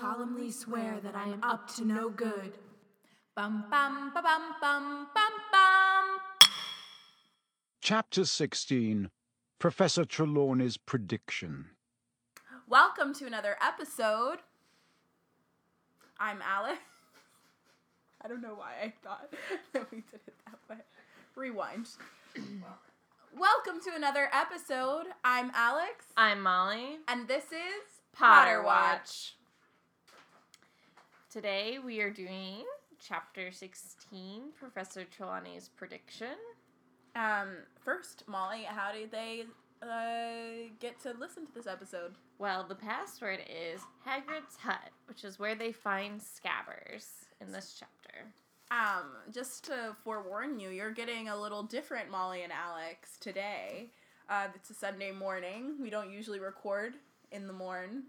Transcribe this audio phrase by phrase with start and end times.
[0.00, 2.54] solemnly swear that I am up to no good.
[3.36, 6.50] Bum bum ba bum bum bum bum.
[7.82, 9.10] Chapter 16
[9.58, 11.66] Professor Trelawney's Prediction.
[12.66, 14.38] Welcome to another episode.
[16.18, 16.78] I'm Alex.
[18.22, 19.34] I don't know why I thought
[19.74, 20.82] that we did it that way.
[21.36, 21.88] Rewind.
[23.36, 25.06] Welcome to another episode.
[25.24, 26.98] I'm Alex, I'm Molly.
[27.06, 29.34] and this is Potter Watch.
[31.30, 32.64] Today we are doing
[32.98, 36.34] chapter 16, Professor Trelawney's prediction.
[37.14, 39.44] Um, first, Molly, how did they
[39.80, 42.14] uh, get to listen to this episode?
[42.40, 47.06] Well, the password is Hagrid's Hut, which is where they find scabbers
[47.40, 48.26] in this chapter.
[48.72, 53.90] Um, just to forewarn you, you're getting a little different Molly and Alex today.
[54.28, 55.76] Uh, it's a Sunday morning.
[55.80, 56.94] We don't usually record
[57.30, 58.06] in the morn.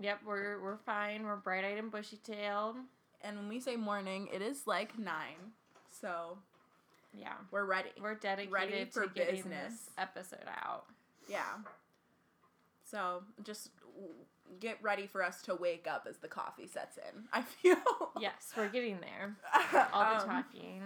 [0.00, 1.24] Yep, we're we're fine.
[1.24, 2.76] We're bright eyed and bushy tailed.
[3.22, 5.52] And when we say morning, it is like nine.
[6.00, 6.38] So
[7.16, 7.90] Yeah, we're ready.
[8.00, 9.72] we're dedicated Ready for to getting business.
[9.72, 10.84] this episode out.
[11.28, 11.42] Yeah.
[12.84, 13.70] So just
[14.60, 17.24] get ready for us to wake up as the coffee sets in.
[17.32, 17.76] I feel.
[18.20, 19.34] Yes, we're getting there.
[19.92, 20.82] All the Um, talking.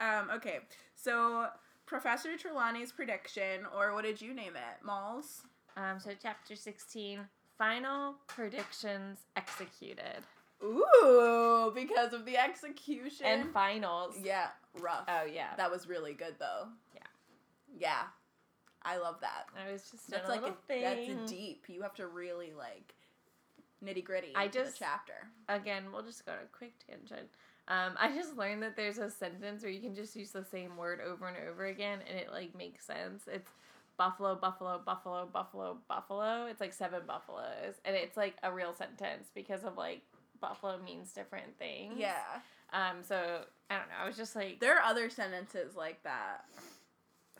[0.00, 0.58] Um, okay,
[0.94, 1.48] so
[1.86, 4.84] Professor Trelawney's prediction, or what did you name it?
[4.84, 5.42] Malls?
[5.76, 7.20] Um, so chapter 16,
[7.58, 10.22] final predictions executed.
[10.62, 13.26] Ooh, because of the execution.
[13.26, 14.14] And finals.
[14.22, 14.48] yeah,
[14.80, 15.04] rough.
[15.08, 15.54] Oh yeah.
[15.56, 16.68] That was really good though.
[16.94, 17.00] Yeah.
[17.78, 18.02] Yeah.
[18.82, 19.46] I love that.
[19.58, 20.82] I was just That's like a thing.
[20.82, 21.64] that's a deep.
[21.68, 22.94] You have to really like
[23.84, 24.32] nitty gritty.
[24.34, 25.14] I just- the chapter.
[25.48, 27.28] Again, we'll just go to a quick tangent.
[27.66, 30.76] Um, I just learned that there's a sentence where you can just use the same
[30.76, 33.22] word over and over again, and it like makes sense.
[33.26, 33.48] It's
[33.96, 36.46] buffalo, buffalo, buffalo, buffalo, buffalo.
[36.46, 40.02] It's like seven buffaloes, and it's like a real sentence because of like
[40.40, 41.94] buffalo means different things.
[41.98, 42.16] Yeah.
[42.72, 43.02] Um.
[43.02, 43.94] So I don't know.
[44.02, 46.44] I was just like, There are other sentences like that.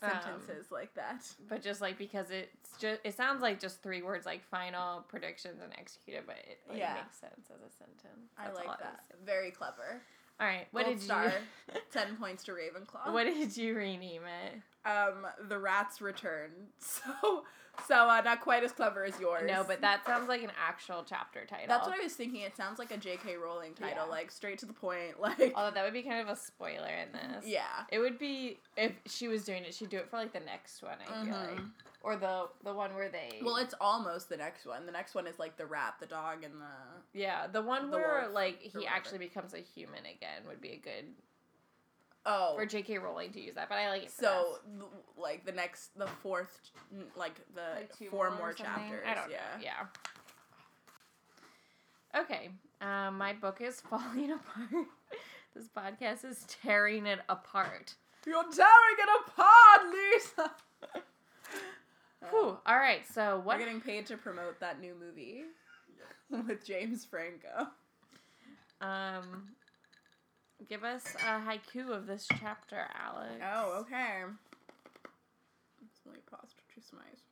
[0.03, 1.25] Um, Sentences like that.
[1.49, 5.62] but just like because it's just it sounds like just three words like final predictions
[5.62, 6.95] and executed, but it like, Yeah.
[6.95, 8.31] makes sense as a sentence.
[8.37, 9.01] I That's all like that.
[9.25, 10.03] Very clever.
[10.41, 10.67] All right.
[10.72, 11.25] What Gold did star.
[11.72, 11.81] you?
[11.93, 13.12] Ten points to Ravenclaw.
[13.12, 14.89] What did you rename it?
[14.89, 16.50] Um, the rats return.
[16.78, 17.45] So,
[17.89, 19.43] so uh, not quite as clever as yours.
[19.47, 21.67] No, but that sounds like an actual chapter title.
[21.69, 22.41] that's what I was thinking.
[22.43, 23.37] It sounds like a J.K.
[23.37, 24.11] Rowling title, Yeah.
[24.11, 25.15] like straight to the point.
[25.21, 27.45] Like, Although that would be kind of a spoiler in this.
[27.47, 30.41] yeah, It would be if she was doing it, she'd do it for like the
[30.41, 30.97] next one.
[31.03, 31.51] I feel Mhm.
[31.57, 31.65] like,
[32.03, 33.41] or the the one where they.
[33.43, 34.84] Well, it's almost the next one.
[34.87, 37.19] The next one is like the rat, the dog, and the.
[37.19, 40.77] yeah, the one the werewolf like he actually becomes a human again would be a
[40.77, 41.07] good
[42.27, 42.55] Oh.
[42.57, 42.99] for J.K.
[42.99, 43.69] Rowling to use that.
[43.69, 44.11] But I like it.
[44.11, 44.59] So,
[45.17, 46.59] like the next, the fourth,
[47.17, 47.62] like the.
[47.77, 49.01] Like four or more chapters.
[49.07, 49.37] I don't yeah.
[49.57, 49.62] know.
[49.62, 49.87] Yeah.
[52.21, 52.51] Okay.
[52.81, 54.87] Um, my book is falling apart.
[55.55, 57.95] this podcast is tearing it apart.
[58.27, 60.51] You're tearing it apart, Lisa.
[62.31, 62.57] Whew.
[62.65, 63.03] All right.
[63.13, 63.59] So what?
[63.59, 65.43] We're getting paid to promote that new movie
[66.49, 67.69] with James Franco.
[68.81, 69.49] Um,
[70.69, 73.35] give us a haiku of this chapter, Alex.
[73.43, 74.23] Oh, okay.
[76.07, 77.23] Let me pause for two smiles.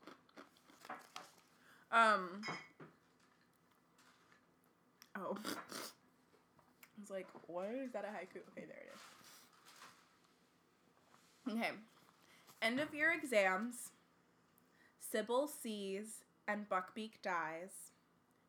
[1.91, 2.43] Um.
[5.17, 5.37] Oh.
[5.47, 8.41] I was like, what is that a haiku?
[8.51, 9.01] Okay, there it is.
[11.55, 11.71] Okay.
[12.63, 13.91] End of year exams.
[15.01, 17.91] Sybill sees and Buckbeak dies.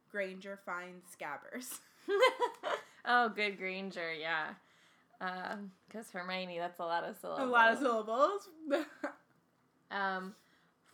[0.10, 1.80] Granger finds scabbers.
[3.06, 4.14] oh, good Granger.
[4.14, 4.50] Yeah.
[5.24, 7.48] Um, because Hermione, that's a lot of syllables.
[7.48, 8.50] a lot of syllables.
[9.92, 10.34] Um,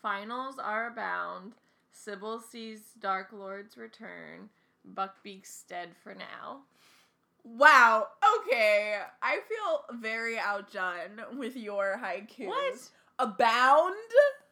[0.01, 1.53] finals are abound.
[1.91, 4.49] Sybill sees Dark Lord's return.
[4.93, 6.63] Buckbeak's dead for now.
[7.45, 8.07] Wow.
[8.41, 8.97] Okay.
[9.21, 12.47] I feel very outdone with your haikus.
[12.47, 12.89] What?
[13.19, 13.95] Abound?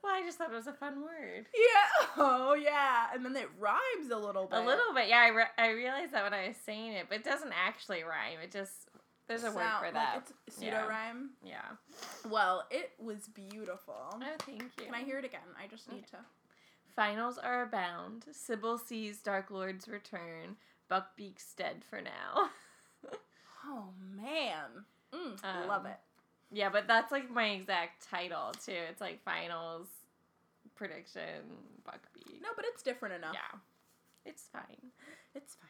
[0.03, 1.47] Well, I just thought it was a fun word.
[1.53, 2.07] Yeah.
[2.19, 3.07] Oh, yeah.
[3.13, 4.57] And then it rhymes a little bit.
[4.57, 5.19] A little bit, yeah.
[5.19, 8.39] I, re- I realized that when I was saying it, but it doesn't actually rhyme.
[8.43, 8.86] It just
[9.27, 10.31] there's a word Sound- for like that.
[10.47, 11.31] it's pseudo rhyme.
[11.43, 11.61] Yeah.
[12.29, 13.95] Well, it was beautiful.
[14.13, 14.85] Oh, thank you.
[14.85, 15.41] Can I hear it again?
[15.61, 16.17] I just need to.
[16.95, 18.25] Finals are abound.
[18.31, 20.55] Sybill sees Dark Lord's return.
[20.89, 22.49] Buckbeak's dead for now.
[23.69, 24.85] Oh, man.
[25.13, 25.97] Mm, Um, love it.
[26.51, 28.71] yeah, but that's like my exact title too.
[28.89, 29.87] It's like finals
[30.75, 31.43] prediction
[31.85, 32.41] Buckbeak.
[32.41, 33.33] No, but it's different enough.
[33.33, 33.59] Yeah.
[34.25, 34.91] It's fine.
[35.35, 35.69] It's fine.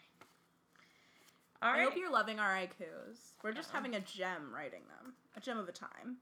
[1.61, 1.83] All I right.
[1.83, 3.17] hope you're loving our haikus.
[3.43, 3.77] We're just uh-huh.
[3.79, 5.13] having a gem writing them.
[5.35, 6.17] A gem of a time.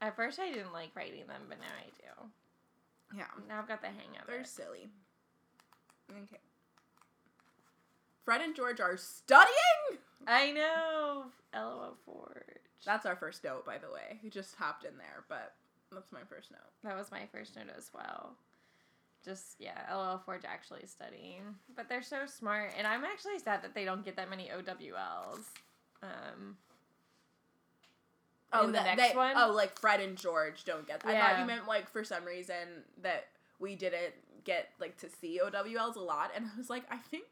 [0.00, 3.18] At first I didn't like writing them, but now I do.
[3.18, 3.24] Yeah.
[3.48, 4.26] Now I've got the hang of it.
[4.26, 4.48] They're it.
[4.48, 4.88] silly.
[6.10, 6.40] Okay.
[8.24, 10.00] Fred and George are studying.
[10.26, 11.26] I know.
[11.54, 12.42] LOL Forge.
[12.84, 14.18] That's our first note, by the way.
[14.22, 15.54] We just hopped in there, but
[15.92, 16.60] that's my first note.
[16.82, 18.34] That was my first note as well.
[19.24, 21.42] Just yeah, LOL Forge actually studying,
[21.74, 25.40] but they're so smart, and I'm actually sad that they don't get that many OWLs.
[26.02, 26.56] Um,
[28.52, 29.34] Oh, In the that, next they- one?
[29.36, 31.00] Oh, like Fred and George don't get.
[31.00, 31.14] That.
[31.16, 33.26] I thought you meant like for some reason that
[33.58, 34.14] we didn't
[34.44, 37.24] get like to see OWLs a lot, and I was like, I think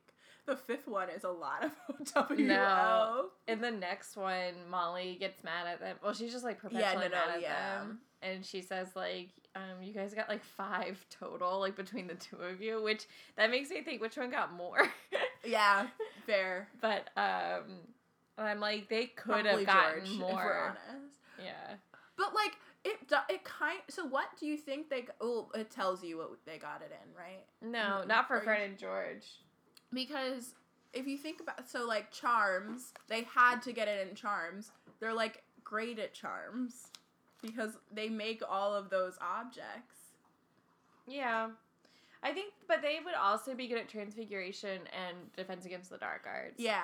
[0.47, 1.71] the fifth one is a lot of
[2.17, 2.37] OWL.
[2.39, 3.27] No.
[3.47, 5.97] in the next one, Molly gets mad at them.
[6.03, 7.79] Well, she's just like perpetually no, no, mad at yeah.
[7.79, 12.15] them, and she says like, um, "You guys got like five total, like between the
[12.15, 13.07] two of you," which
[13.37, 14.79] that makes me think which one got more.
[15.47, 15.89] Yeah,
[16.27, 16.69] fair.
[16.81, 17.65] but um,
[18.39, 20.69] I'm like, they could Probably have gotten George, more.
[20.71, 21.17] honest.
[21.39, 21.75] Yeah.
[22.17, 22.53] But like
[22.83, 22.97] it,
[23.29, 23.79] it kind.
[23.91, 25.05] So what do you think they?
[25.21, 27.45] Oh, it tells you what they got it in, right?
[27.61, 29.27] No, Mm, not for Fred and George.
[29.93, 30.55] Because
[30.95, 34.71] if you think about, so like charms, they had to get it in charms.
[34.99, 36.87] They're like great at charms
[37.45, 39.97] because they make all of those objects.
[41.07, 41.49] Yeah.
[42.23, 46.23] I think, but they would also be good at transfiguration and defense against the dark
[46.27, 46.55] arts.
[46.57, 46.81] Yeah,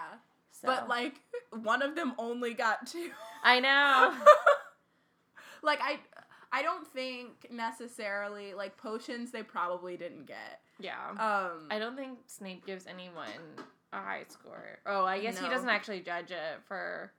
[0.50, 0.66] So.
[0.68, 1.14] but like
[1.62, 3.10] one of them only got two.
[3.42, 4.14] I know.
[5.62, 5.98] like I,
[6.52, 9.30] I don't think necessarily like potions.
[9.30, 10.60] They probably didn't get.
[10.78, 11.10] yeah.
[11.12, 13.28] Um, I don't think Snape gives anyone
[13.94, 14.78] a high score.
[14.84, 17.12] Oh, I guess he doesn't actually judge it for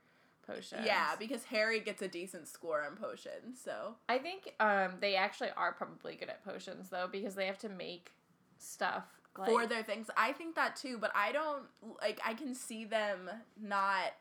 [0.46, 0.82] potions.
[0.86, 5.50] Yeah, because Harry gets a decent score on potions, so I think um they actually
[5.58, 8.12] are probably good at potions though because they have to make
[8.58, 9.06] stuff
[9.38, 10.98] like, for their things, I think that too.
[11.00, 11.64] But I don't
[12.02, 12.20] like.
[12.26, 13.30] I can see them
[13.62, 14.14] not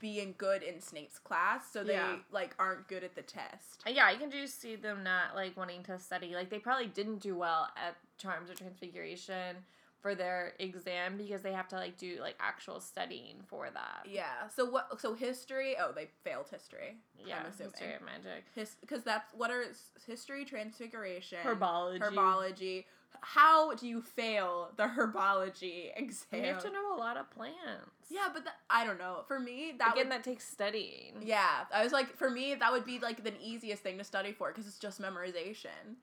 [0.00, 2.16] being good in Snape's class, so they Yeah.
[2.30, 3.82] like aren't good at the test.
[3.86, 6.34] yeah, I can just see them not like wanting to study.
[6.34, 9.56] Like they probably didn't do well at Charms or Transfiguration
[10.00, 14.06] for their exam because they have to like do like actual studying for that.
[14.08, 14.48] Yeah.
[14.54, 15.00] So what?
[15.00, 15.76] So history.
[15.80, 16.98] Oh, they failed history.
[17.24, 17.72] Yeah, I'm assuming.
[17.72, 18.44] history of magic.
[18.54, 19.64] His because that's what are
[20.06, 22.00] history, transfiguration, Herbology.
[22.00, 22.84] herbology.
[23.20, 26.40] How do you fail the herbology exam?
[26.40, 27.56] You have to know a lot of plants.
[28.08, 29.24] Yeah, but that, I don't know.
[29.26, 31.16] For me, that Again, would that takes studying.
[31.22, 34.32] Yeah, I was like, for me, that would be like the easiest thing to study
[34.32, 35.96] for because it's just memorization.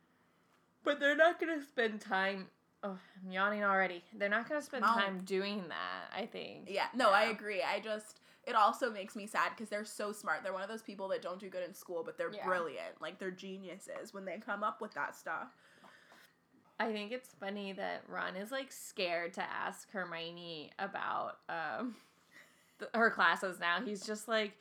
[0.84, 2.48] But they're not gonna spend time.
[2.86, 4.04] Oh, I'm yawning already.
[4.18, 5.00] They're not gonna spend Mom.
[5.00, 6.16] time doing that.
[6.16, 6.70] I think.
[6.70, 7.64] Yeah, no, I agree.
[7.64, 10.44] I just, it also makes me sad because they're so smart.
[10.44, 12.46] They're one of those people that don't do good in school, but they're Yeah.
[12.46, 13.02] brilliant.
[13.02, 15.48] Like, they're geniuses when they come up with that stuff.
[16.80, 21.96] I think it's funny that Ron is like scared to ask Hermione about um
[22.94, 23.82] her classes now.
[23.84, 24.52] He's just like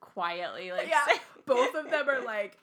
[0.00, 1.04] quietly like yeah,
[1.46, 2.58] both of them are like,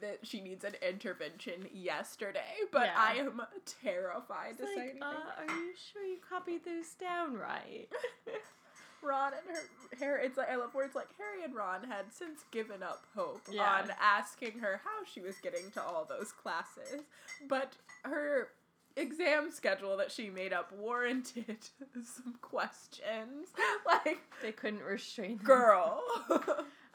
[0.00, 2.94] that she needs an intervention yesterday, but Yeah.
[2.96, 3.40] I am
[3.82, 5.02] terrified It's to say like, anything.
[5.02, 7.88] uh, are you sure you copied those down right?
[9.02, 9.62] Ron and her
[9.98, 10.26] Harry.
[10.26, 13.42] It's like I love where it's like Harry and Ron had since given up hope
[13.50, 13.82] Yeah.
[13.82, 17.02] on asking her how she was getting to all those classes,
[17.48, 18.48] but her
[18.96, 21.58] exam schedule that she made up warranted
[22.04, 23.48] some questions.
[23.86, 25.46] Like, They couldn't restrain them.
[25.46, 26.02] girl.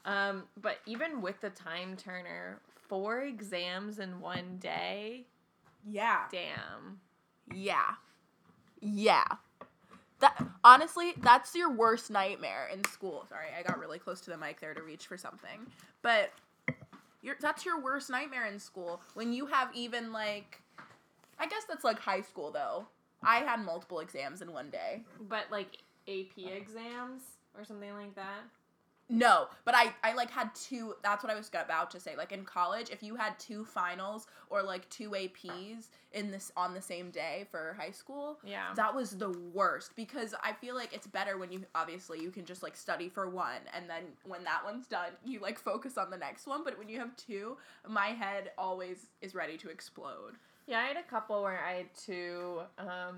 [0.04, 2.60] Um, but even with the time turner,
[2.92, 5.26] four exams in one day.
[5.88, 6.24] yeah.
[6.30, 7.00] Damn.
[7.54, 7.94] Yeah.
[8.82, 9.24] Yeah.
[10.20, 13.26] That honestly, that's your worst nightmare in school.
[13.30, 15.66] Sorry, I got really close to the mic there to reach for something.
[16.02, 16.32] But
[17.22, 20.62] your that's your worst nightmare in school when you have even like
[21.40, 22.88] I guess that's like high school though.
[23.24, 25.04] I had multiple exams in one day.
[25.30, 25.78] But like
[26.10, 27.22] AP exams
[27.58, 28.42] or something like that.
[29.14, 30.96] No, but I I like had two.
[31.04, 32.16] That's what I was about to say.
[32.16, 36.74] Like in college, if you had two finals or like two APs in this on
[36.74, 38.74] the same day for high school, Yeah.
[38.76, 42.46] that was the worst because I feel like it's better when you obviously you can
[42.46, 46.10] just like study for one and then when that one's done, you like focus on
[46.10, 46.64] the next one.
[46.64, 50.36] But when you have two, my head always is ready to explode.
[50.68, 52.62] Yeah, I had a couple where I had two.
[52.78, 53.18] Um,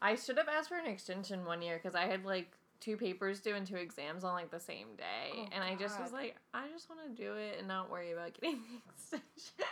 [0.00, 3.40] I should have asked for an extension one year because I had like two papers
[3.40, 6.36] due and two exams on like the same day, Oh, and I just was like,
[6.54, 8.60] I just want to do it and not worry about getting
[9.10, 9.66] the extension.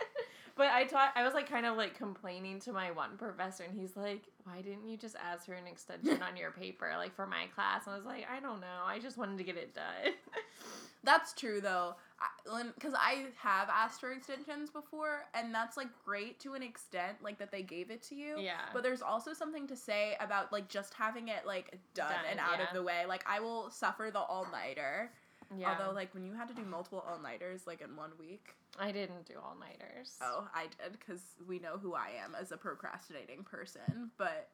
[0.59, 3.79] But I taught, I was like kind of like complaining to my one professor, and
[3.79, 7.25] he's like, "Why didn't you just ask for an extension on your paper, like for
[7.25, 8.83] my class?" And I was like, "I don't know.
[8.85, 10.13] I just wanted to get it done."
[11.05, 11.95] That's true though,
[12.43, 17.39] because I have asked for extensions before, and that's like great to an extent, like
[17.39, 18.37] that they gave it to you.
[18.37, 18.65] yeah.
[18.73, 22.39] But there's also something to say about like just having it like done, Done, and
[22.41, 22.67] out yeah.
[22.67, 23.05] of the way.
[23.07, 25.09] Like I will suffer the all nighter.
[25.57, 25.69] yeah.
[25.79, 28.55] Although like when you had to do multiple all nighters like in one week.
[28.79, 30.15] I didn't do all nighters.
[30.21, 34.11] Oh, I did because we know who I am as a procrastinating person.
[34.17, 34.47] But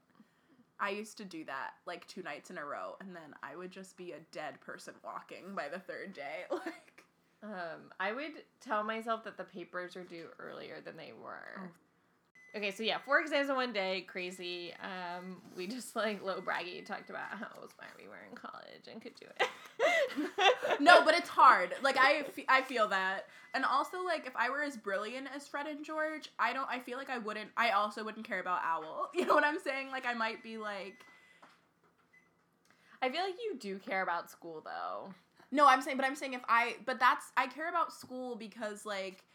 [0.79, 3.71] I used to do that like two nights in a row, and then I would
[3.71, 6.45] just be a dead person walking by the third day.
[6.51, 7.03] Like,
[7.43, 11.69] Um, I would tell myself that the papers are due earlier than they were.
[12.55, 14.73] Okay, so yeah, four exams in one day, crazy.
[14.81, 18.35] Um, we just like low braggy talked about how it was smart we were in
[18.35, 20.79] college and could do it.
[20.79, 21.75] no, but it's hard.
[21.83, 25.67] Like I, I feel that, and also like if I were as brilliant as Fred
[25.67, 26.69] and George, I don't.
[26.69, 27.49] I feel like I wouldn't.
[27.57, 29.09] I also wouldn't care about Owl.
[29.13, 29.91] You know what I'm saying?
[29.91, 31.03] Like I might be like.
[33.01, 35.13] I feel like you do care about school though.
[35.51, 38.85] No, I'm saying, but I'm saying if I, but that's I care about school because
[38.85, 39.25] like.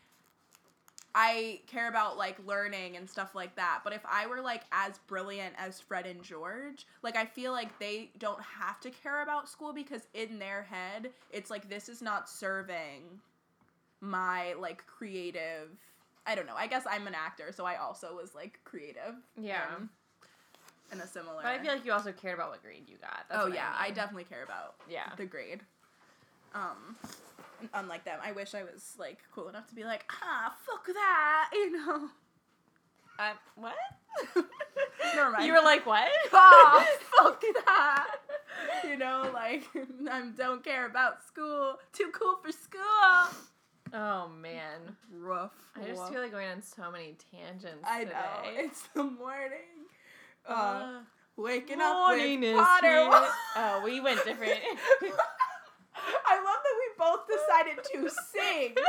[1.15, 3.81] I care about like learning and stuff like that.
[3.83, 7.79] But if I were like as brilliant as Fred and George, like I feel like
[7.79, 12.01] they don't have to care about school because in their head, it's like this is
[12.01, 13.03] not serving
[14.01, 15.71] my like creative.
[16.27, 16.55] I don't know.
[16.57, 19.15] I guess I'm an actor, so I also was like creative.
[19.41, 19.63] Yeah.
[19.79, 19.89] In,
[20.93, 21.43] in a similar.
[21.43, 23.25] But I feel like you also cared about what grade you got.
[23.29, 23.95] That's oh yeah, I, mean.
[23.95, 25.11] definitely care about Yeah.
[25.17, 25.61] the grade.
[26.55, 26.97] Um,
[27.75, 31.51] unlike them, I wish I was like cool enough to be like, ah, fuck that,
[31.55, 32.09] you know.
[33.19, 33.75] Uh, what?
[35.15, 35.47] Never mind.
[35.47, 36.09] You were like, what?
[36.33, 36.87] ah,
[37.19, 38.07] fuck that.
[38.85, 39.65] You know, like
[40.11, 41.77] I don't care about school.
[41.93, 42.81] Too cool for school.
[43.93, 44.97] Oh man.
[45.13, 45.53] Rough.
[45.77, 46.11] I just rough.
[46.13, 48.13] feel like going on so many tangents I today.
[48.15, 49.89] know it's the morning.
[50.49, 51.01] Uh, Uh,
[51.37, 53.29] waking morning up with Potter.
[53.57, 54.61] Oh, we went different.
[56.27, 58.75] I love that we both decided to sing.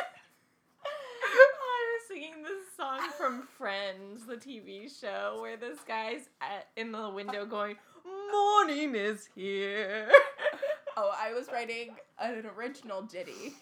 [1.24, 6.92] I was singing this song from Friends, the TV show, where this guy's at, in
[6.92, 7.76] the window going,
[8.32, 10.10] "Morning is here."
[10.98, 13.54] Oh, I was writing an original ditty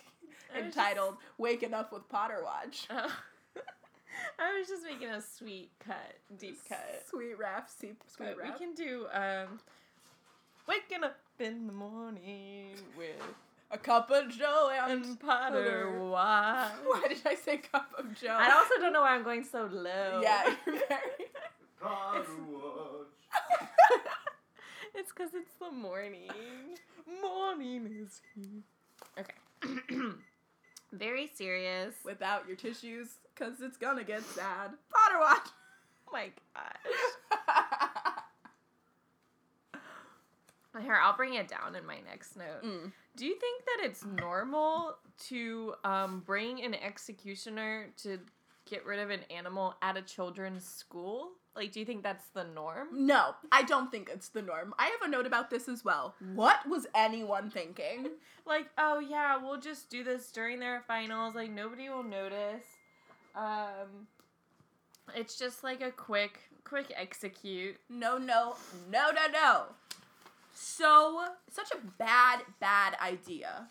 [0.58, 3.12] entitled "Waking Up with Potter Watch." Oh.
[4.40, 7.04] I was just making a sweet cut, deep cut.
[7.10, 8.54] Sweet rap, sweet, sweet But rap.
[8.60, 9.60] we can do um,
[10.68, 13.10] waking up in the morning with
[13.72, 15.04] A cup of joe and.
[15.06, 16.00] and Potter Potter.
[16.04, 16.72] Watch.
[16.86, 18.36] Why did I say cup of joe?
[18.38, 20.22] I also don't know why I'm going so low.
[20.24, 21.28] Yeah, you're very.
[21.82, 23.08] Potter It's- Watch.
[24.96, 26.30] it's because it's the morning.
[27.22, 28.64] Morning is here.
[29.20, 29.36] Okay.
[30.92, 31.94] Very serious.
[32.04, 34.72] Without your tissues, cause it's gonna get sad.
[34.92, 35.48] Potter Watch.
[36.08, 37.44] Oh my gosh.
[40.82, 42.64] Here, I'll bring it down in my next note.
[42.64, 42.92] Mm.
[43.16, 44.96] Do you think that it's normal
[45.28, 48.20] to um, bring an executioner to
[48.70, 51.32] get rid of an animal at a children's school?
[51.56, 52.88] Like, do you think that's the norm?
[52.94, 54.74] No, I don't think it's the norm.
[54.78, 56.16] I have a note about this as well.
[56.36, 58.08] What was anyone thinking?
[58.46, 61.36] Like, oh yeah, we'll just do this during their finals.
[61.36, 62.66] Like, nobody will notice.
[63.36, 64.08] Um,
[65.14, 67.76] it's just like a quick, quick execute.
[67.92, 68.56] No, no,
[68.92, 69.64] no, no, no.
[70.62, 73.70] So, such a bad, bad idea.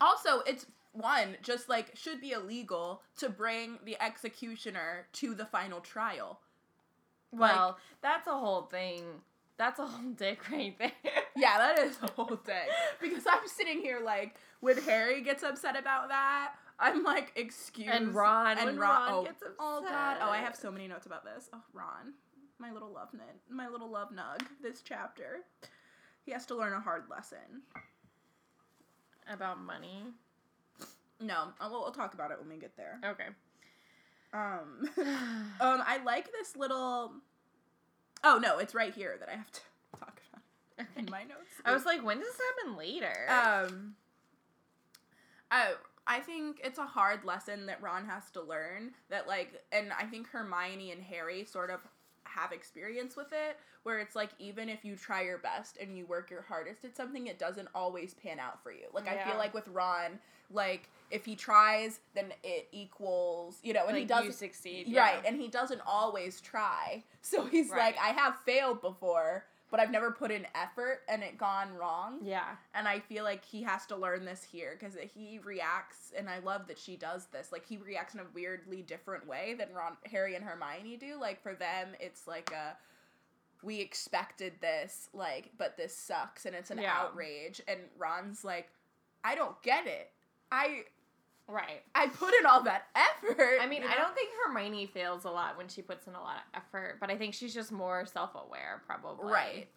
[0.00, 5.80] Also, it's one, just like should be illegal to bring the executioner to the final
[5.80, 6.40] trial.
[7.30, 9.02] Well, that's a whole thing.
[9.58, 10.92] That's a whole dick right there.
[11.36, 12.68] Yeah, that is a whole thing.
[12.98, 18.14] Because I'm sitting here like, when Harry gets upset about that, I'm like, excuse And
[18.14, 21.22] Ron, and Ron, Ron oh, gets oh god, oh I have so many notes about
[21.22, 21.50] this.
[21.52, 22.14] Oh Ron,
[22.60, 24.46] my little love nut, my little love nug.
[24.62, 25.40] This chapter,
[26.24, 27.62] he has to learn a hard lesson.
[29.32, 30.04] About money.
[31.20, 32.98] No, uh, we'll, we'll talk about it when we get there.
[33.04, 33.26] Okay.
[34.32, 34.88] Um,
[35.60, 37.12] um, I like this little.
[38.22, 39.60] Oh no, it's right here that I have to
[39.98, 41.50] talk about in my notes.
[41.64, 43.26] I was like, when does this happen later?
[43.28, 43.94] um,
[45.50, 45.72] I
[46.06, 48.92] I think it's a hard lesson that Ron has to learn.
[49.08, 51.80] That like, and I think Hermione and Harry sort of
[52.40, 56.06] have experience with it, where it's like even if you try your best and you
[56.06, 58.86] work your hardest at something, it doesn't always pan out for you.
[58.92, 60.18] Like I feel like with Ron,
[60.52, 64.86] like if he tries, then it equals, you know, and he doesn't you succeed.
[64.86, 65.28] Right, yeah.
[65.28, 67.02] and he doesn't always try.
[67.22, 67.78] So he's Right.
[67.78, 72.18] like, I have failed before, but I've never put in effort and it gone wrong.
[72.22, 72.56] Yeah.
[72.74, 76.38] And I feel like he has to learn this here because he reacts, and I
[76.40, 77.52] love that she does this.
[77.52, 81.18] Like he reacts in a weirdly different way than Ron, Harry, and Hermione do.
[81.20, 82.76] Like for them, it's like a
[83.62, 86.94] we expected this, like, but this sucks, and it's an Yeah.
[86.96, 87.60] outrage.
[87.68, 88.70] And Ron's like,
[89.22, 90.10] I don't get it.
[90.50, 90.84] I
[91.50, 91.82] Right.
[91.94, 93.58] I put in all that effort.
[93.60, 96.20] I mean, you I don't think Hermione fails a lot when she puts in a
[96.20, 99.32] lot of effort, but I think she's just more self aware, probably.
[99.32, 99.68] Right.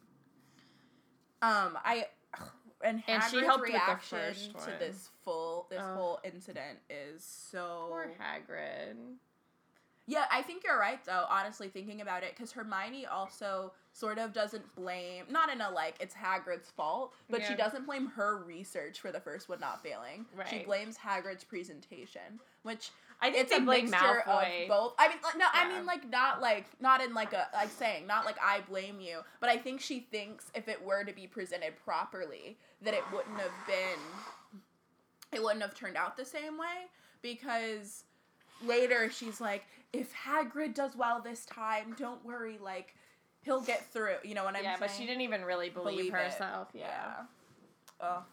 [1.41, 2.05] Um, I
[2.83, 4.33] and And she Hagrid's helped reaction
[4.65, 5.95] to this full this Oh.
[5.95, 8.95] whole incident is so Poor Hagrid.
[10.05, 11.25] Yeah, I think you're right though.
[11.29, 15.95] Honestly, thinking about it, because Hermione also sort of doesn't blame, not in a like
[15.99, 20.25] it's Hagrid's fault, but she doesn't blame her research for the first one not failing.
[20.49, 22.91] She blames Hagrid's presentation, which
[23.21, 24.63] I think it's a blame mixture Malfoy.
[24.63, 24.95] of both.
[24.99, 28.25] I mean, no, I mean like not like not in like a like saying not
[28.25, 31.73] like I blame you, but I think she thinks if it were to be presented
[31.85, 34.59] properly, that it wouldn't have been,
[35.31, 36.87] it wouldn't have turned out the same way
[37.21, 38.03] because
[38.65, 42.95] later she's like, if Hagrid does well this time, don't worry, like
[43.43, 44.15] he'll get through.
[44.23, 44.77] You know what I'm yeah, saying?
[44.79, 46.17] but she didn't even really believe, Believe it.
[46.17, 46.69] herself.
[46.73, 47.13] Yeah.
[48.01, 48.23] Oh,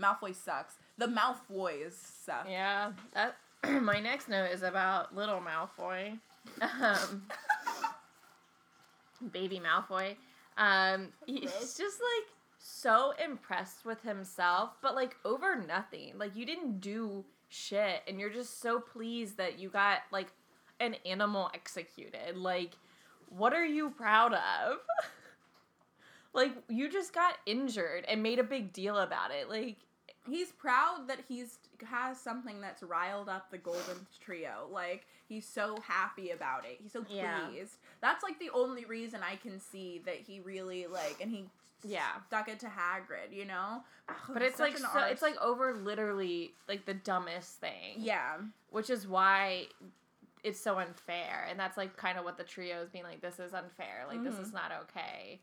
[0.00, 0.74] Malfoy sucks.
[0.98, 2.46] The Malfoys suck.
[2.48, 2.92] Yeah.
[3.14, 3.36] That
[3.82, 6.18] my next note is about little Malfoy.
[6.60, 7.22] Um,
[9.32, 10.16] baby Malfoy.
[10.56, 12.28] Um, he's just like
[12.58, 16.14] so impressed with himself, but like over nothing.
[16.16, 20.28] Like you didn't do shit, and you're just so pleased that you got like
[20.82, 22.36] an animal executed.
[22.36, 22.72] Like,
[23.28, 24.78] what are you proud of?
[26.32, 29.48] like you just got injured and made a big deal about it.
[29.48, 29.76] Like
[30.28, 31.58] he's proud that he's
[31.90, 36.92] has something that's riled up the golden trio like he's so happy about it he's
[36.92, 37.64] so pleased Yeah.
[38.00, 41.46] that's like the only reason i can see that he really like and he
[41.82, 42.06] Yeah.
[42.28, 43.82] stuck it to hagrid you know
[44.32, 47.96] But it's like so, it's like over literally like the dumbest thing.
[47.98, 48.34] yeah
[48.70, 49.66] Which is why
[50.44, 53.20] it's so unfair, and that's like kind of what the trio is being like.
[53.20, 54.04] This is unfair.
[54.08, 54.42] Like this Mhm.
[54.42, 55.40] is not okay.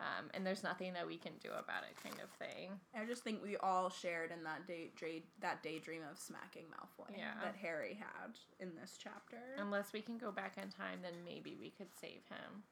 [0.00, 2.80] Um, and there's nothing that we can do about it, kind of thing.
[2.94, 7.14] i just think we all shared in that day dra- that daydream of smacking malfoy
[7.18, 7.34] Yeah.
[7.44, 8.30] that harry had
[8.60, 12.22] in this chapter Unless we can go back in time, then maybe we could save
[12.30, 12.62] him.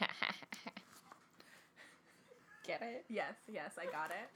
[2.66, 3.04] Get it?
[3.08, 4.30] yes yes i got it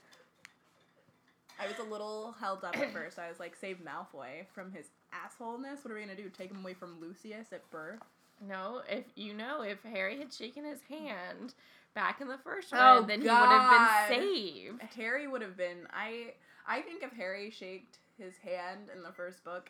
[1.59, 3.19] I was a little held up at first.
[3.19, 5.83] I was like, save Malfoy from his assholeness.
[5.83, 6.29] What are we gonna do?
[6.29, 7.99] Take him away from Lucius at birth?
[8.47, 11.53] No, if you know, if Harry had shaken his hand
[11.93, 14.81] back in the first Oh, one, then he would have been saved.
[14.95, 15.87] Harry would have been.
[15.93, 16.33] I
[16.67, 19.69] I think if Harry shaked his hand in the first book,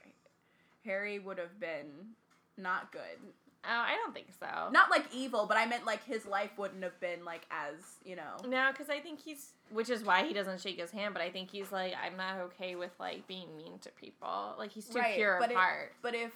[0.86, 2.16] Harry would have been
[2.58, 3.20] not good.
[3.64, 4.70] Oh, I don't think so.
[4.72, 8.16] Not like evil, but I meant like his life wouldn't have been like as you
[8.16, 8.38] know.
[8.48, 11.14] No, because I think he's, which is why he doesn't shake his hand.
[11.14, 14.56] But I think he's like, I'm not okay with like being mean to people.
[14.58, 15.94] Like he's too Right, pure but of it- heart.
[16.02, 16.32] But if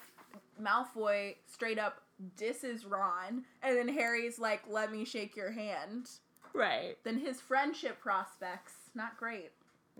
[0.61, 2.01] Malfoy straight up
[2.37, 6.09] disses Ron, and then Harry's like, "Let me shake your hand,"
[6.53, 6.95] right.
[7.03, 9.51] then his friendship prospects not great.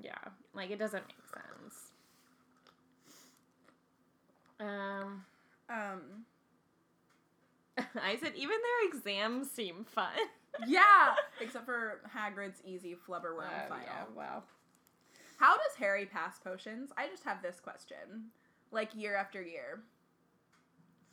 [0.01, 0.13] Yeah,
[0.53, 1.91] like it doesn't make sense.
[4.59, 5.25] Um,
[5.69, 6.01] Um.
[8.05, 10.11] I said even their exams seem fun.
[10.65, 13.83] Yeah, except for Hagrid's easy flobberworm Oh, final.
[13.85, 14.43] yeah, wow.
[15.37, 16.91] How does Harry pass potions?
[16.97, 18.29] I just have this question,
[18.71, 19.81] like year after year.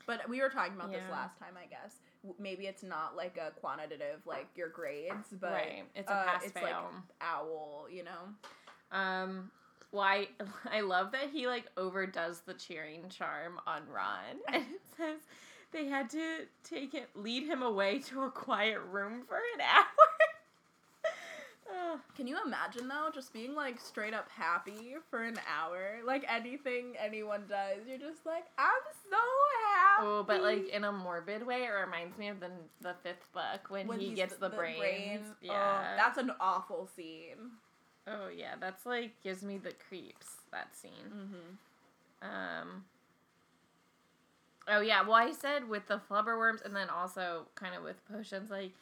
[0.07, 1.97] But we were talking about this last time, I guess.
[2.39, 6.45] Maybe it's not like a quantitative, like your grades, but right, it's a uh, pass
[6.45, 6.65] it's fail.
[6.65, 8.97] like owl, you know.
[8.97, 9.51] Um,
[9.91, 10.29] well, I,
[10.71, 15.19] I love that he like overdoes the cheering charm on Ron, and it says
[15.73, 19.85] they had to take it, lead him away to a quiet room for an hour.
[21.95, 22.01] Ugh.
[22.17, 26.01] Can you imagine though, just being like straight up happy for an hour?
[26.05, 30.07] Like anything anyone does, you're just like, I'm so happy.
[30.07, 32.51] oh, but like in a morbid way, it reminds me of the
[32.83, 34.79] the fifth book when, he gets the, brains.
[34.81, 35.21] brain.
[35.25, 37.53] Oh, Yeah, that's an awful scene.
[38.07, 40.27] oh yeah, that's like gives me the creeps.
[40.51, 40.91] That scene.
[41.09, 42.29] Mm-hmm.
[42.29, 42.85] Um.
[44.69, 48.51] Oh yeah, well I said with the flobberworms, and then also kind of with potions.
[48.51, 48.73] Like,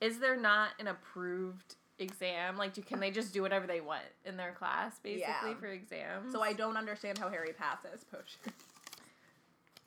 [0.00, 2.56] is there not an approved exam?
[2.56, 5.54] Like, do can they just do whatever they want in their class, basically Yeah.
[5.58, 6.32] for exams?
[6.32, 8.38] So I don't understand how Harry passes potions.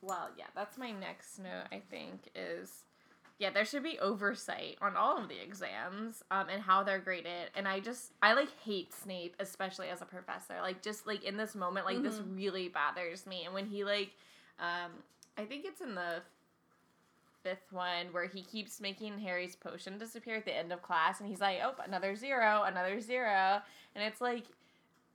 [0.06, 1.68] Well, yeah, that's my next note.
[1.72, 2.84] I think is.
[3.40, 7.50] Yeah, there should be oversight on all of the exams um, and how they're graded.
[7.56, 10.56] And I just, I like hate Snape, especially as a professor.
[10.62, 13.44] Like, just like in this moment, like this really bothers me.
[13.46, 14.12] And when he, like,
[14.60, 14.92] um,
[15.38, 16.22] I think it's in the
[17.44, 21.20] fifth one where he keeps making Harry's potion disappear at the end of class.
[21.20, 23.62] And he's like, oh, another zero, another zero.
[23.96, 24.46] And it's like,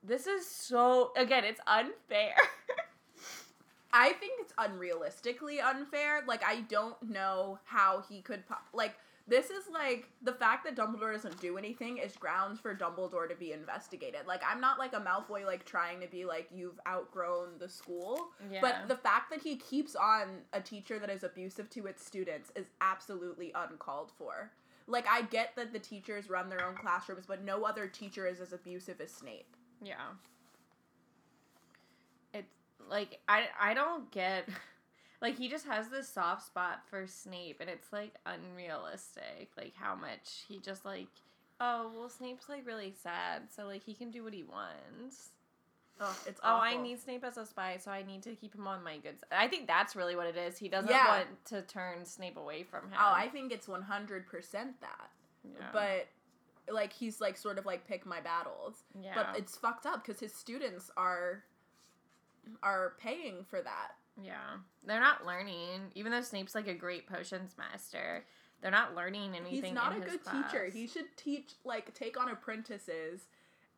[0.03, 2.35] this is so, again, it's unfair.
[3.93, 6.23] I think it's unrealistically unfair.
[6.27, 8.95] Like I don't know how he could po- like
[9.29, 13.35] this is like the fact that Dumbledore doesn't do anything is grounds for Dumbledore to
[13.35, 14.21] be investigated.
[14.27, 18.31] Like I'm not like a Malfoy like trying to be like you've outgrown the school,
[18.51, 18.61] Yeah.
[18.63, 22.51] but the fact that he keeps on a teacher that is abusive to its students
[22.57, 24.51] is absolutely uncalled for.
[24.87, 28.41] Like I get that the teachers run their own classrooms, but no other teacher is
[28.41, 29.55] as abusive as Snape.
[29.85, 29.97] Yeah.
[32.33, 32.49] It's
[32.89, 34.49] like I I don't get
[35.21, 39.51] Like he just has this soft spot for Snape, and it's like unrealistic.
[39.57, 41.09] Like how much he just like,
[41.61, 45.31] oh well, Snape's like really sad, so like he can do what he wants.
[46.01, 48.69] Oh, it's Oh, I need Snape as a spy, so I need to keep him
[48.69, 49.27] on my good side.
[49.33, 50.57] I think that's really what it is.
[50.57, 51.09] He doesn't Yeah.
[51.09, 52.99] want to turn Snape away from him.
[53.01, 55.11] Oh, I think it's one hundred percent that.
[55.45, 55.67] yeah.
[55.73, 56.07] But
[56.73, 58.85] like he's like sort of like pick my battles.
[59.03, 59.15] yeah.
[59.17, 61.43] But it's fucked up because his students are
[62.63, 63.93] are paying for that.
[64.23, 64.59] Yeah.
[64.87, 65.93] They're not learning.
[65.95, 68.25] Even though Snape's like a great potions master,
[68.61, 69.65] they're not learning anything.
[69.65, 70.51] He's not a good class.
[70.51, 70.67] teacher.
[70.67, 73.23] He should teach like take on apprentices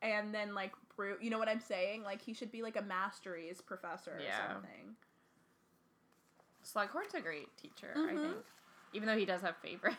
[0.01, 2.03] and then like brew you know what I'm saying?
[2.03, 4.45] Like he should be like a masteries professor Yeah.
[4.45, 4.95] or something.
[6.63, 8.31] Slughorn's a great teacher, I Mhm.
[8.33, 8.45] think.
[8.93, 9.97] Even though he does have favorites.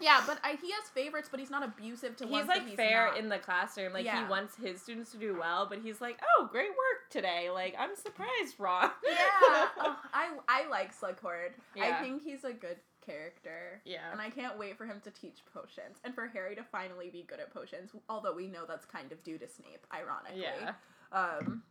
[0.00, 2.76] Yeah, but I, he has favorites, but he's not abusive to He's ones like he's
[2.76, 3.18] fair not.
[3.18, 3.92] in the classroom.
[3.92, 4.24] Like Yeah.
[4.24, 7.48] he wants his students to do well, but he's like, "Oh, great work today!
[7.50, 9.16] Like I'm surprised, Ron." Yeah,
[9.78, 11.50] oh, I I like Slughorn.
[11.80, 13.80] I think he's a good character.
[13.84, 14.10] Yeah.
[14.12, 17.22] And I can't wait for him to teach potions and for Harry to finally be
[17.26, 17.92] good at potions.
[18.08, 20.42] Although we know that's kind of due to Snape, ironically.
[20.42, 20.72] yeah.
[21.12, 21.62] Um.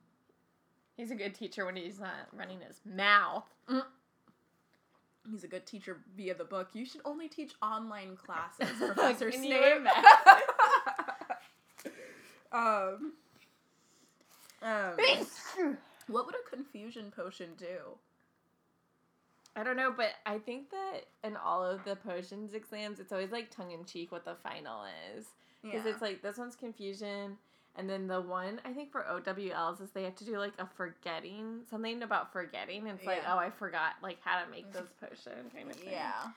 [0.97, 3.43] He's a good teacher when he's not running his mouth.
[5.29, 6.69] He's a good teacher via the book.
[6.73, 9.81] You should only teach online classes, Professor Snape.
[12.51, 13.13] um,
[14.61, 14.97] um,
[16.07, 17.97] what would a confusion potion do?
[19.55, 23.31] I don't know, but I think that in all of the potions exams, it's always
[23.31, 24.83] like tongue in cheek what the final
[25.15, 25.27] is.
[25.63, 25.91] Because Yeah.
[25.91, 27.37] it's like this one's confusion,
[27.77, 30.65] and then the one I think for OWLs is they have to do like a
[30.77, 32.87] forgetting something about forgetting.
[32.87, 33.33] And it's like, Yeah.
[33.33, 35.89] oh, I forgot like how to make this potion kind of thing.
[35.91, 36.27] yeah.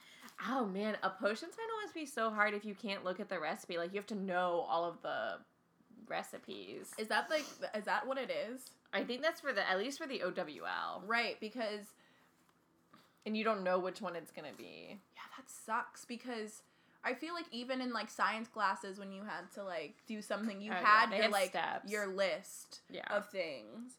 [0.48, 3.38] Oh man, a potions final must be so hard if you can't look at the
[3.40, 3.77] recipe.
[3.79, 5.38] Like you have to know all of the
[6.09, 6.92] recipes.
[6.98, 8.62] Is that like is that what it is?
[8.92, 11.87] I think that's for the at least for the OWL, Right, because
[13.27, 14.98] and you don't know which one it's gonna be.
[15.14, 16.62] yeah, that sucks because
[17.09, 20.61] I feel like even in like science classes when you had to like do something,
[20.61, 21.90] you Oh, had they your like steps.
[21.90, 23.03] your list Yeah.
[23.11, 23.92] of things.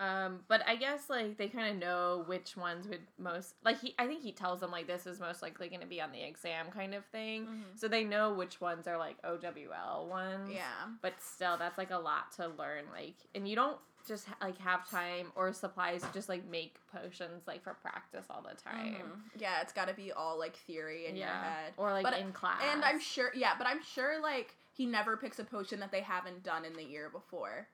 [0.00, 3.94] Um, but I guess like they kind of know which ones would most like he.
[4.00, 6.20] I think he tells them like this is most likely going to be on the
[6.22, 7.46] exam kind of thing.
[7.46, 7.78] Mhm.
[7.78, 10.50] So they know which ones are like OWL ones.
[10.52, 10.88] Yeah.
[11.02, 12.86] But still, that's like a lot to learn.
[12.92, 17.46] Like, and you don't just like have time or supplies to just like make potions
[17.46, 18.94] like for practice all the time.
[18.94, 19.40] Mhm.
[19.40, 21.72] Yeah, it's got to be all like theory in your head.
[21.76, 22.60] Or like But- in class.
[22.72, 26.00] And I'm sure, yeah, but I'm sure like he never picks a potion that they
[26.00, 27.68] haven't done in the year before.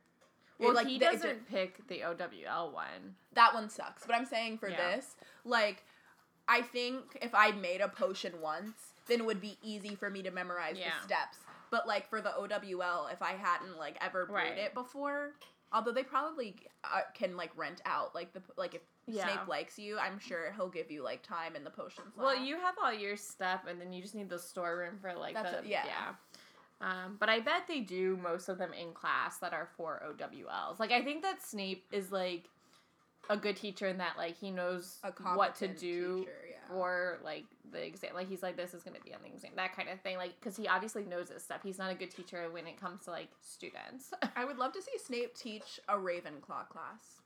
[0.59, 3.15] Well, like, he the, doesn't pick the OWL one.
[3.35, 4.05] That one sucks.
[4.05, 4.97] But I'm saying for Yeah.
[4.97, 5.15] this,
[5.45, 5.85] like,
[6.49, 10.21] I think if I'd made a potion once, then it would be easy for me
[10.25, 10.91] to memorize Yeah.
[10.99, 11.39] the steps.
[11.71, 14.59] But like for the OWL, if I hadn't like ever brewed Right.
[14.59, 15.35] it before,
[15.73, 19.25] although they probably uh, can like rent out like the like if Yeah.
[19.25, 22.09] Snape likes you, I'm sure he'll give you like time in the potions.
[22.17, 22.45] Well, lab.
[22.45, 25.53] you have all your stuff, and then you just need the storeroom for like That's
[25.53, 25.85] the it, yeah.
[25.87, 26.13] yeah.
[26.81, 30.79] Um, but I bet they do most of them in class that are for OWLs.
[30.79, 32.45] Like I think that Snape is like
[33.29, 36.37] a good teacher in that like he knows a what to do teacher,
[36.71, 37.13] yeah.
[37.25, 38.11] like the exam.
[38.15, 40.17] Like he's like this is gonna be on the exam, that kind of thing.
[40.17, 41.61] Like because he obviously knows this stuff.
[41.63, 44.11] He's not a good teacher when it comes to like students.
[44.37, 47.21] I would love to see Snape teach a Ravenclaw class.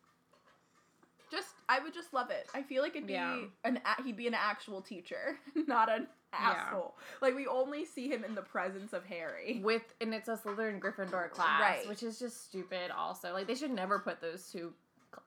[1.30, 2.46] Just, I would just love it.
[2.54, 3.38] I feel like it'd be Yeah.
[3.64, 6.94] an a- he'd be an actual teacher, not an asshole.
[7.22, 9.60] Like we only see him in the presence of Harry.
[9.64, 11.88] with and it's a Slytherin Gryffindor class, Right.
[11.88, 12.90] which is just stupid.
[12.90, 14.74] Also, like they should never put those two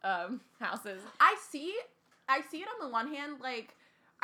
[0.04, 1.02] um, houses.
[1.20, 1.74] I see,
[2.30, 3.74] I see it on the one hand, like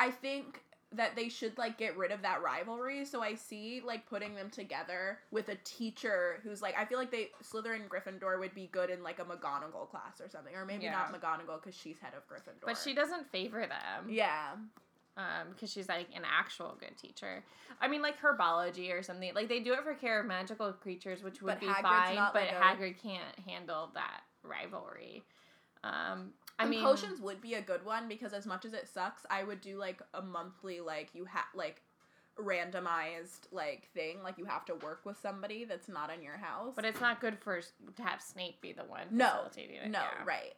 [0.02, 0.60] I think
[0.94, 3.04] that they should like get rid of that rivalry.
[3.06, 7.10] So I see like putting them together with a teacher who's like I feel like
[7.10, 10.84] they Slytherin Gryffindor would be good in like a McGonagall class or something, or maybe
[10.84, 10.92] Yeah.
[10.92, 12.66] not McGonagall because she's head of Gryffindor.
[12.66, 14.08] But she doesn't favor them.
[14.10, 14.52] yeah.
[15.16, 17.44] um because she's like an actual good teacher
[17.82, 21.22] i mean like herbology or something like they do it for care of magical creatures
[21.22, 25.22] which would But be Hagrid's fine but like a- hagrid can't handle that rivalry
[25.84, 28.88] um i and mean potions would be a good one because as much as it
[28.88, 31.82] sucks, I would do like a monthly like you have like
[32.38, 36.72] randomized like thing like you have to work with somebody that's not in your house.
[36.74, 39.98] but it's not good for to have snape be the one no, facilitating it no,
[40.00, 40.24] yeah.
[40.24, 40.54] right.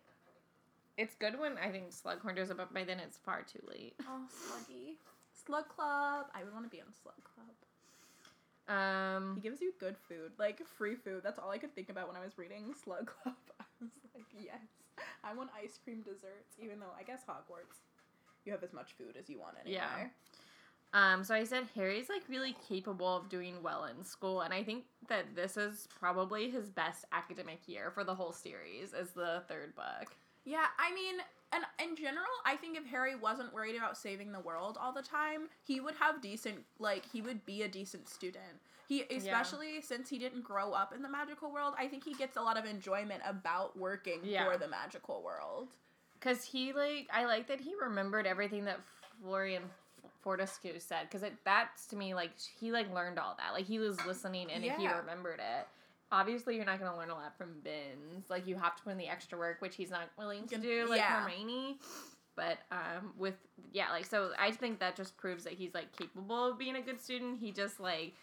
[0.97, 3.95] it's good when i think slughorn does it but by then it's far too late
[4.07, 4.97] Oh, Sluggy,
[5.45, 6.27] Slug Club.
[6.35, 8.77] I would want to be on Slug Club.
[8.77, 11.23] um He gives you good food, like free food.
[11.25, 13.35] That's all I could think about when I was reading Slug Club.
[13.61, 14.61] I was like, yes,
[15.25, 16.57] I want ice cream desserts.
[16.61, 17.79] Even though I guess Hogwarts,
[18.45, 19.83] you have as much food as you want anywhere.
[20.03, 20.09] Yeah.
[20.95, 24.63] Um, so I said Harry's like really capable of doing well in school, and I
[24.63, 28.93] think that this is probably his best academic year for the whole series.
[28.95, 30.15] Is the third book.
[30.45, 31.17] Yeah, I mean,
[31.53, 35.03] and in general, I think if Harry wasn't worried about saving the world all the
[35.03, 38.61] time, he would have decent like he would be a decent student.
[38.89, 42.37] He especially since he didn't grow up in the magical world, I think he gets
[42.37, 44.45] a lot of enjoyment about working Yeah.
[44.51, 45.69] for the magical world.
[46.19, 48.81] Because he like, I like that he remembered everything that
[49.23, 49.63] Florian
[50.23, 51.09] Fortescue said.
[51.11, 53.53] Because that's to me like he like learned all that.
[53.53, 55.67] Like he was listening and he remembered it.
[56.13, 58.29] Obviously, you're not gonna learn a lot from Binns.
[58.31, 60.87] Like you have to put in the extra work, which he's not willing to do.
[60.89, 61.23] Like Yeah.
[61.23, 61.79] Hermione.
[62.37, 63.35] But um, with
[63.73, 66.81] yeah, like so, I think that just proves that he's like capable of being a
[66.83, 67.39] good student.
[67.41, 68.15] He just like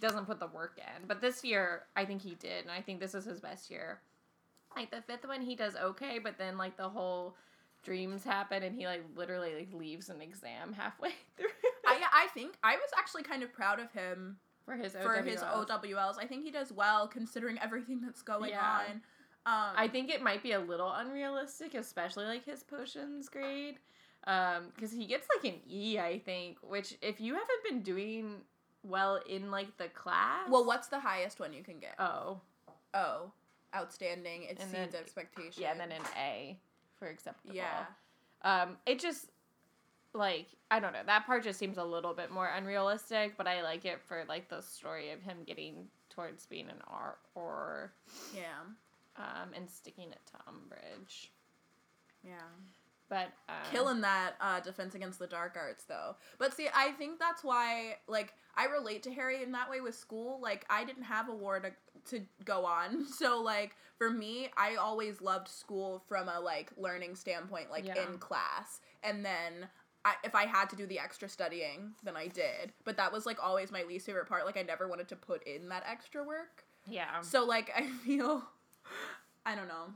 [0.00, 1.06] doesn't put the work in.
[1.06, 4.00] But this year, I think he did, and I think this is his best year.
[4.76, 7.36] Like the fifth one, he does okay, but then like the whole
[7.82, 11.48] dreams happen, and he like literally like leaves an exam halfway through
[11.86, 15.40] I I think I was actually kind of proud of him for his for his
[15.40, 15.68] OWLs.
[15.68, 16.14] OWLs.
[16.20, 18.80] I think he does well considering everything that's going Yeah.
[18.90, 19.00] on.
[19.46, 23.78] Um, I think it might be a little unrealistic, especially like his potions grade,
[24.26, 26.58] um, because he gets like an E, I think.
[26.62, 28.42] Which if you haven't been doing
[28.82, 31.94] well in like the class, well, what's the highest one you can get?
[31.98, 32.40] Oh,
[32.94, 33.30] Oh,
[33.74, 34.42] outstanding.
[34.44, 35.62] It And exceeds then- expectation.
[35.62, 36.58] yeah, and then an A
[36.98, 37.54] for acceptable.
[37.54, 37.86] yeah.
[38.42, 39.30] Um, it just
[40.12, 41.02] like I don't know.
[41.06, 44.48] That part just seems a little bit more unrealistic, but I like it for like
[44.48, 47.92] the story of him getting towards being an R or
[48.34, 48.58] Yeah.
[49.16, 51.28] um and sticking it to Umbridge.
[52.24, 52.40] Yeah.
[53.10, 56.16] But um, Killing that uh, defense against the dark arts though.
[56.38, 59.96] But see, I think that's why like I relate to Harry in that way with
[59.96, 60.38] school.
[60.40, 61.72] Like I didn't have a war to
[62.16, 63.04] to go on.
[63.12, 68.02] So like for me, I always loved school from a like learning standpoint, like Yeah.
[68.08, 68.80] in class.
[69.02, 69.68] And then
[70.04, 72.72] I, if I had to do the extra studying, then I did.
[72.84, 74.46] But that was like always my least favorite part.
[74.46, 76.64] Like I never wanted to put in that extra work.
[76.86, 77.20] Yeah.
[77.22, 78.44] So like I feel
[79.44, 79.86] I don't know.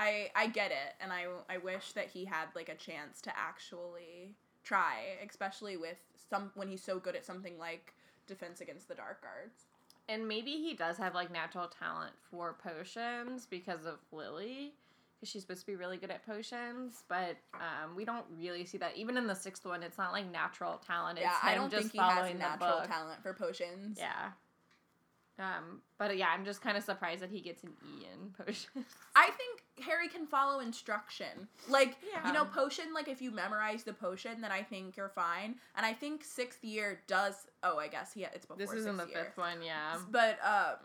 [0.00, 3.32] I I get it and I I wish that he had like a chance to
[3.38, 4.34] actually
[4.64, 5.98] try, especially with
[6.30, 7.92] some when he's so good at something like
[8.26, 9.64] defense against the dark arts.
[10.08, 14.72] And maybe he does have like natural talent for potions because of Lily,
[15.14, 17.04] because she's supposed to be really good at potions.
[17.06, 18.96] But um, we don't really see that.
[18.96, 21.18] Even in the sixth one, it's not like natural talent.
[21.18, 23.98] It's yeah, I don't just think he has natural talent for potions.
[24.00, 24.30] Yeah.
[25.38, 28.86] Um, but yeah, I'm just kind of surprised that he gets an E in potions.
[29.14, 31.48] I think Harry can follow instruction.
[31.68, 35.56] Like, you know, potion, like, if you memorize the potion, then I think you're fine.
[35.76, 37.34] And I think sixth year does.
[37.62, 39.24] Oh, I guess, yeah, it's before this is in the year.
[39.24, 39.98] fifth one, yeah.
[40.10, 40.76] But um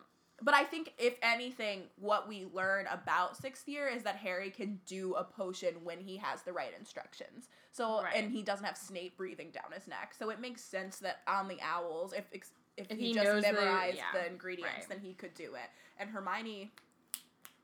[0.41, 4.79] but I think if anything, what we learn about sixth year is that Harry can
[4.85, 7.47] do a potion when he has the right instructions.
[7.71, 8.15] So Right.
[8.17, 10.13] and he doesn't have Snape breathing down his neck.
[10.17, 13.43] So it makes sense that on the owls, if if, if, he, he just knows
[13.43, 14.89] the- memorized the, ingredients, right.
[14.89, 15.69] then he could do it.
[15.97, 16.73] And Hermione,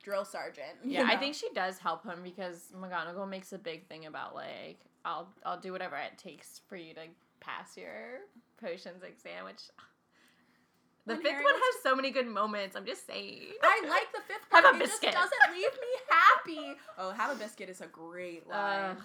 [0.02, 0.68] drill sergeant.
[0.86, 4.80] Yeah, I think she does help him because McGonagall makes a big thing about like
[5.06, 7.02] I'll I'll do whatever it takes for you to
[7.40, 8.20] pass your
[8.60, 9.62] potions exam, which
[11.06, 12.76] the When fifth Harry one has so many good moments.
[12.76, 13.40] I'm just saying.
[13.64, 14.64] I like the fifth one.
[14.64, 15.14] Have a it just biscuit.
[15.14, 16.80] doesn't leave me happy.
[16.98, 18.98] Oh, have a biscuit is a great line.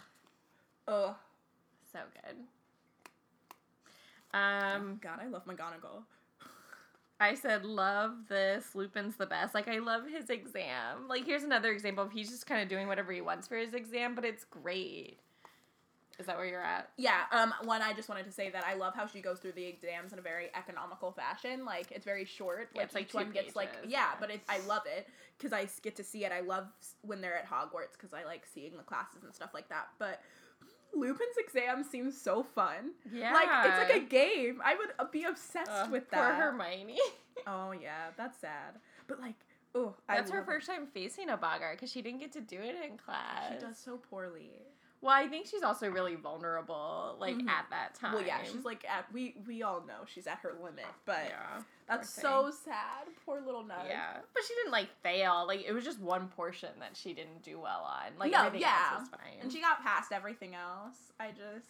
[0.88, 1.14] Ugh.
[1.92, 2.37] so good.
[4.35, 6.02] Um, God, I love McGonagall.
[7.18, 8.74] I said love this.
[8.74, 9.55] Lupin's the best.
[9.55, 11.09] Like I love his exam.
[11.09, 13.74] Like here's another example of he's just kind of doing whatever he wants for his
[13.74, 15.18] exam, but it's great.
[16.18, 16.90] Is that where you're at?
[16.96, 19.52] Yeah, um, one I just wanted to say that I love how she goes through
[19.52, 21.64] the exams in a very economical fashion.
[21.64, 22.70] Like it's very short.
[22.74, 24.07] Yeah, Like it's like each one two gets like yeah, yeah.
[24.18, 26.33] but it, I love it because I get to see it.
[26.33, 26.68] I love
[27.02, 29.88] when they're at Hogwarts because I like seeing the classes and stuff like that.
[29.98, 30.22] But
[30.94, 32.92] Lupin's exam seems so fun.
[33.12, 33.33] Yeah.
[33.33, 34.61] Like it's like a game.
[34.64, 36.37] I would uh, be obsessed Ugh, with Poor that.
[36.37, 36.99] Hermione.
[37.46, 38.79] Oh yeah, that's sad.
[39.07, 39.35] But like,
[39.75, 40.53] oh, That's her love it.
[40.53, 43.53] first time facing a boggart because she didn't get to do it in class.
[43.53, 44.51] She does so poorly.
[45.02, 47.48] Well, I think she's also really vulnerable, like Mhm.
[47.48, 48.14] at that time.
[48.14, 51.62] Well, yeah, she's like at we we all know she's at her limit, but yeah,
[51.87, 53.06] that's so sad.
[53.24, 53.85] Poor little nut.
[53.87, 54.18] yeah.
[54.35, 55.46] But she didn't like fail.
[55.46, 58.18] Like it was just one portion that she didn't do well on.
[58.18, 58.90] Like No, everything yeah.
[58.94, 59.38] else was fine.
[59.42, 61.12] And she got past everything else.
[61.20, 61.66] I just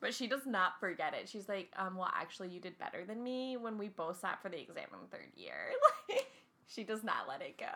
[0.00, 1.30] but she does not forget it.
[1.30, 4.50] She's like, um, well, actually, you did better than me when we both sat for
[4.50, 5.72] the exam in third year.
[6.10, 6.26] Like,
[6.66, 7.66] she does not let it go.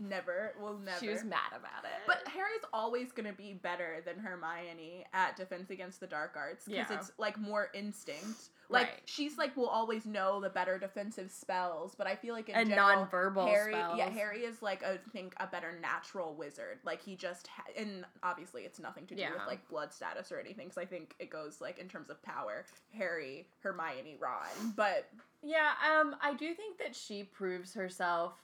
[0.00, 0.98] never will never.
[1.00, 2.00] She was mad about it.
[2.06, 6.90] but Harry's always gonna be better than Hermione at Defense Against the Dark Arts because
[6.90, 6.98] Yeah.
[6.98, 8.50] it's like more instinct.
[8.70, 9.02] Like Right.
[9.06, 12.68] she's like will always know the better defensive spells, but I feel like in and
[12.68, 13.96] general, nonverbal Harry, spells.
[13.98, 16.78] yeah, Harry is like I think a better natural wizard.
[16.84, 20.38] Like he just ha- and obviously it's nothing to do with like blood status or
[20.38, 20.66] anything.
[20.66, 24.74] Because I think it goes like in terms of power, Harry, Hermione, Ron.
[24.76, 25.08] But
[25.42, 28.34] Yeah, um, I do think that she proves herself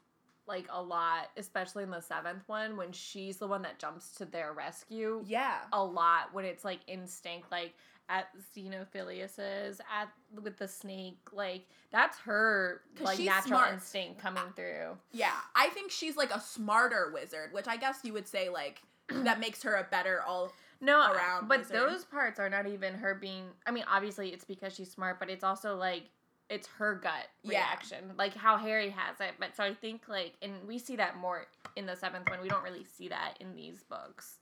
[0.46, 4.24] like a lot, especially in the seventh one when she's the one that jumps to
[4.26, 5.22] their rescue.
[5.26, 5.58] Yeah.
[5.72, 7.74] A lot when it's like instinct, like
[8.08, 10.08] at Xenophilius's, at
[10.42, 13.74] with the snake, like that's her like natural smart.
[13.74, 14.96] instinct coming through.
[15.12, 15.32] Yeah.
[15.54, 19.40] I think she's like a smarter wizard, which I guess you would say like that
[19.40, 21.76] makes her a better all No, around but wizard.
[21.76, 23.44] those parts are not even her being.
[23.66, 26.04] I mean, obviously it's because she's smart, but it's also like
[26.50, 27.60] it's her gut Yeah.
[27.60, 29.32] reaction, like how Harry has it.
[29.40, 32.40] But so I think like, and we see that more in the seventh one.
[32.42, 34.38] We don't really see that in these books.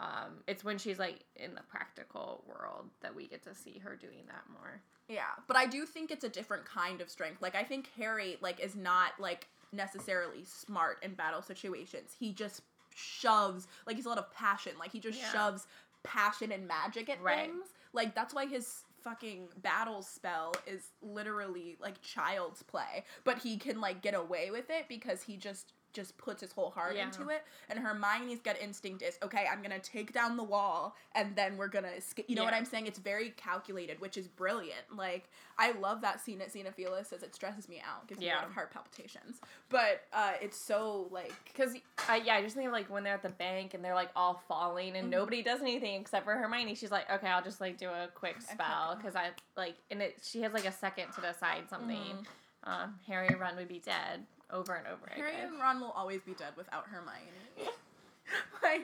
[0.00, 3.96] Um, it's when she's like in the practical world that we get to see her
[3.96, 4.80] doing that more.
[5.08, 7.42] Yeah, but I do think it's a different kind of strength.
[7.42, 12.14] Like I think Harry like is not like necessarily smart in battle situations.
[12.18, 12.62] He just
[12.94, 14.72] shoves like he's a lot of passion.
[14.78, 15.32] Like he just Yeah.
[15.32, 15.66] shoves
[16.04, 17.50] passion and magic at Right.
[17.50, 17.66] things.
[17.92, 23.80] Like that's why his fucking battle spell is literally like child's play, but he can
[23.80, 27.04] like get away with it because he just just puts his whole heart Yeah.
[27.06, 27.44] into it.
[27.68, 29.46] And Hermione's gut instinct is okay.
[29.50, 32.26] I'm gonna take down the wall, and then we're gonna escape.
[32.28, 32.86] You know what I'm saying?
[32.86, 34.94] It's very calculated, which is brilliant.
[34.94, 38.34] Like I love that scene at Xenophilius as it stresses me out, gives me a
[38.36, 39.40] lot of heart palpitations.
[39.70, 41.74] But uh, it's so like Cause
[42.08, 44.40] I yeah, I just think like when they're at the bank and they're like all
[44.46, 45.10] falling and Mhm.
[45.10, 46.76] nobody does anything except for Hermione.
[46.76, 50.20] She's like, okay, I'll just like do a quick spell because I like and it.
[50.22, 51.98] She has like a second to decide something.
[52.24, 52.26] Mhm.
[52.64, 55.48] Um, Harry and Ron would be dead over and over Harry again.
[55.48, 57.28] and Ron will always be dead without Hermione.
[58.62, 58.82] like,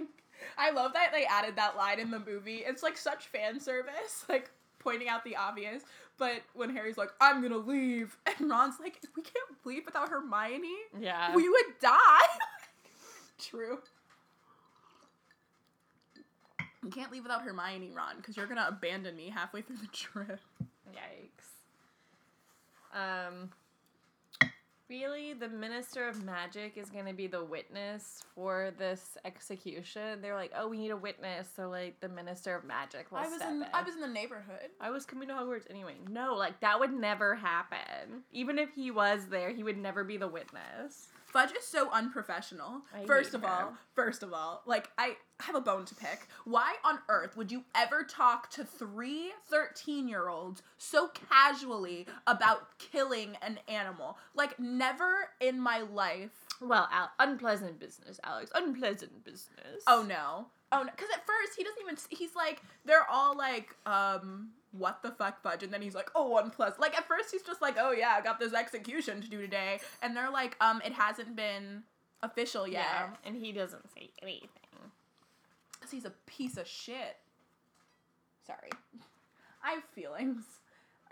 [0.58, 2.62] I love that they added that line in the movie.
[2.66, 5.82] It's like such fan service, like pointing out the obvious.
[6.16, 10.68] But when Harry's like, "I'm gonna leave," and Ron's like, "We can't leave without Hermione.
[11.00, 11.34] Yeah.
[11.34, 12.26] We would die."
[13.38, 13.78] True.
[16.84, 20.40] You can't leave without Hermione, Ron, because you're gonna abandon me halfway through the trip.
[20.92, 21.48] Yikes.
[22.96, 23.50] Um.
[24.90, 30.20] Really, the Minister of Magic is going to be the witness for this execution.
[30.20, 33.26] They're like, oh, we need a witness, so like the Minister of Magic will I
[33.26, 33.66] was step in, in.
[33.72, 34.68] I was in the neighborhood.
[34.82, 35.94] I was coming to Hogwarts anyway.
[36.10, 38.24] No, like that would never happen.
[38.30, 41.08] Even if he was there, he would never be the witness.
[41.34, 42.82] Fudge is so unprofessional.
[42.94, 46.28] I first of all, first of all, like I have a bone to pick.
[46.44, 52.78] Why on earth would you ever talk to three 13 year olds so casually about
[52.78, 54.16] killing an animal?
[54.36, 56.30] Like, never in my life.
[56.60, 58.52] Well, Al- unpleasant business, Alex.
[58.54, 59.82] Unpleasant business.
[59.88, 60.46] Oh no.
[60.70, 60.90] Oh no.
[60.92, 61.96] Because at first, he doesn't even.
[62.10, 65.62] He's like, they're all like, um, what the fuck, Fudge?
[65.62, 68.20] And then he's like, oh, plus Like, at first, he's just like, oh yeah, I
[68.20, 69.80] got this execution to do today.
[70.02, 71.82] And they're like, um, it hasn't been
[72.22, 72.84] official yet.
[72.88, 74.48] yeah, and he doesn't say anything.
[75.72, 77.16] Because he's a piece of shit.
[78.46, 78.70] Sorry.
[79.64, 80.44] I have feelings.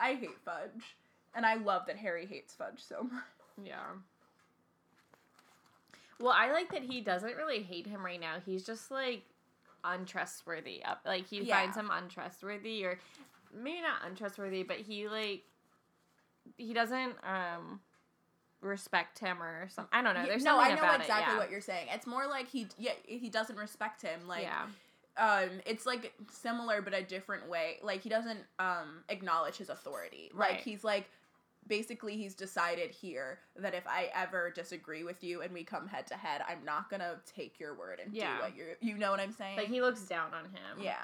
[0.01, 0.96] I hate Fudge.
[1.35, 3.22] And I love that Harry hates Fudge so much.
[3.64, 3.77] Yeah.
[6.20, 8.35] Well, I like that he doesn't really hate him right now.
[8.44, 9.22] He's just like
[9.85, 10.85] untrustworthy.
[10.85, 11.59] Up, like he Yeah.
[11.59, 12.98] finds him untrustworthy, or
[13.55, 15.43] maybe not untrustworthy, but he like
[16.57, 17.81] he doesn't um
[18.61, 19.91] respect him or something.
[19.93, 20.25] I don't know.
[20.25, 21.38] There's no, I know exactly it.
[21.38, 21.88] what you're saying.
[21.93, 24.27] It's more like he yeah, he doesn't respect him.
[24.27, 24.65] Like yeah.
[25.19, 27.79] um it's like similar but a different way.
[27.83, 30.31] Like he doesn't um acknowledge his authority.
[30.35, 31.09] Like he's like
[31.67, 36.07] basically he's decided here that if I ever disagree with you and we come head
[36.09, 38.37] to head, I'm not gonna take your word and Yeah.
[38.37, 39.57] do what you're you know what I'm saying?
[39.57, 40.81] Like he looks down on him.
[40.81, 40.95] Yeah.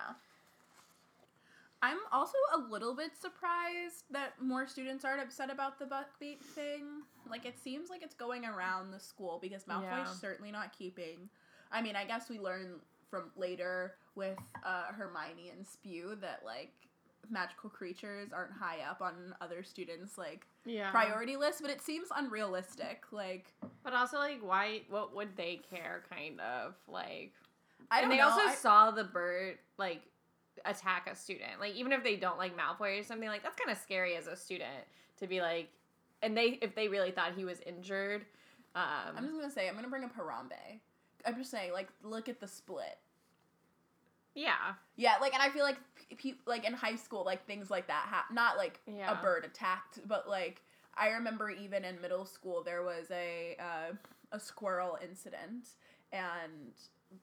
[1.83, 7.03] I'm also a little bit surprised that more students aren't upset about the Buckbeak thing.
[7.31, 10.05] Like it seems like it's going around the school because Malfoy's Yeah.
[10.07, 11.29] certainly not keeping.
[11.71, 16.73] I mean, I guess we learn from later with uh, Hermione and Spew that like
[17.31, 20.91] magical creatures aren't high up on other students' like Yeah.
[20.91, 23.05] priority list, but it seems unrealistic.
[23.13, 23.53] Like
[23.85, 27.35] But also like why what would they care kind of like
[27.91, 28.29] I and they know.
[28.31, 30.03] also I- saw the bird like
[30.65, 31.61] attack a student.
[31.61, 34.27] Like even if they don't like Malfoy or something, like that's kind of scary as
[34.27, 34.85] a student
[35.19, 35.69] to be like.
[36.23, 38.25] And they if they really thought he was injured,
[38.75, 40.81] um, I'm just gonna say I'm gonna bring up Harambe.
[41.27, 42.97] I'm just saying, like, look at the split.
[44.35, 45.79] yeah, Yeah, like, and I feel like,
[46.17, 49.19] pe- like in high school, like things like that, ha- not like Yeah.
[49.19, 50.63] a bird attacked, but like
[50.95, 53.95] I remember even in middle school there was a uh,
[54.33, 55.69] a squirrel incident,
[56.13, 56.73] and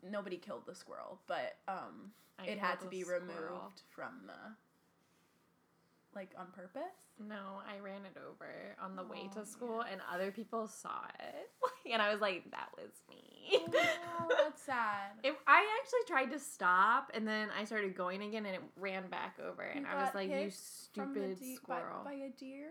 [0.03, 3.21] nobody killed the squirrel, but um, I it had to be squirrel.
[3.21, 4.55] removed from the,
[6.15, 6.81] like on purpose.
[7.17, 8.51] No, I ran it over
[8.83, 11.49] on the way Oh, to school, and other people saw it,
[11.93, 13.57] and I was like, "That was me."
[14.19, 15.11] Oh, that's sad.
[15.23, 19.07] It, I actually tried to stop, and then I started going again, and it ran
[19.07, 20.53] back over, and You I was like, "You hit
[20.93, 22.67] from the stupid de- squirrel!" by, a deer.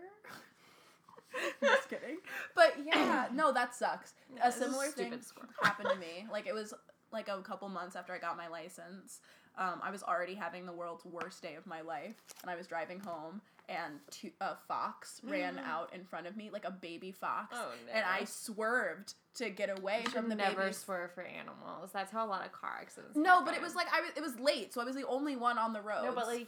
[1.61, 2.17] Just kidding.
[2.55, 3.27] But yeah.
[3.33, 4.13] No, that sucks.
[4.35, 5.49] Yeah, a it's a similar thing squirrel.
[5.63, 6.27] happened to me.
[6.31, 6.73] Like it was
[7.15, 9.19] like a couple months after I got my license.
[9.57, 12.67] Um, I was already having the world's worst day of my life, and I was
[12.67, 13.39] driving home,
[13.69, 17.71] and two, a fox ran out in front of me, like a baby fox, Oh,
[17.93, 18.03] and.
[18.05, 20.73] I swerved to get away You from the never baby.
[20.73, 21.91] swerve for animals.
[21.93, 23.15] That's how a lot of car accidents.
[23.15, 24.11] No, but it was like I was.
[24.17, 26.03] It was late, so I was the only one on the road.
[26.03, 26.47] no, but like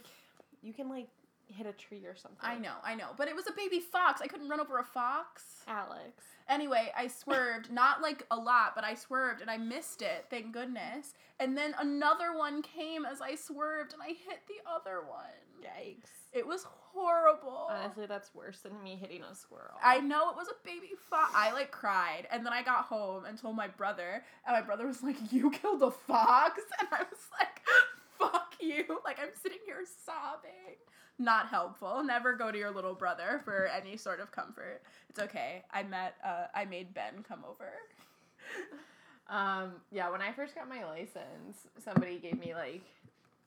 [0.62, 1.08] you can like
[1.48, 2.38] hit a tree or something.
[2.42, 4.20] I know, I know, but it was a baby fox.
[4.20, 5.42] I couldn't run over a fox.
[5.66, 6.24] Alex.
[6.48, 10.52] Anyway, I swerved, not like a lot, but I swerved and I missed it, thank
[10.52, 11.14] goodness.
[11.40, 15.26] And then another one came as I swerved and I hit the other one.
[15.62, 16.10] Yikes.
[16.32, 17.68] It was horrible.
[17.70, 19.74] Honestly, that's worse than me hitting a squirrel.
[19.82, 21.32] I know it was a baby fox.
[21.34, 24.86] I like cried, and then I got home and told my brother, and my brother
[24.86, 27.62] was like, "You killed a fox," and I was like,
[28.18, 30.76] "Fuck you!" Like I'm sitting here sobbing.
[31.18, 32.02] Not helpful.
[32.04, 34.82] Never go to your little brother for any sort of comfort.
[35.08, 35.64] It's okay.
[35.72, 36.14] I met.
[36.24, 37.72] Uh, I made Ben come over.
[39.30, 42.82] Um, yeah, when I first got my license, somebody gave me like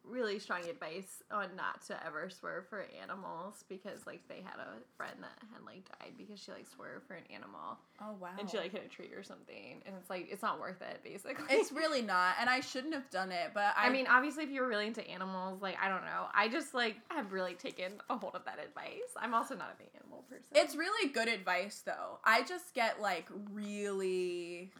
[0.03, 4.79] really strong advice on not to ever swerve for animals because like they had a
[4.97, 8.29] friend that had like died because she like swerved for an animal Oh wow.
[8.39, 11.01] and she like hit a tree or something and it's like it's not worth it
[11.03, 11.45] basically.
[11.49, 13.51] It's really not, and I shouldn't have done it.
[13.53, 16.47] But I, I mean, obviously, if you're really into animals, like I don't know, I
[16.49, 19.11] just like have really taken a hold of that advice.
[19.17, 20.45] I'm also not a big animal person.
[20.53, 22.19] it's really good advice, though.
[22.23, 24.71] I just get like really,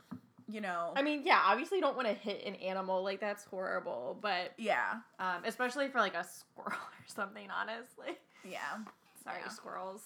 [0.54, 0.92] you know.
[0.96, 4.52] I mean, yeah, obviously, you don't want to hit an animal like that's horrible, but
[4.58, 6.24] yeah, um, especially for like a
[6.56, 7.48] squirrel or something.
[7.50, 8.60] Honestly, yeah.
[9.24, 9.50] sorry, Yeah.
[9.50, 10.02] squirrels.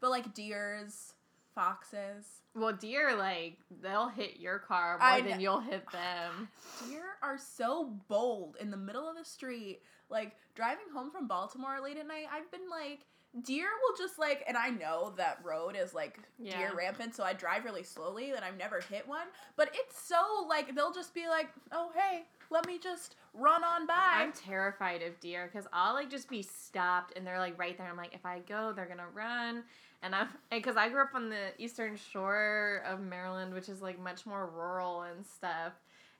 [0.00, 1.14] But like deers,
[1.54, 2.26] foxes.
[2.54, 6.48] Well, deer like they'll hit your car more I than kn- you'll hit them.
[6.88, 9.80] Deer are so bold in the middle of the street.
[10.08, 13.00] Like driving home from Baltimore late at night, I've been like,
[13.42, 16.58] deer will just like, and I know that road is like Yeah.
[16.58, 19.26] deer rampant, so I drive really slowly and I've never hit one.
[19.56, 23.86] But it's so like, they'll just be like, oh, hey, let me just run on
[23.86, 23.94] by.
[24.14, 27.88] I'm terrified of deer because I'll like just be stopped and they're like right there.
[27.88, 29.64] I'm like, if I go, they're gonna run.
[30.02, 33.98] And I'm because I grew up on the eastern shore of Maryland, which is like
[33.98, 35.72] much more rural and stuff.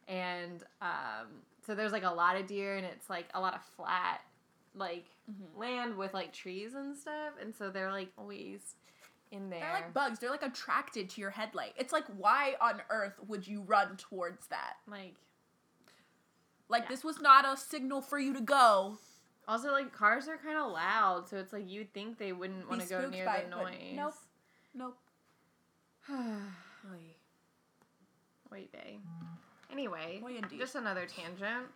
[0.08, 1.26] And um,
[1.66, 4.20] so there's like a lot of deer and it's like a lot of flat
[4.74, 5.58] like Mhm.
[5.58, 7.34] land with like trees and stuff.
[7.40, 8.76] And so they're like always
[9.32, 9.60] in there.
[9.60, 10.18] They're like bugs.
[10.20, 11.74] They're like attracted to your headlight.
[11.76, 14.74] It's like, why on earth would you run towards that?
[14.86, 15.16] like
[16.68, 16.88] Like, Yeah.
[16.90, 18.98] this was not a signal for you to go.
[19.48, 22.80] also like cars are kind of loud, so it's like you'd think they wouldn't want
[22.82, 23.94] to go near the it, noise.
[23.94, 24.14] nope.
[24.74, 24.98] Nope.
[28.50, 28.98] Wait, bae.
[29.70, 30.22] Anyway,
[30.56, 31.66] just another tangent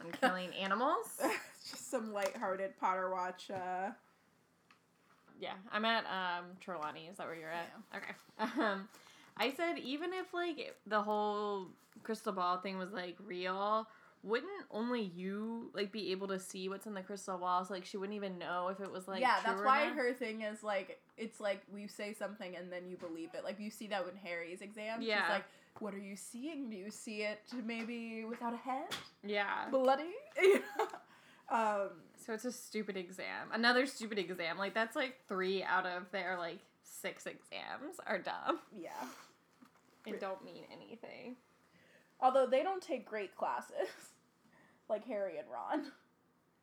[0.00, 1.06] on killing animals.
[1.70, 3.50] just some lighthearted Potter Watch.
[3.50, 3.90] Uh,
[5.40, 7.08] Yeah, I'm at um Trelawney.
[7.10, 7.70] Is that where you're at?
[7.94, 8.14] Okay.
[8.62, 8.88] Um,
[9.38, 11.68] I said even if like the whole
[12.02, 13.86] crystal ball thing was like real,
[14.22, 17.64] wouldn't only you like be able to see what's in the crystal ball?
[17.64, 19.86] So like she wouldn't even know if it was like yeah, true that's or why
[19.86, 19.96] not?
[19.96, 23.44] her thing is like it's like we say something and then you believe it.
[23.44, 25.00] Like you see that with Harry's exam.
[25.02, 25.22] Yeah.
[25.22, 25.44] She's like,
[25.80, 26.70] "What are you seeing?
[26.70, 28.88] Do you see it maybe without a head,
[29.24, 29.68] Yeah.
[29.70, 30.14] bloody?"
[31.48, 33.48] um, So it's a stupid exam.
[33.52, 34.58] Another stupid exam.
[34.58, 38.90] Like that's like three out of their like six exams are dumb yeah.
[40.06, 41.36] and don't mean anything.
[42.20, 43.88] Although they don't take great classes,
[44.88, 45.92] like Harry and Ron.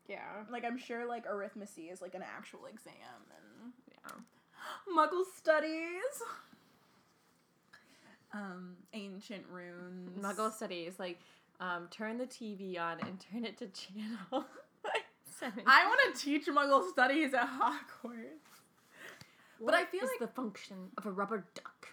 [0.08, 0.44] Yeah.
[0.52, 2.94] Like I'm sure like arithmetic is like an actual exam
[3.30, 4.16] and Yeah.
[4.98, 6.22] Muggle studies.
[8.34, 10.20] Um, ancient runes.
[10.20, 11.20] Muggle studies, like,
[11.60, 14.46] um, turn the TV on and turn it to channel.
[15.68, 18.62] I want to teach Muggle studies at Hogwarts.
[19.64, 21.88] but I feel like- the function of a rubber duck.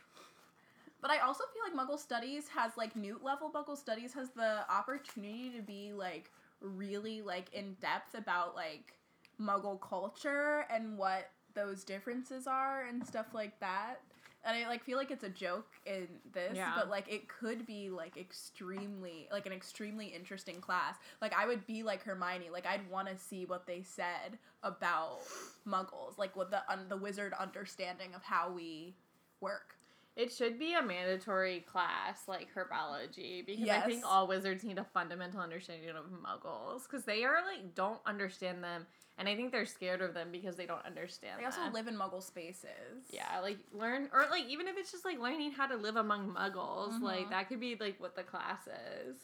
[1.03, 4.71] But I also feel like Muggle Studies has like Newt level Muggle Studies has the
[4.71, 6.31] opportunity to be like
[6.61, 8.93] really like in depth about like
[9.41, 14.01] Muggle culture and what those differences are and stuff like that.
[14.45, 16.73] And I like feel like it's a joke in this, Yeah.
[16.75, 20.97] but like it could be like extremely like an extremely interesting class.
[21.21, 25.21] Like I would be like Hermione, like I'd want to see what they said about
[25.69, 28.95] Muggles, like what the un- the wizard understanding of how we
[29.41, 29.75] work.
[30.17, 34.85] It should be a mandatory class like herbology because I think all wizards need a
[34.85, 38.87] fundamental understanding of muggles because they are like don't understand them
[39.21, 41.73] and I think they're scared of them because they don't understand They also them.
[41.73, 43.05] live in Muggle spaces.
[43.11, 46.35] yeah, like learn or like even if it's just like learning how to live among
[46.35, 47.31] muggles, like Mhm.
[47.31, 49.17] that could be like what the class is.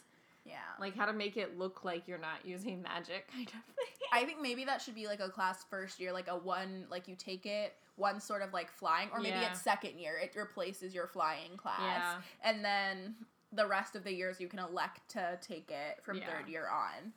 [0.44, 0.58] Yeah.
[0.78, 4.08] Like how to make it look like you're not using magic kind of thing.
[4.12, 7.08] I think maybe that should be like a class first year, like a one, like
[7.08, 9.50] you take it one sort of like flying, or maybe Yeah.
[9.50, 11.80] it's second year, it replaces your flying class.
[11.80, 12.20] Yeah.
[12.44, 13.16] And then
[13.52, 16.26] the rest of the years you can elect to take it from Yeah.
[16.30, 17.12] third year on.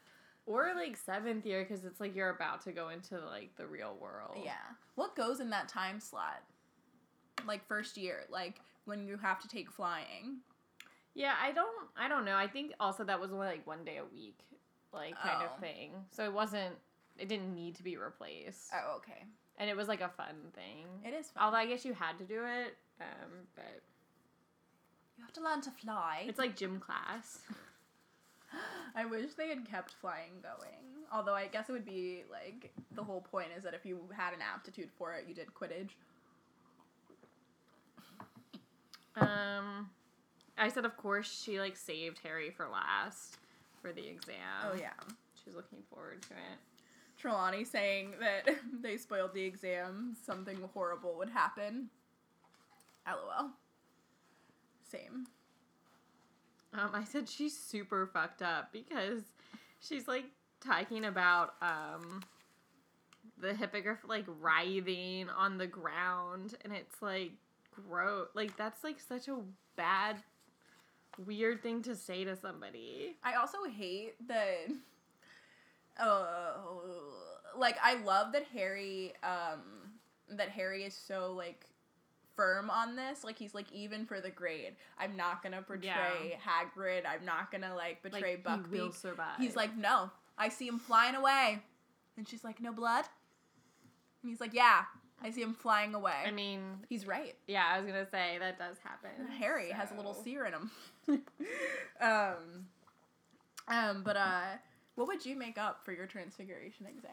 [0.50, 3.95] Or like seventh year because it's like you're about to go into like the real
[4.02, 4.39] world.
[4.43, 4.54] Yeah.
[4.95, 6.41] What goes in that time slot?
[7.47, 10.39] Like first year, like when you have to take flying.
[11.14, 12.36] Yeah, I don't I don't know.
[12.36, 14.39] I think also that was only like one day a week,
[14.91, 15.54] like kind Oh.
[15.54, 15.91] of thing.
[16.12, 16.74] So it wasn't
[17.18, 18.72] it didn't need to be replaced.
[18.74, 19.26] Oh, okay.
[19.58, 20.86] And it was like a fun thing.
[21.06, 21.43] It is fun.
[21.43, 22.76] Although I guess you had to do it.
[23.00, 23.82] Um, but
[25.18, 26.24] you have to learn to fly.
[26.28, 27.39] it's like gym class.
[28.95, 31.06] I wish they had kept flying going.
[31.12, 34.34] Although I guess it would be like the whole point is that if you had
[34.34, 35.91] an aptitude for it, you did Quidditch.
[39.16, 39.89] Um
[40.58, 43.38] I said of course she like saved Harry for last
[43.82, 44.36] for the exam.
[44.72, 44.91] oh yeah.
[45.43, 46.60] She's looking forward to it.
[47.18, 51.89] Trelawney saying that they spoiled the exam, something horrible would happen.
[53.08, 53.52] LOL.
[54.84, 55.28] Same.
[56.74, 59.24] Um, I said she's super fucked up because
[59.80, 60.26] she's like
[60.63, 62.22] talking about um
[63.39, 67.32] the hippogriff like writhing on the ground and it's like
[67.72, 69.38] gross like that's like such a
[69.78, 70.17] bad
[71.26, 73.17] weird thing to say to somebody.
[73.24, 74.67] I also hate that.
[75.99, 76.53] Uh,
[77.57, 79.61] like I love that Harry, um,
[80.30, 81.65] that Harry is so like
[82.39, 83.25] firm on this.
[83.25, 87.01] Like he's like even for the grade, I'm not gonna betray Hagrid.
[87.05, 89.37] I'm not gonna like betray like he will survive.
[89.37, 91.59] He's like, no, I see him flying away,
[92.15, 93.03] and she's like, no blood.
[94.23, 94.83] And he's like, yeah,
[95.21, 96.23] I see him flying away.
[96.25, 97.35] I mean, he's right.
[97.47, 99.27] yeah, I was gonna say that does happen.
[99.37, 100.71] Harry has a little seer in him.
[102.01, 102.67] um,
[103.67, 104.43] um, but uh,
[104.95, 107.11] what would you make up for your transfiguration exam?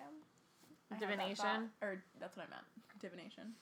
[0.90, 1.70] I had that Divination?
[1.82, 2.62] or that's what I meant.
[3.00, 3.54] Divination.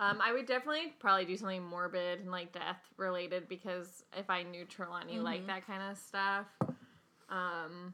[0.00, 4.42] Um, I would definitely probably do something morbid and like death related because if I
[4.42, 5.48] knew Trelawney liked Mhm.
[5.48, 6.46] that kind of stuff.
[7.28, 7.92] Um,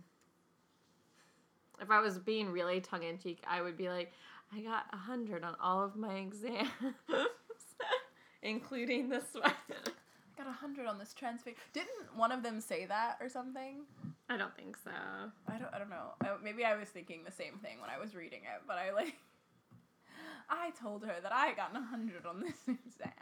[1.80, 4.12] if I was being really tongue in cheek, I would be like,
[4.54, 6.70] I got a hundred on all of my exams,
[8.42, 9.44] including this one.
[9.44, 11.56] I got a hundred on this transfig.
[11.72, 13.80] Didn't one of them say that or something?
[14.28, 14.90] I don't think so.
[15.48, 15.74] I don't.
[15.74, 16.12] I don't know.
[16.22, 18.92] I, maybe I was thinking the same thing when I was reading it, but I
[18.92, 19.16] like.
[20.48, 23.12] I told her that I got a hundred on this exam.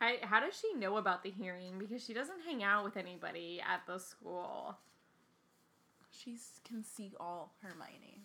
[0.00, 1.78] I how does she know about the hearing?
[1.78, 4.76] Because she doesn't hang out with anybody at the school.
[6.10, 8.22] She can see all Hermione.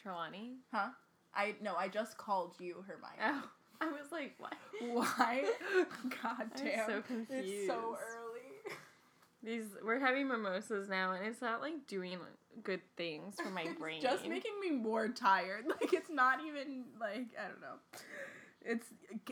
[0.00, 0.56] Trelawney.
[0.72, 0.88] Huh?
[1.34, 1.74] I no.
[1.76, 3.16] I just called you Hermione.
[3.22, 3.48] Oh,
[3.80, 4.54] I was like, what?
[4.80, 5.44] Why?
[6.22, 6.86] God I'm damn.
[6.86, 8.74] so It's so early.
[9.42, 12.18] These we're having mimosas now, and it's not like doing
[12.62, 13.96] good things for my brain.
[13.96, 15.64] It's just making me more tired.
[15.80, 17.76] Like it's not even like I don't know.
[18.64, 18.86] It's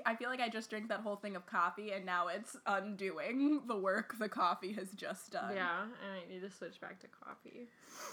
[0.04, 3.62] I feel like I just drank that whole thing of coffee and now it's undoing
[3.66, 5.54] the work the coffee has just done.
[5.54, 5.92] Yeah, and
[6.24, 7.66] I need to switch back to coffee.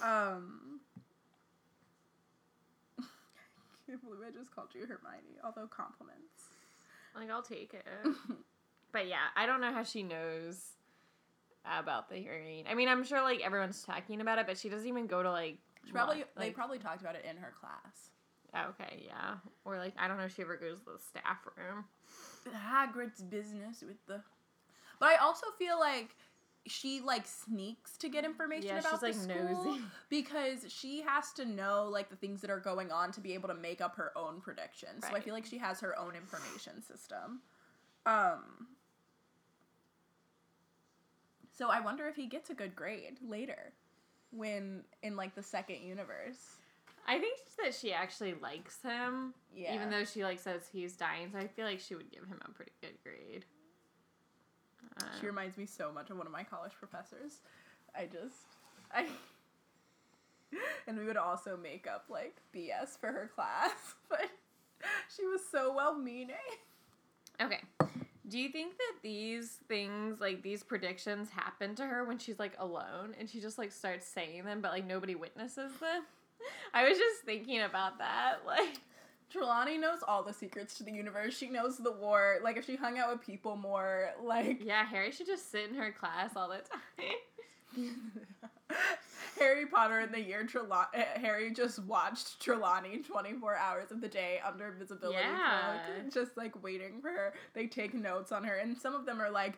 [0.04, 0.80] Um
[3.00, 3.04] I
[3.88, 6.50] can't believe I just called you Hermione, although compliments.
[7.16, 7.86] Like I'll take it.
[8.92, 10.58] but yeah, I don't know how she knows
[11.66, 12.66] about the hearing.
[12.70, 15.32] I mean, I'm sure like everyone's talking about it, but she doesn't even go to
[15.32, 15.58] like.
[15.86, 18.10] She probably what, they like- probably talked about it in her class.
[18.70, 19.36] Okay, yeah,
[19.66, 21.86] or like I don't know if she ever goes to the staff room.
[22.54, 24.22] Hagrid's business with the.
[25.00, 26.16] But I also feel like
[26.68, 29.82] she like sneaks to get information Yeah, about she's, the like, school nosy.
[30.10, 33.50] because she has to know like the things that are going on to be able
[33.50, 35.04] to make up her own predictions.
[35.10, 37.42] So I feel like she has her own information system.
[38.06, 38.68] Um.
[41.56, 43.72] So I wonder if he gets a good grade later,
[44.32, 46.58] when in like the second universe.
[47.08, 49.76] I think that she actually likes him, Yeah.
[49.76, 51.30] even though she like says he's dying.
[51.32, 53.46] So I feel like she would give him a pretty good grade.
[55.00, 57.42] Uh, She reminds me so much of one of my college professors.
[57.96, 58.36] I just
[58.92, 59.06] I
[60.88, 63.72] and we would also make up like BS for her class,
[64.10, 64.30] but
[65.16, 66.36] she was so well meaning.
[67.42, 67.62] Okay.
[68.34, 72.54] Do you think that these things, like these predictions, happen to her when she's like
[72.58, 76.02] alone and she just like starts saying them, but like nobody witnesses them?
[76.74, 78.38] I was just thinking about that.
[78.48, 78.80] Like,
[79.30, 81.38] Trelawney knows all the secrets to the universe.
[81.38, 82.40] She knows the war.
[82.44, 85.76] Like if she hung out with people more, like yeah, Harry should just sit in
[85.76, 86.62] her class all the
[87.78, 87.92] time.
[89.40, 94.40] Harry Potter in the year Trelawney, Harry just watched Trelawney 24 hours of the day
[94.46, 95.80] under invisibility Yeah.
[96.00, 97.34] cloak, just like waiting for her.
[97.54, 99.58] They take notes on her, and some of them are like,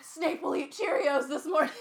[0.00, 1.72] Snape will eat Cheerios this morning.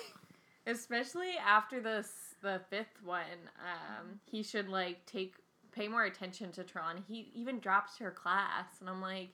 [0.67, 5.35] Especially after the s- the fifth one, um, he should like take
[5.71, 7.03] pay more attention to Tron.
[7.07, 9.29] He even drops her class, and I'm like,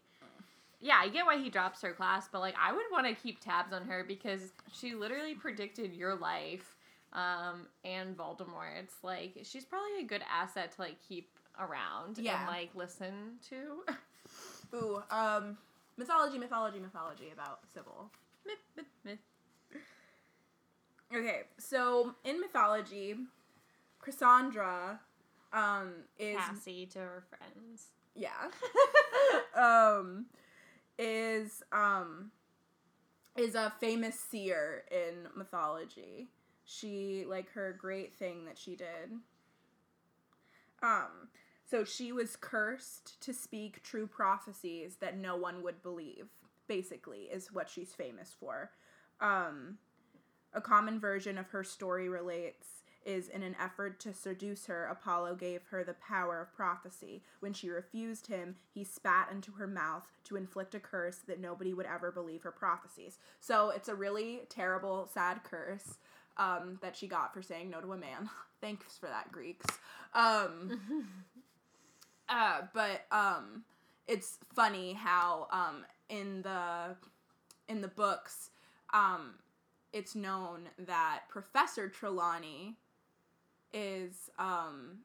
[0.80, 3.42] yeah, I get why he drops her class, but like I would want to keep
[3.42, 6.77] tabs on her because she literally predicted your life
[7.14, 8.78] um and Voldemort.
[8.80, 11.30] It's like she's probably a good asset to like keep
[11.60, 12.39] around Yeah.
[12.39, 13.84] and like listen to.
[14.76, 15.58] Ooh, um,
[15.97, 18.12] mythology, mythology, mythology about Sybill.
[18.45, 19.20] myth, myth, myth.
[21.16, 23.16] Okay, so in mythology,
[24.01, 24.99] Cassandra,
[25.53, 27.88] um, is Cassie to her friends.
[28.14, 28.49] yeah,
[29.55, 30.26] um,
[30.99, 32.32] is um,
[33.38, 36.28] is a famous seer in mythology.
[36.70, 39.13] She like her great thing that she did.
[40.84, 41.30] Um,
[41.65, 46.28] so she was cursed to speak true prophecies that no one would believe.
[46.68, 48.72] Basically, is what she's famous for.
[49.22, 49.78] Um,
[50.53, 52.68] a common version of her story relates
[53.07, 57.24] is in an effort to seduce her, Apollo gave her the power of prophecy.
[57.39, 61.74] When she refused him, he spat into her mouth to inflict a curse that nobody
[61.74, 63.18] would ever believe her prophecies.
[63.39, 65.97] So it's a really terrible, sad curse
[66.38, 68.30] um, that she got for saying no to a man.
[68.62, 69.66] Thanks for that, Greeks.
[70.14, 70.80] Um,
[72.30, 73.64] uh, but um,
[74.08, 76.96] it's funny how um, in the
[77.68, 78.50] in the books,
[78.94, 79.36] um,
[79.94, 82.78] it's known that Professor Trelawney
[83.74, 85.00] is um,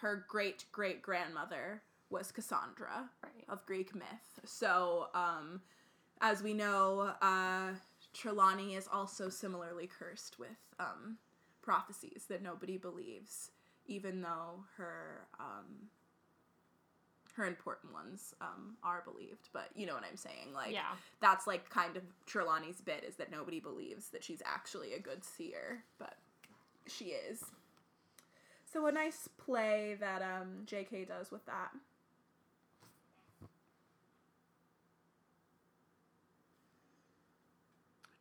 [0.00, 3.44] her great great grandmother was Cassandra Right.
[3.48, 4.40] of Greek myth.
[4.44, 5.62] So, um,
[6.20, 7.70] as we know, uh,
[8.12, 10.48] Trelawney is also similarly cursed with
[10.78, 11.16] um,
[11.62, 13.50] prophecies that nobody believes,
[13.86, 15.88] even though her um,
[17.34, 19.48] her important ones um, are believed.
[19.52, 20.52] But you know what I'm saying?
[20.54, 20.92] Like, yeah.
[21.20, 25.24] that's like kind of Trelawney's bit is that nobody believes that she's actually a good
[25.24, 26.16] seer, but
[26.86, 27.44] she is.
[28.70, 31.04] So a nice play that um, J.K.
[31.04, 31.70] does with that.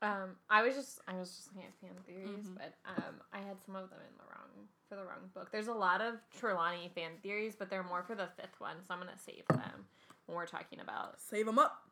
[0.02, 2.56] Um, I was just I was just looking at fan theories, Mhm.
[2.58, 5.52] but um, I had some of them in the wrong for the wrong book.
[5.52, 8.94] There's a lot of Trelawney fan theories, but they're more for the fifth one, so
[8.94, 9.86] I'm gonna save them
[10.26, 11.88] when we're talking about Save them up.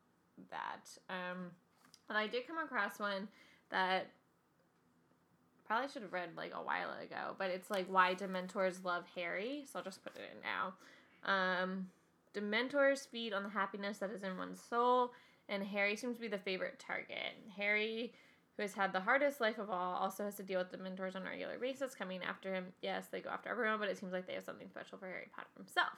[0.49, 0.97] that.
[1.09, 1.51] Um,
[2.07, 3.27] but I did come across one
[3.69, 4.07] that
[5.65, 9.65] probably should have read like a while ago, but it's like why Dementors love Harry.
[9.71, 10.73] So I'll just put it in now.
[11.25, 11.89] Um,
[12.33, 15.13] Dementors feed on the happiness that is in one's soul,
[15.49, 17.35] and Harry seems to be the favorite target.
[17.57, 18.13] Harry,
[18.55, 21.23] who has had the hardest life of all, also has to deal with Dementors on
[21.23, 22.67] a regular basis coming after him.
[22.81, 25.27] Yes, they go after everyone, but it seems like they have something special for Harry
[25.35, 25.97] Potter himself.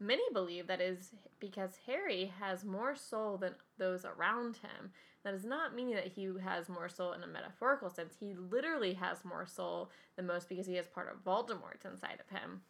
[0.00, 4.90] Many believe that is because Harry has more soul than those around him.
[5.22, 8.14] That does not mean that he has more soul in a metaphorical sense.
[8.18, 12.38] He literally has more soul than most because he has part of Voldemort inside of
[12.38, 12.62] him.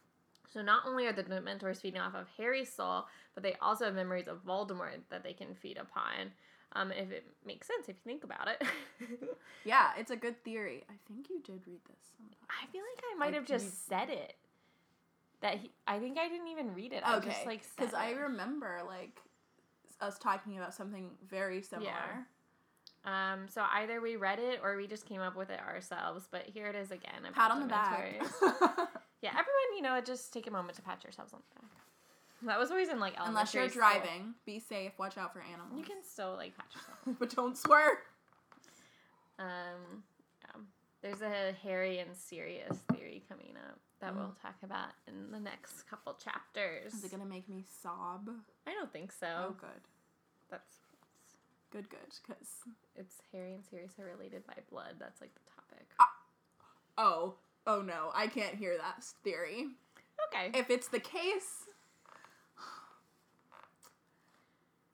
[0.55, 3.95] So not only are the Dementors feeding off of Harry's soul, but they also have
[3.97, 6.31] memories of Voldemort that they can feed upon.
[6.75, 8.63] Um, if it makes sense if you think about it.
[9.65, 10.85] Yeah, it's a good theory.
[10.91, 12.13] I think you did read this.
[12.51, 14.35] I feel like I might Like, have just you- said it.
[15.41, 17.03] That he, I think I didn't even read it.
[17.05, 19.21] I Okay, like because I remember like
[20.01, 22.27] us talking about something very similar.
[23.05, 26.27] Um, so either we read it or we just came up with it ourselves.
[26.31, 27.23] But here it is again.
[27.35, 28.23] Pat on the back.
[29.23, 31.71] Yeah, everyone, you know, just take a moment to pat yourselves on the back.
[32.43, 34.03] That was always in like Unless you're elementary school.
[34.03, 34.93] driving, be safe.
[34.99, 35.79] Watch out for animals.
[35.79, 37.17] You can still like pat yourself.
[37.19, 38.01] but don't swear.
[39.39, 40.05] Um,
[40.43, 40.61] yeah.
[41.01, 45.89] There's a Harry and Sirius theory coming up that we'll talk about in the next
[45.89, 46.93] couple chapters.
[46.93, 46.97] Mm.
[46.99, 48.29] Is it gonna make me sob?
[48.67, 49.27] I don't think so.
[49.27, 49.71] Oh, good,
[50.51, 50.75] That's
[51.75, 51.99] good, good.
[52.27, 52.47] Because
[52.97, 54.95] it's Harry and Sirius are related by blood.
[55.01, 55.87] That's like the topic.
[56.97, 57.35] oh,
[57.67, 59.67] oh no, I can't hear that theory.
[60.33, 60.57] Okay.
[60.59, 61.65] If it's the case,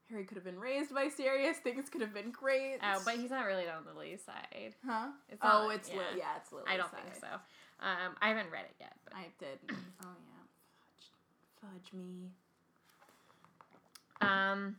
[0.09, 1.59] Harry could have been raised by Sirius.
[1.59, 2.79] Things could have been great.
[2.83, 4.75] Oh, but he's not really on the Lily side.
[4.87, 5.09] huh?
[5.29, 5.97] It's oh, it's yeah.
[5.99, 7.01] Li- yeah, it's Lily's I don't side.
[7.05, 7.29] think so.
[7.87, 9.59] Um, I haven't read it yet, but I did.
[10.03, 10.43] Oh yeah,
[11.61, 12.31] fudge, fudge me.
[14.23, 14.77] um,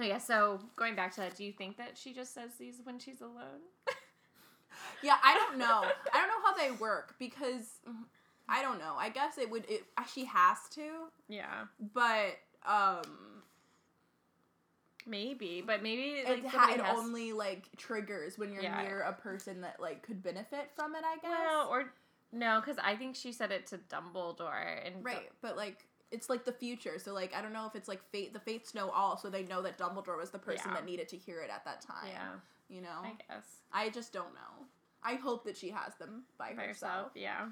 [0.00, 0.18] oh yeah.
[0.18, 3.20] So going back to that, do you think that she just says these when she's
[3.20, 3.60] alone?
[5.02, 5.82] Yeah, I don't know.
[6.14, 7.80] I don't know how they work because
[8.48, 8.94] I don't know.
[8.98, 9.64] I guess it would.
[9.68, 9.82] It
[10.12, 10.82] she has to,
[11.28, 12.36] yeah, but
[12.66, 13.02] um,
[15.06, 18.82] maybe, but maybe it, ha- it has- only like triggers when you're Yeah.
[18.82, 21.02] near a person that like could benefit from it.
[21.04, 21.30] I guess.
[21.30, 21.92] well, or
[22.32, 25.86] no, because I think she said it to Dumbledore and right, but like.
[26.12, 28.32] It's like the future, so like I don't know if it's like fate.
[28.32, 30.74] The fates know all, so they know that Dumbledore was the person Yeah.
[30.74, 32.08] that needed to hear it at that time.
[32.12, 32.30] Yeah,
[32.68, 33.00] you know.
[33.04, 34.66] I guess I just don't know.
[35.04, 36.92] I hope that she has them by, by herself.
[36.92, 37.10] herself.
[37.14, 37.46] Yeah.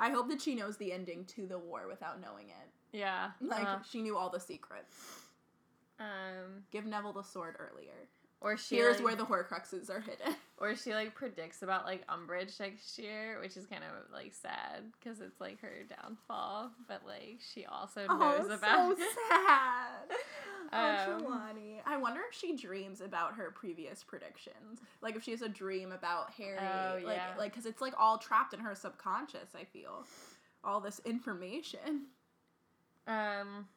[0.00, 2.68] I hope that she knows the ending to the war without knowing it.
[2.92, 3.30] Yeah.
[3.40, 4.94] Like uh, she knew all the secrets.
[6.00, 8.08] um, Give Neville the sword earlier.
[8.44, 10.36] Or she Here's like, where the Horcruxes are hidden.
[10.58, 14.92] or she like predicts about like Umbridge next year, which is kind of like sad
[14.92, 16.70] because it's like her downfall.
[16.86, 18.90] But like she also knows about.
[18.90, 20.18] Oh, so sad.
[20.74, 21.80] Oh, Um, Trelawney.
[21.86, 24.80] I wonder if she dreams about her previous predictions.
[25.00, 26.58] Like if she has a dream about Harry.
[26.60, 27.28] Oh, like, yeah.
[27.38, 29.54] Like, because it's like all trapped in her subconscious.
[29.58, 30.04] I feel
[30.62, 32.08] all this information.
[33.06, 33.68] Um,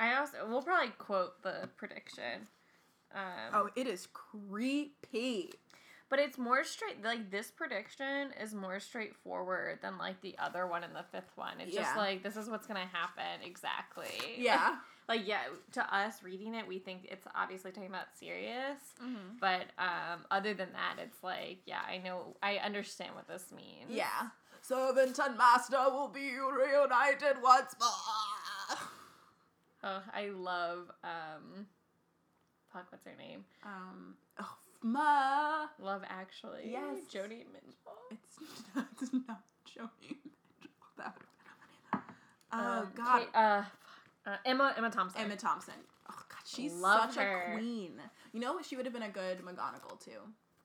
[0.00, 2.48] I also we'll probably quote the prediction.
[3.14, 3.20] Um,
[3.52, 5.52] Oh, it is creepy.
[6.08, 7.02] but it's more straight.
[7.04, 11.60] Like this prediction is more straightforward than like the other one and the fifth one.
[11.60, 14.08] It's just like this is what's gonna happen exactly.
[14.38, 14.76] Yeah.
[15.08, 15.40] Like yeah,
[15.72, 18.78] to us reading it, we think it's obviously talking about Sirius.
[19.02, 19.40] Mhm.
[19.40, 23.90] But um, other than that, it's like yeah, I know, I understand what this means.
[23.90, 24.28] Yeah.
[24.62, 28.78] Servant and master will be reunited once more.
[29.82, 31.66] Oh, I love um,
[32.72, 33.44] fuck, what's her name?
[33.64, 34.14] Um.
[34.38, 35.66] Oh, ma.
[35.80, 36.70] Love Actually.
[36.70, 36.98] Yes.
[37.12, 37.98] Jodie Mitchell.
[38.10, 38.38] It's
[38.74, 40.70] not, it's not Joni Mitchell.
[40.98, 41.26] That would
[41.92, 42.14] have been
[42.52, 43.62] Oh Um, God, Kate- uh,
[44.26, 45.20] uh, Emma Emma Thompson.
[45.20, 45.74] Emma Thompson.
[46.10, 47.52] Oh God, she's Love such her.
[47.54, 47.92] a queen.
[48.32, 50.18] You know, she would have been a good McGonagall too.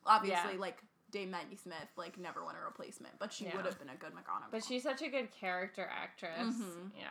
[0.05, 0.59] Obviously, Yeah.
[0.59, 0.79] like
[1.11, 3.55] Dame Maggie Smith, like never won a replacement, but she Yeah.
[3.55, 4.51] would have been a good McGonagall.
[4.51, 6.55] But she's such a good character actress.
[6.55, 6.91] Mhm.
[6.97, 7.07] Yeah.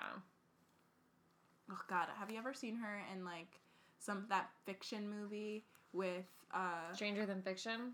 [1.70, 3.60] oh God, have you ever seen her in like
[4.04, 7.92] some that fiction movie with uh Stranger Than Fiction.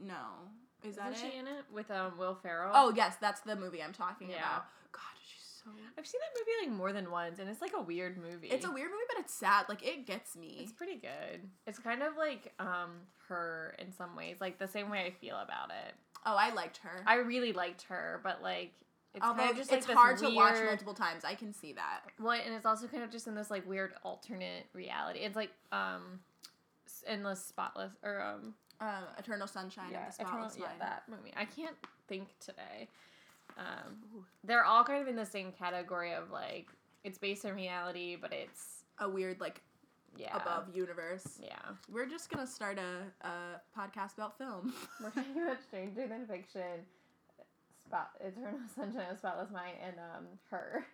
[0.00, 0.16] no
[0.84, 1.32] is that Isn't it?
[1.32, 2.70] she in it with um Will Ferrell?
[2.74, 4.36] Oh yes, that's the movie I'm talking Yeah.
[4.38, 4.64] about.
[4.92, 5.70] God, she's so.
[5.98, 8.46] I've seen that movie like more than once, and it's like a weird movie.
[8.48, 9.64] It's a weird movie, but it's sad.
[9.68, 10.58] Like it gets me.
[10.60, 11.40] It's pretty good.
[11.66, 12.90] It's kind of like um
[13.28, 15.94] her in some ways, like the same way I feel about it.
[16.24, 17.02] oh, I liked her.
[17.06, 18.72] I really liked her, but like
[19.18, 21.24] it's Although kind of just like it's hard to watch multiple times.
[21.24, 22.00] I can see that.
[22.20, 25.20] Well, and it's also kind of just in this like weird alternate reality.
[25.20, 26.20] It's like um,
[27.06, 31.32] endless spotless or um, Um, Eternal Sunshine yeah, of the Eternal- Spotless yeah, that movie.
[31.36, 31.76] I can't
[32.08, 32.88] think today.
[33.56, 36.68] Um, they're all kind of in the same category of like
[37.04, 39.62] it's based in reality, but it's A weird like
[40.16, 41.38] yeah above universe.
[41.42, 41.56] Yeah,
[41.90, 44.72] We're just gonna start a, a podcast about film.
[45.02, 46.84] we're talking about Stranger Than Fiction,
[47.88, 50.86] Spot Eternal Sunshine of the Spotless Mind, and um her.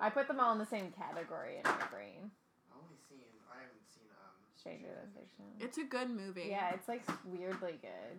[0.00, 2.30] I put them all in the same category in my brain.
[2.70, 3.18] I only seen.
[3.50, 4.04] I haven't seen.
[4.10, 4.34] Um.
[4.58, 5.44] Stranger Than Fiction.
[5.60, 6.48] it's a good movie.
[6.50, 8.18] Yeah, it's like weirdly good.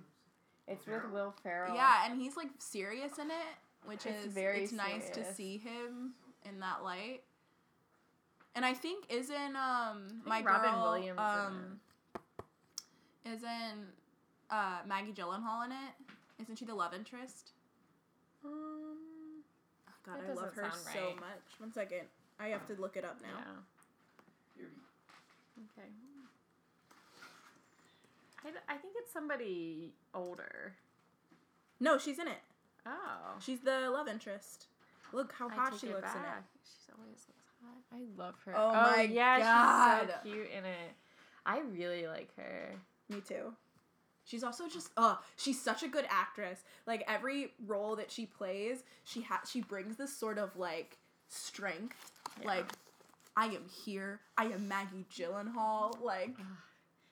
[0.68, 1.76] It's with Will Ferrell.
[1.76, 3.54] Yeah, and he's like serious in it,
[3.86, 6.14] which It's is very it's nice to see him
[6.48, 7.22] in that light.
[8.56, 11.80] And I think isn't um think my Robin girl Williams in um
[13.26, 13.88] isn't
[14.50, 15.94] uh Maggie Gyllenhaal in it?
[16.42, 17.52] Isn't she the love interest?
[18.44, 18.98] Um,
[19.88, 21.16] Oh, God, I love her sound so right.
[21.16, 21.60] much.
[21.60, 22.02] One second,
[22.40, 23.40] I have to look it up now.
[24.58, 24.66] yeah.
[25.78, 25.88] Okay.
[28.44, 30.74] I, th- I think it's somebody older.
[31.80, 32.42] No, she's in it.
[32.86, 33.36] Oh.
[33.40, 34.66] She's the love interest.
[35.14, 36.24] Look how hot she it looks in it.
[36.24, 36.44] back.
[36.64, 37.78] She's always looks hot.
[37.94, 38.54] I love her.
[38.58, 40.92] Oh my yeah, she's so cute in it.
[41.46, 42.72] I really like her.
[43.10, 43.54] Me too.
[44.32, 46.64] She's also just oh, she's such a good actress.
[46.88, 52.14] Like every role that she plays, she ha- she brings this sort of like strength.
[52.40, 52.48] Yeah.
[52.48, 52.66] Like
[53.36, 54.22] I am here.
[54.38, 56.02] I am Maggie Gyllenhaal.
[56.02, 56.38] Like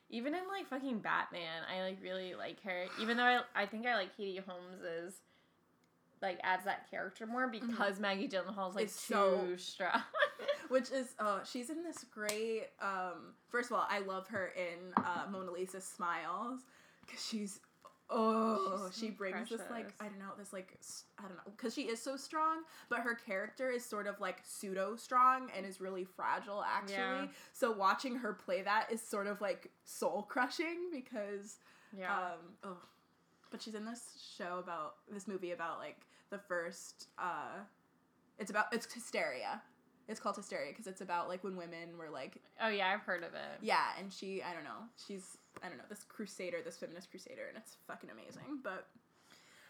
[0.09, 2.85] Even in like fucking Batman, I like really like her.
[3.01, 5.15] Even though I I think I like Katie Holmes's
[6.21, 10.01] like adds that character more because Maggie Gyllenhaal's like It's too so- strong.
[10.69, 14.93] which is oh, she's in this great um first of all, I love her in
[15.03, 16.61] uh Mona Lisa Smiles
[17.09, 17.59] cuz she's
[18.09, 19.93] oh, She's so she brings this like.
[19.99, 20.77] I don't know, this like
[21.17, 24.41] I don't know, cuz she is so strong, but her character is sort of like
[24.43, 26.95] pseudo strong and is really fragile actually.
[26.95, 27.27] Yeah.
[27.53, 31.59] So watching her play that is sort of like soul crushing because
[31.95, 32.15] yeah.
[32.15, 32.77] um oh
[33.51, 37.59] but she's in this show about this movie about like the first uh
[38.37, 39.61] it's about it's hysteria
[40.09, 43.23] it's called hysteria because it's about like when women were like oh yeah, I've heard
[43.23, 43.59] of it.
[43.61, 47.43] yeah and she i don't know she's i don't know this crusader this feminist crusader
[47.47, 48.87] and it's fucking amazing but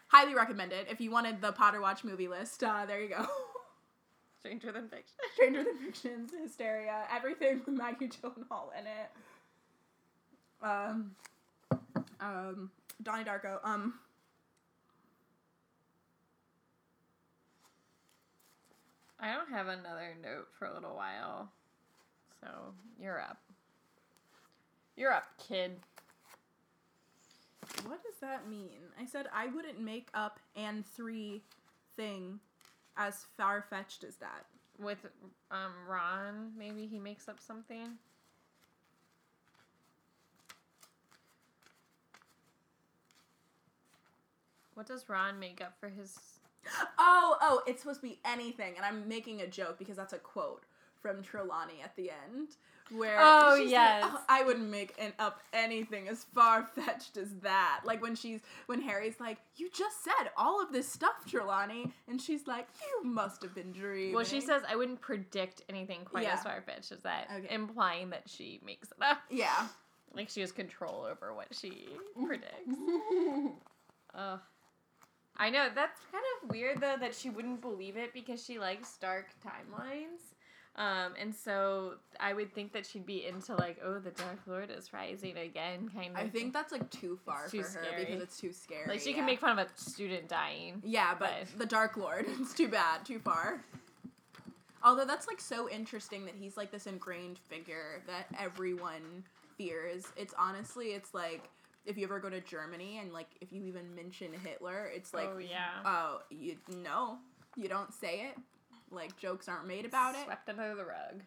[0.08, 3.24] highly recommend it if you wanted the potter watch movie list uh there you go
[4.40, 5.14] Stranger Than Fiction.
[5.34, 9.10] stranger than fictions hysteria everything with maggie gyllenhaal in it
[10.62, 11.10] um
[12.20, 12.70] um
[13.02, 13.94] donnie darko um
[19.20, 21.50] I don't have another note for a little while.
[22.40, 22.48] So
[22.98, 23.38] you're up.
[24.96, 25.72] You're up, kid.
[27.86, 28.80] What does that mean?
[29.00, 31.42] I said I wouldn't make up and three
[31.96, 32.40] thing
[32.96, 34.46] as far fetched as that.
[34.78, 35.06] With
[35.50, 37.98] um Ron, maybe he makes up something.
[44.74, 46.39] What does Ron make up for his
[46.98, 50.18] Oh, oh, it's supposed to be anything, and I'm making a joke because that's a
[50.18, 50.64] quote
[51.00, 52.48] from Trelawney at the end,
[52.90, 54.04] where Oh, she's like, yes.
[54.06, 57.80] "Oh, I wouldn't make an, up anything as far fetched as that.
[57.84, 62.20] Like when she's when Harry's like, "You just said all of this stuff, Trelawney," and
[62.20, 66.24] she's like, "You must have been dreaming." Well, she says I wouldn't predict anything quite
[66.24, 66.34] Yeah.
[66.34, 67.54] as far fetched as that, Okay.
[67.54, 69.18] implying that she makes it up.
[69.30, 69.68] "Yeah,
[70.12, 71.88] Like she has control over what she
[72.26, 72.76] predicts.
[74.14, 74.40] Ugh.
[75.40, 78.96] I know that's kind of weird though that she wouldn't believe it because she likes
[78.98, 80.34] dark timelines.
[80.76, 84.70] Um, and so I would think that she'd be into like, oh, the Dark Lord
[84.70, 86.22] is rising again, kind of.
[86.22, 88.04] I think that's like too far It's too for her scary.
[88.04, 89.16] because it's too scary." like she yeah.
[89.16, 90.80] can make fun of a student dying.
[90.84, 93.64] Yeah, but but- the Dark Lord, it's too bad, too far.
[94.82, 99.24] Although that's like so interesting that he's like this ingrained figure that everyone
[99.58, 100.06] fears.
[100.16, 101.50] It's honestly, it's like
[101.84, 105.30] if you ever go to Germany and like if you even mention Hitler, it's like,
[105.32, 107.18] oh yeah, oh, you no,
[107.56, 108.36] you don't say it.
[108.90, 110.24] Like jokes aren't made about it.
[110.24, 111.22] swept under the rug.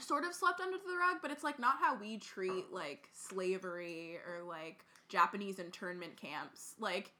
[0.00, 4.18] Sort of swept under the rug, but it's like not how we treat like slavery
[4.26, 6.74] or like Japanese internment camps.
[6.78, 7.12] Like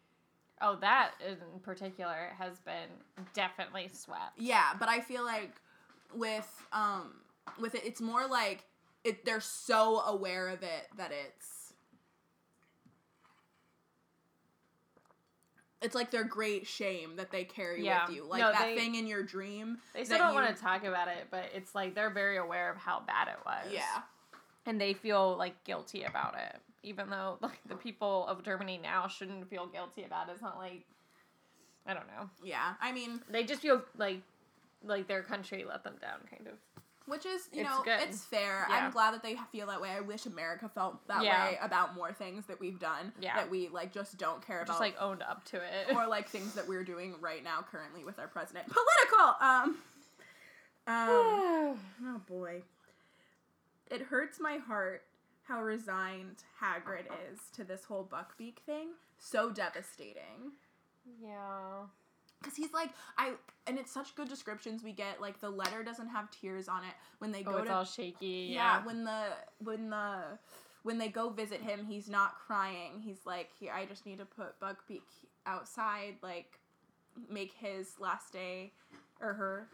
[0.62, 2.88] Oh, that in particular has been
[3.32, 4.32] definitely swept.
[4.36, 5.52] Yeah, but I feel like
[6.14, 7.14] with um
[7.58, 8.64] with it it's more like
[9.04, 11.72] it they're so aware of it that it's
[15.82, 18.06] it's like their great shame that they carry Yeah.
[18.06, 18.24] with you.
[18.24, 19.80] Like No, that they- thing in your dream.
[19.94, 22.70] They still don't you- want to talk about it, but it's like they're very aware
[22.70, 23.72] of how bad it was.
[23.72, 24.02] Yeah.
[24.66, 26.60] And they feel like guilty about it.
[26.82, 30.32] Even though like the people of Germany now shouldn't feel guilty about it.
[30.32, 30.84] It's not like
[31.86, 32.28] I don't know.
[32.42, 32.74] Yeah.
[32.78, 34.20] I mean, They just feel like
[34.82, 36.58] like their country let them down kind of.
[37.06, 38.00] Which is, you It's know, good.
[38.02, 38.66] it's fair.
[38.68, 38.76] Yeah.
[38.86, 39.90] I'm glad that they feel that way.
[39.90, 41.44] I wish America felt that Yeah.
[41.48, 43.36] way about more things that we've done Yeah.
[43.36, 44.68] that we like just don't care about.
[44.68, 45.94] Just like owned up to it.
[45.94, 48.66] or like things that we're doing right now currently with our president.
[48.66, 49.34] Political.
[49.40, 49.78] Um.
[50.86, 51.78] Um.
[52.06, 52.62] oh boy.
[53.90, 55.02] It hurts my heart
[55.48, 58.90] how resigned Hagrid is to this whole Buckbeak thing.
[59.18, 60.52] So devastating.
[61.20, 61.86] yeah.
[62.42, 63.32] Cause he's like I,
[63.66, 65.20] and it's such good descriptions we get.
[65.20, 67.50] Like the letter doesn't have tears on it when they go.
[67.50, 68.48] Oh, go it's to all shaky.
[68.52, 68.84] yeah, Yeah.
[68.86, 69.24] when the
[69.62, 70.22] when the
[70.82, 73.02] when they go visit him, he's not crying.
[73.04, 75.02] He's like, "Here, I just need to put Buckbeak
[75.44, 76.58] outside, like
[77.28, 78.72] make his last day
[79.20, 79.66] or her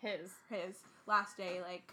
[0.00, 0.30] His.
[0.48, 1.92] his last day like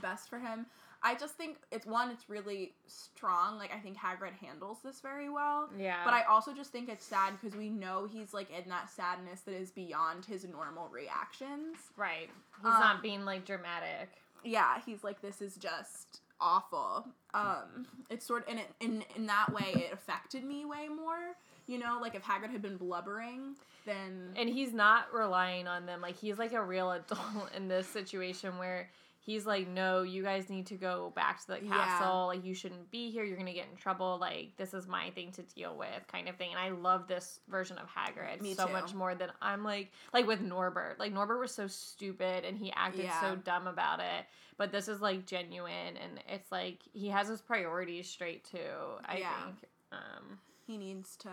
[0.00, 0.66] best for him."
[1.02, 3.56] I just think it's one it's really strong.
[3.58, 5.68] Like I think Hagrid handles this very well.
[5.78, 6.04] Yeah.
[6.04, 9.40] But I also just think it's sad because we know he's like in that sadness
[9.42, 11.76] that is beyond his normal reactions.
[11.96, 12.28] Right.
[12.62, 14.10] He's Um, not being like dramatic.
[14.44, 17.06] yeah, he's like, this is just awful.
[17.34, 21.34] Um, it's sort of, and it, in in that way, it affected me way more.
[21.66, 26.00] You know, like if Hagrid had been blubbering, then and he's not relying on them
[26.00, 28.88] like he's like a real adult in this situation where
[29.28, 31.70] he's like no you guys need to go back to the Yeah.
[31.70, 35.10] castle like you shouldn't be here you're gonna get in trouble like this is my
[35.10, 38.54] thing to deal with kind of thing and i love this version of hagrid Me
[38.54, 38.72] so too.
[38.72, 42.72] much more than i'm like like with norbert like norbert was so stupid and he
[42.74, 43.20] acted Yeah.
[43.20, 44.24] so dumb about it
[44.56, 48.58] but this is like genuine and it's like he has his priorities straight too
[49.04, 49.32] i Yeah.
[49.44, 49.56] think
[49.92, 51.28] um he needs to.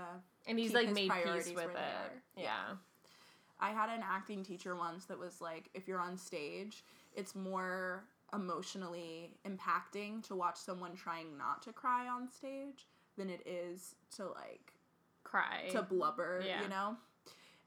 [0.47, 2.75] and he's like made peace with it yeah.
[3.57, 6.83] I had an acting teacher once that was like, if you're on stage,
[7.15, 8.03] it's more
[8.33, 12.85] emotionally impacting to watch someone trying not to cry on stage
[13.17, 14.73] than it is to like
[15.23, 16.61] cry to blubber, Yeah.
[16.61, 16.95] you know?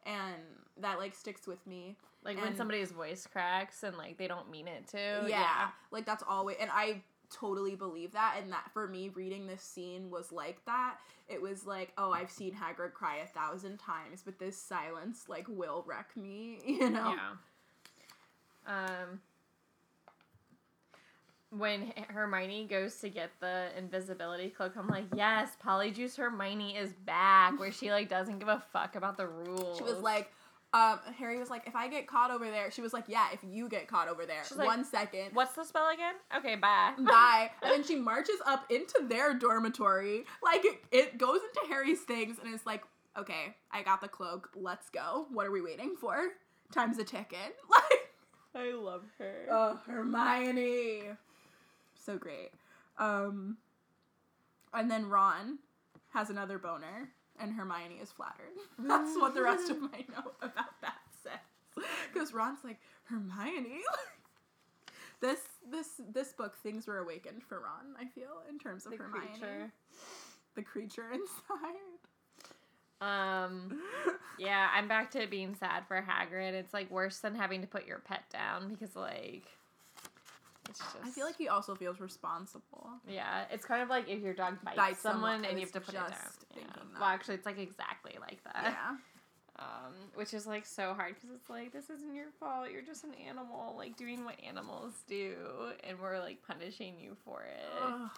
[0.07, 0.37] And
[0.81, 1.97] that like sticks with me.
[2.25, 5.25] Like when somebody's voice cracks and like they don't mean it to.
[5.29, 9.61] yeah, like that's always and i totally believe that and that for me reading this
[9.63, 10.97] scene was like that
[11.29, 15.45] it was like oh i've seen hagrid cry a thousand times but this silence like
[15.47, 17.15] will wreck me you know
[18.67, 18.75] Yeah.
[19.01, 19.21] Um
[21.51, 27.59] when Hermione goes to get the invisibility cloak, I'm like, yes, Polyjuice Hermione is back,
[27.59, 29.79] where she like doesn't give a fuck about the rules.
[29.79, 30.31] she was like
[30.75, 33.39] um harry was like if i get caught over there she was like yeah if
[33.43, 36.93] you get caught over there She's like, one second "What's the spell again?" Okay, bye.
[36.99, 42.03] bye and then she marches up into their dormitory like it, it goes into harry's
[42.03, 42.83] things and it's like
[43.19, 46.19] okay i got the cloak let's go what are we waiting for
[46.71, 48.11] time's a ticket like
[48.55, 49.47] I love her.
[49.51, 51.03] Oh, Hermione.
[52.09, 52.53] So great.
[52.97, 53.59] Um
[54.73, 55.59] and then Ron
[56.15, 58.57] has another boner and Hermione is flattered.
[58.79, 61.85] That's what the rest of my note about that says.
[62.11, 63.81] Because Ron's like Hermione.
[65.21, 65.41] this
[65.71, 67.95] this this book, things were awakened for Ron.
[68.01, 69.73] I feel in terms of The Hermione, creature.
[70.55, 71.77] the creature inside.
[73.01, 73.81] Um,
[74.39, 76.55] yeah, I'm back to being sad for Hagrid.
[76.55, 79.45] It's like worse than having to put your pet down because like
[80.69, 80.97] it's just.
[81.05, 82.91] I feel like he also feels responsible.
[83.09, 85.73] yeah, it's kind of like if your dog bites, Bites someone, someone, and you have
[85.73, 86.12] to put it down.
[86.57, 86.62] Yeah.
[86.95, 88.77] Well, actually, it's like exactly like that.
[88.77, 88.97] Yeah.
[89.61, 92.69] Um, which is like so hard because it's like this isn't your fault.
[92.73, 95.35] You're just an animal, like doing what animals do,
[95.83, 97.83] and we're like punishing you for it.
[97.83, 98.11] Ugh.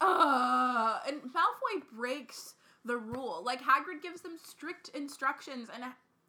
[0.00, 3.42] Uh, and Malfoy breaks the rule.
[3.44, 5.84] Like Hagrid gives them strict instructions, and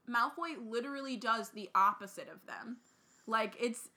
[0.08, 2.78] Malfoy literally does the opposite of them.
[3.26, 3.90] Like it's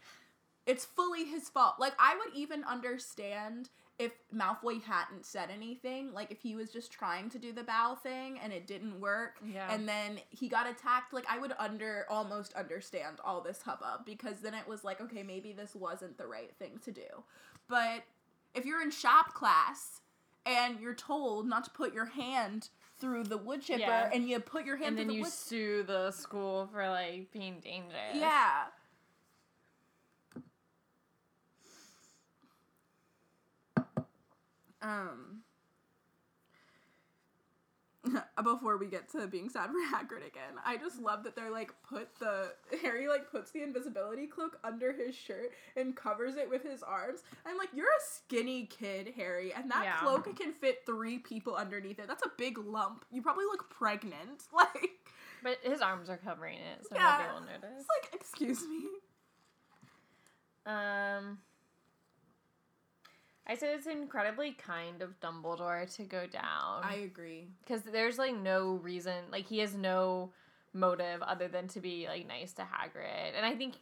[0.67, 1.75] it's fully his fault.
[1.79, 6.93] Like I would even understand if Malfoy hadn't said anything, like if he was just
[6.93, 9.73] trying to do the bow thing and it didn't work, Yeah.
[9.73, 14.41] and then he got attacked, like I would under almost understand all this hubbub because
[14.41, 17.07] then it was like, okay, maybe this wasn't the right thing to do.
[17.69, 18.03] But
[18.55, 20.03] if you're in shop class
[20.45, 24.11] and you're told not to put your hand through the wood chipper Yeah.
[24.13, 27.33] and you put your hand and then the you wood sue the school for like
[27.33, 28.15] being dangerous.
[28.15, 28.65] Yeah.
[34.83, 35.43] Um.
[38.45, 41.73] Before we get to being sad for Hagrid again, I just love that they're like
[41.89, 42.53] put the
[42.83, 47.21] Harry like puts the invisibility cloak under his shirt and covers it with his arms.
[47.45, 49.97] I'm like, you're a skinny kid, Harry, and that Yeah.
[49.97, 52.07] cloak can fit three people underneath it.
[52.07, 53.05] That's a big lump.
[53.11, 54.45] You probably look pregnant.
[54.53, 54.91] Like,
[55.43, 57.19] But his arms are covering it, so Yeah.
[57.19, 57.81] nobody will notice.
[57.81, 58.85] it's like, excuse me.
[60.65, 61.39] Um,
[63.47, 67.49] I said it's incredibly kind of Dumbledore to go down I agree.
[67.63, 70.31] because there's like no reason, like he has no
[70.73, 73.75] motive other than to be like nice to Hagrid, and I think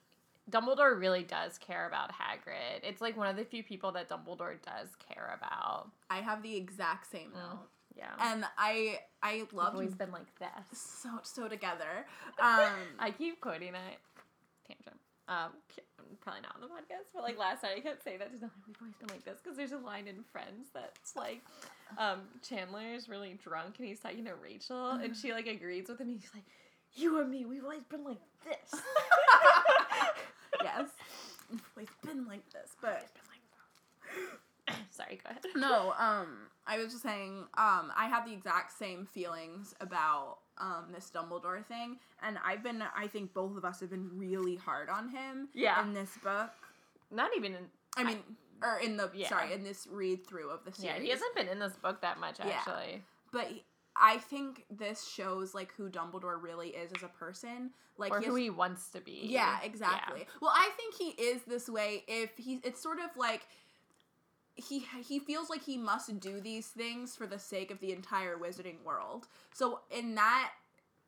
[0.51, 2.81] Dumbledore really does care about Hagrid.
[2.83, 5.89] It's like one of the few people that Dumbledore does care about.
[6.11, 7.35] I have the exact same Mm.
[7.35, 10.79] note, Yeah, and I I love always been like this.
[10.79, 12.07] so so together.
[12.39, 13.99] Um, I keep quoting it.
[14.69, 15.01] Tangent.
[15.27, 15.51] Um,
[16.21, 18.51] probably not on the podcast, but like last night I kept saying that to them.
[18.67, 21.43] We've always been like this because there's a line in Friends that's like,
[21.99, 26.01] um, Chandler is really drunk and he's talking to Rachel and she like agrees with
[26.01, 26.09] him.
[26.09, 26.45] He's like,
[26.95, 28.81] "You and me, we've always been like this."
[30.63, 30.89] yes,
[31.79, 33.07] it's been like this, but
[34.91, 35.43] Sorry, go ahead.
[35.57, 35.93] no.
[35.99, 37.45] Um, I was just saying.
[37.57, 42.83] Um, I have the exact same feelings about um this Dumbledore thing, and I've been.
[42.97, 45.49] I think both of us have been really hard on him.
[45.55, 45.83] Yeah.
[45.83, 46.51] In this book,
[47.11, 47.67] Not even in.
[47.97, 48.19] I mean,
[48.63, 49.29] or in the Yeah.
[49.29, 50.97] sorry, in this read through of the series.
[50.97, 52.47] Yeah, he hasn't been in this book that much Yeah.
[52.49, 53.03] actually.
[53.33, 53.65] But he-
[53.97, 57.73] I think this shows like who Dumbledore really is as a person.
[57.97, 59.21] Like or he who he wants to be.
[59.23, 60.27] Yeah, exactly.
[60.41, 63.47] Well, I think he is this way if he it's sort of like
[64.55, 68.37] he he feels like he must do these things for the sake of the entire
[68.37, 69.27] wizarding world.
[69.53, 70.53] So in that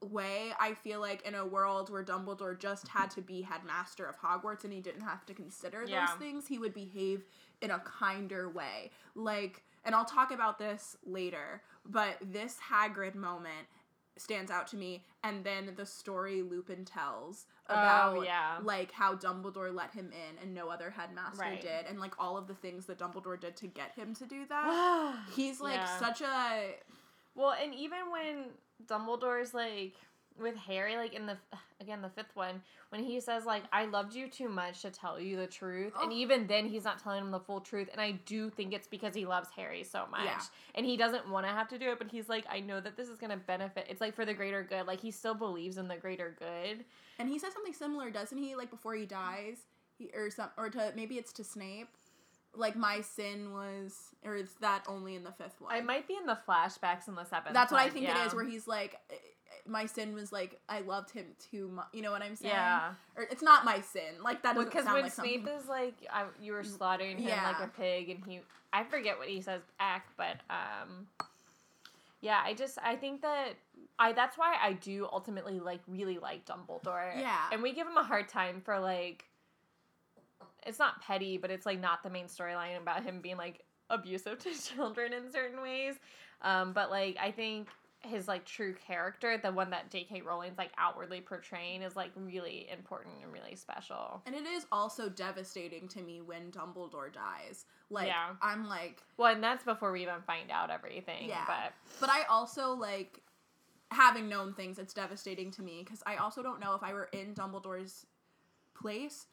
[0.02, 4.18] way, I feel like in a world where Dumbledore just had to be headmaster of
[4.18, 6.06] Hogwarts and he didn't have to consider Yeah.
[6.06, 7.24] those things, he would behave
[7.62, 8.90] in a kinder way.
[9.14, 13.68] Like and I'll talk about this later, but this Hagrid moment
[14.16, 18.58] stands out to me and then the story Lupin tells oh, about oh yeah.
[18.62, 21.60] like how Dumbledore let him in and no other headmaster Right.
[21.60, 24.46] did and like all of the things that Dumbledore did to get him to do
[24.48, 25.16] that.
[25.34, 25.98] He's like Yeah.
[25.98, 26.74] such a
[27.34, 28.44] Well, and even when
[28.86, 29.94] Dumbledore's like
[30.40, 31.36] with Harry, like in the
[31.80, 35.20] again the fifth one, when he says like I loved you too much to tell
[35.20, 36.16] you the truth, and Oh.
[36.16, 39.14] even then he's not telling him the full truth, and I do think it's because
[39.14, 40.40] he loves Harry so much, Yeah.
[40.74, 42.96] and he doesn't want to have to do it, but he's like I know that
[42.96, 43.86] this is gonna benefit.
[43.88, 44.86] It's like for the greater good.
[44.86, 46.84] Like he still believes in the greater good.
[47.18, 48.54] and he says something similar, doesn't he?
[48.56, 49.58] Like before he dies,
[49.98, 51.88] he or some or to maybe it's to Snape.
[52.58, 55.74] Like my sin was, or is that only in the fifth one?
[55.74, 57.52] I might be in the flashbacks in the seventh.
[57.52, 58.22] That's what I think yeah.
[58.24, 58.98] it is, where he's like,
[59.68, 61.86] my sin was like I loved him too much.
[61.92, 62.54] You know what I'm saying?
[62.54, 62.92] Yeah.
[63.16, 64.22] Or it's not my sin.
[64.22, 65.62] Like that doesn't Because sound when like Snape something.
[65.62, 67.46] is like, I, you were slaughtering him Yeah.
[67.58, 68.40] like a pig, and he,
[68.72, 71.06] I forget what he says back, but um,
[72.20, 73.50] yeah, I just, I think that
[73.98, 77.18] I, that's why I do ultimately like really like Dumbledore.
[77.18, 77.36] Yeah.
[77.52, 79.24] and we give him a hard time for like,
[80.66, 84.38] it's not petty, but it's like not the main storyline about him being like abusive
[84.40, 85.94] to children in certain ways.
[86.42, 87.68] Um, but like I think
[88.06, 90.22] his like true character, the one that J.K.
[90.22, 94.22] Rowling's like outwardly portraying, is like really important and really special.
[94.26, 97.64] And it is also devastating to me when Dumbledore dies.
[97.90, 98.30] Like Yeah.
[98.42, 101.28] I'm like Well, and that's before we even find out everything.
[101.28, 101.44] Yeah.
[101.46, 103.22] But But I also like
[103.90, 104.78] having known things.
[104.78, 108.06] It's devastating to me because I also don't know if I were in Dumbledore's
[108.74, 109.26] place.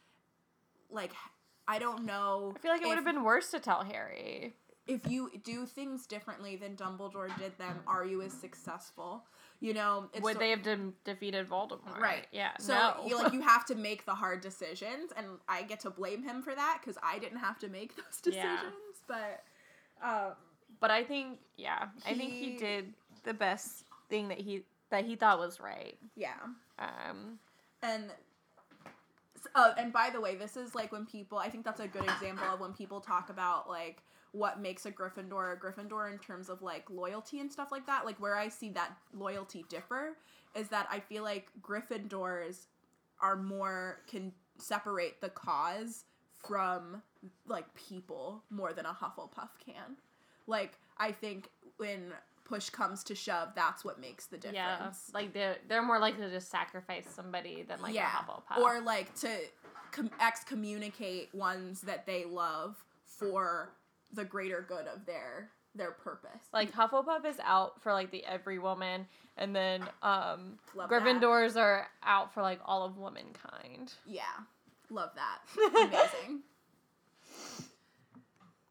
[0.89, 1.11] Like,
[1.67, 2.53] I don't know.
[2.55, 4.53] I feel like it would have been worse to tell Harry.
[4.87, 7.79] If you do things differently than Dumbledore did them.
[7.87, 9.23] Are you as successful?
[9.61, 11.97] You know, it's would so- they have de- defeated Voldemort?
[11.99, 12.27] Right.
[12.33, 12.51] Yeah.
[12.59, 12.95] So no.
[13.07, 16.41] you like you have to make the hard decisions, and I get to blame him
[16.41, 18.43] for that because I didn't have to make those Yeah.
[18.57, 18.75] decisions.
[19.07, 19.43] But
[20.03, 20.33] um,
[20.81, 25.05] But I think, yeah, I think he He- did the best thing that he that
[25.05, 25.97] he thought was right.
[26.15, 26.33] yeah,
[26.77, 27.39] Um,
[27.81, 28.11] and
[29.55, 31.37] uh, and by the way, this is like when people.
[31.37, 34.01] I think that's a good example of when people talk about like
[34.33, 38.05] what makes a Gryffindor a Gryffindor in terms of like loyalty and stuff like that.
[38.05, 40.17] Like where I see that loyalty differ
[40.55, 42.65] is that I feel like Gryffindors
[43.21, 46.03] are more can separate the cause
[46.45, 47.01] from
[47.47, 49.97] like people more than a Hufflepuff can.
[50.47, 52.11] Like I think when
[52.43, 54.55] push comes to shove, that's what makes the difference.
[54.55, 58.61] yeah, like they're they're more likely to sacrifice somebody than like yeah, a Hufflepuff.
[58.63, 59.29] or like to
[59.91, 63.69] com- excommunicate ones that they love for
[64.13, 66.29] the greater good of their their purpose.
[66.53, 69.07] like Hufflepuff is out for like the every woman,
[69.37, 71.01] and then um, Love that.
[71.03, 73.93] Gryffindors are out for like all of womankind.
[74.05, 74.21] yeah,
[74.89, 75.39] love that.
[75.75, 76.41] Amazing.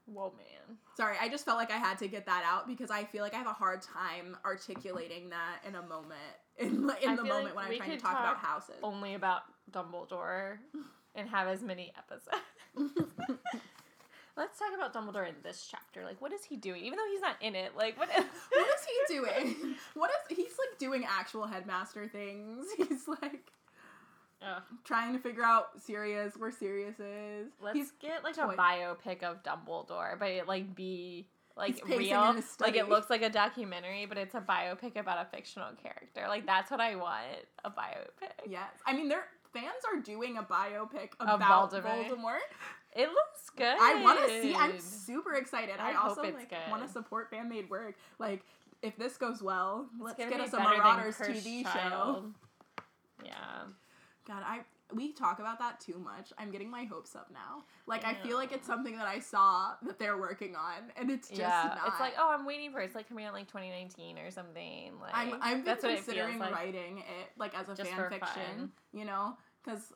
[0.07, 0.76] Whoa, man.
[0.97, 3.34] Sorry, I just felt like I had to get that out because I feel like
[3.34, 6.20] I have a hard time articulating that in a moment
[6.59, 6.68] in
[7.03, 8.76] in the moment like when I'm trying to could talk, about houses.
[8.82, 10.59] Only about Dumbledore,
[11.14, 12.36] and have as many episodes.
[14.37, 16.05] Let's talk about Dumbledore in this chapter.
[16.05, 16.85] Like, what is he doing?
[16.85, 18.09] Even though he's not in it, like, what?
[18.53, 19.74] what is he doing?
[19.95, 22.66] What is he's like doing actual headmaster things?
[22.76, 23.53] He's like
[24.43, 24.62] Ugh.
[24.85, 27.49] trying to figure out Sirius where Sirius is.
[27.62, 31.26] Let's he's get like toy- a biopic of Dumbledore, but it like be
[31.57, 32.35] like real.
[32.59, 36.24] Like it looks like a documentary, but it's a biopic about a fictional character.
[36.26, 37.26] Like that's what I want.
[37.64, 38.33] A biopic.
[38.49, 38.70] yes.
[38.87, 42.09] I mean, their fans are doing a biopic Of about Voldemort.
[42.09, 42.39] Voldemort.
[42.95, 43.76] It looks good.
[43.80, 44.55] I want to see.
[44.55, 45.76] I'm super excited.
[45.78, 47.95] I, I also like want to support fan made work.
[48.18, 48.45] Like
[48.82, 52.24] if this goes well, It's let's get us a Marauders TV show.
[53.24, 53.34] Yeah.
[54.26, 54.61] God, I
[54.95, 56.32] we talk about that too much.
[56.38, 57.64] I'm getting my hopes up now.
[57.86, 61.28] Like I feel like it's something that I saw that they're working on, and it's
[61.28, 61.74] just yeah.
[61.76, 61.88] not.
[61.88, 62.86] It's like, oh, I'm waiting for it.
[62.86, 64.93] It's like coming out like 2019 or something.
[65.01, 66.55] Like I'm I've been that's what it considering feels like.
[66.55, 68.70] writing it like as a Just fan fiction, fun.
[68.93, 69.93] you know, because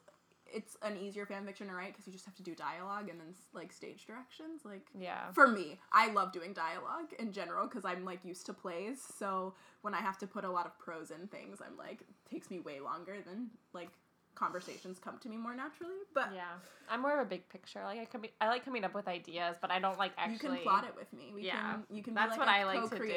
[0.53, 3.21] it's an easier fan fiction to write because you just have to do dialogue and
[3.21, 4.65] then like stage directions.
[4.65, 5.31] Like Yeah.
[5.33, 9.01] for me, I love doing dialogue in general because I'm like used to plays.
[9.19, 12.51] So when I have to put a lot of prose in things, I'm like takes
[12.51, 13.91] me way longer than like
[14.35, 15.97] conversations come to me more naturally.
[16.15, 16.43] But Yeah.
[16.89, 17.83] I'm more of a big picture.
[17.83, 20.35] Like I can be, I like coming up with ideas, but I don't like actually.
[20.35, 21.33] you can plot it with me.
[21.35, 21.73] We Yeah.
[21.73, 23.15] can you can That's be what like a I like to do.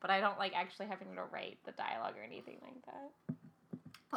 [0.00, 3.34] But I don't like actually having to write the dialogue or anything like that.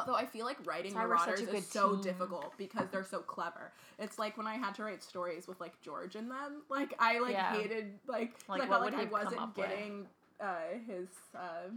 [0.00, 2.02] Although I feel like writing That's why we're such a Marauders is so team.
[2.02, 3.72] difficult because they're so clever.
[3.98, 6.62] It's like when I had to write stories with like George in them.
[6.68, 7.52] Like I like Yeah.
[7.54, 10.06] hated like Like, I felt like I wasn't getting
[10.40, 10.54] uh,
[10.86, 11.68] his uh,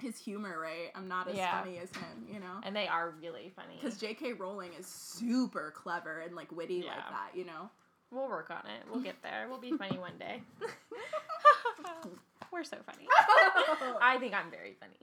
[0.00, 0.90] his humor right.
[0.94, 1.58] I'm not as Yeah.
[1.62, 2.60] funny as him, you know.
[2.62, 3.78] And they are really funny.
[3.80, 4.34] Because J.K.
[4.34, 7.70] Rowling is super clever and like witty like that, you know.
[8.12, 8.82] We'll work on it.
[8.90, 9.46] We'll get there.
[9.48, 10.42] We'll be funny one day.
[12.52, 13.08] We're so funny.
[14.00, 14.96] I think I'm very funny.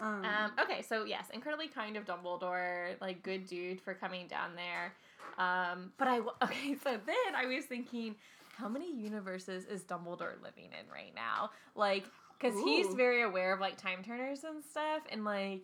[0.00, 4.50] Um, um, okay, so yes, incredibly kind of Dumbledore, like good dude for coming down
[4.56, 4.92] there.
[5.38, 8.16] Um, but I okay, so then I was thinking,
[8.56, 11.50] how many universes is Dumbledore living in right now?
[11.74, 12.04] Like,
[12.38, 15.62] because he's very aware of like time turners and stuff, and like,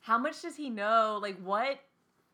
[0.00, 1.18] how much does he know?
[1.20, 1.78] Like, what?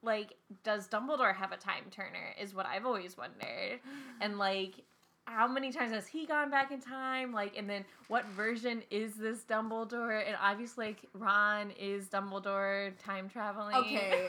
[0.02, 2.34] Like, does Dumbledore have a time turner?
[2.40, 3.80] Is what I've always wondered.
[4.20, 4.84] And like,
[5.28, 7.32] how many times has he gone back in time?
[7.32, 10.26] Like, and then what version is this Dumbledore?
[10.26, 13.76] And obviously, like, Ron is Dumbledore time traveling.
[13.76, 14.28] okay.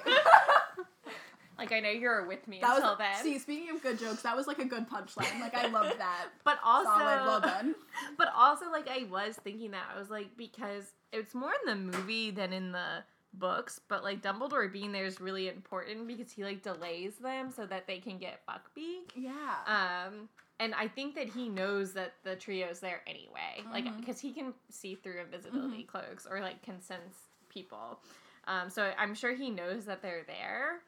[1.57, 3.23] like, I know you're with me that until was then.
[3.23, 3.39] see.
[3.39, 5.39] Speaking of good jokes, that was like a good punchline.
[5.39, 6.27] Like I loved that.
[6.43, 7.75] but also, Solid, well done.
[8.17, 11.97] but also, like, I was thinking that I was like, because it's more in the
[11.97, 13.03] movie than in the
[13.33, 17.65] books, but like Dumbledore being there is really important because he like delays them so
[17.65, 19.11] that they can get Buckbeak.
[19.15, 19.55] Yeah.
[19.67, 20.29] Um,
[20.59, 23.97] and I think that he knows that the trio's there anyway, like Mhm.
[23.99, 25.87] because he can see through invisibility Mm-hmm.
[25.97, 27.15] cloaks or like can sense
[27.49, 27.99] people.
[28.47, 30.81] Um, so I'm sure he knows that they're there.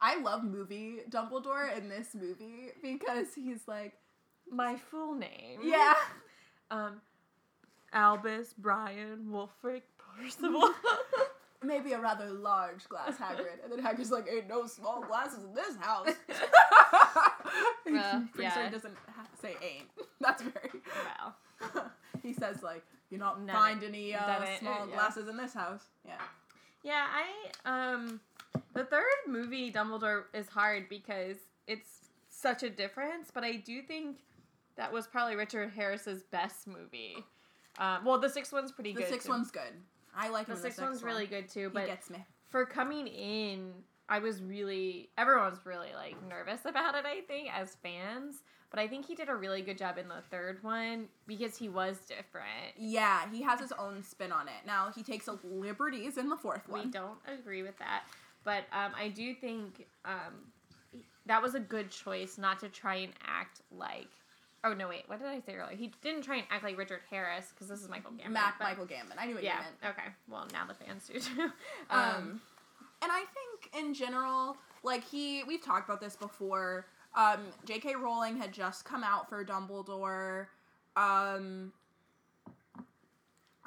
[0.00, 3.94] I love movie Dumbledore in this movie because he's like,
[4.50, 5.60] My full name.
[5.62, 5.94] yeah,
[6.70, 7.00] Um,
[7.92, 10.72] Albus, Brian, Wulfric, Percival.
[11.62, 13.62] Maybe a rather large glass, Hagrid.
[13.62, 16.08] And then Hagrid's like, ain't no small glasses in this house.
[17.92, 18.64] Uh, pretty sure yeah.
[18.66, 18.96] he doesn't
[19.42, 19.88] say ain't.
[20.20, 20.70] That's very.
[21.04, 21.90] well.
[22.22, 24.94] he says, like, you're not None- find any uh, small yeah.
[24.94, 25.86] glasses in this house.
[26.06, 26.12] Yeah.
[26.84, 28.20] Yeah, I um
[28.74, 34.18] the third movie Dumbledore is hard because it's such a difference, but I do think
[34.76, 37.16] that was probably Richard Harris's best movie.
[37.78, 39.04] Um, well, the sixth one's pretty good.
[39.04, 39.32] The sixth too.
[39.32, 39.72] one's good.
[40.16, 42.18] I like the sixth one's sixth really good too, He but gets me.
[42.48, 43.72] for coming in,
[44.08, 47.04] I was really everyone's really like nervous about it.
[47.06, 50.22] I think as fans, but I think he did a really good job in the
[50.30, 52.74] third one because he was different.
[52.76, 54.66] Yeah, he has his own spin on it.
[54.66, 56.84] Now he takes liberties in the fourth one.
[56.86, 58.02] We don't agree with that,
[58.44, 60.50] but um, I do think um,
[61.26, 64.08] that was a good choice not to try and act like.
[64.62, 64.88] Oh no!
[64.88, 65.76] Wait, what did I say earlier?
[65.76, 68.30] He didn't try and act like Richard Harris because this is Michael Gambon.
[68.32, 69.14] Mac but- Michael Gambon.
[69.18, 69.56] I knew what Yeah.
[69.58, 69.96] you meant.
[69.98, 70.08] Okay.
[70.28, 71.42] Well, now the fans do too.
[71.42, 71.50] Um,
[71.90, 72.40] um,
[73.02, 76.86] and I think in general, like he, we've talked about this before.
[77.14, 77.96] Um, J.K.
[77.96, 80.46] Rowling had just come out for Dumbledore.
[80.96, 81.72] Um,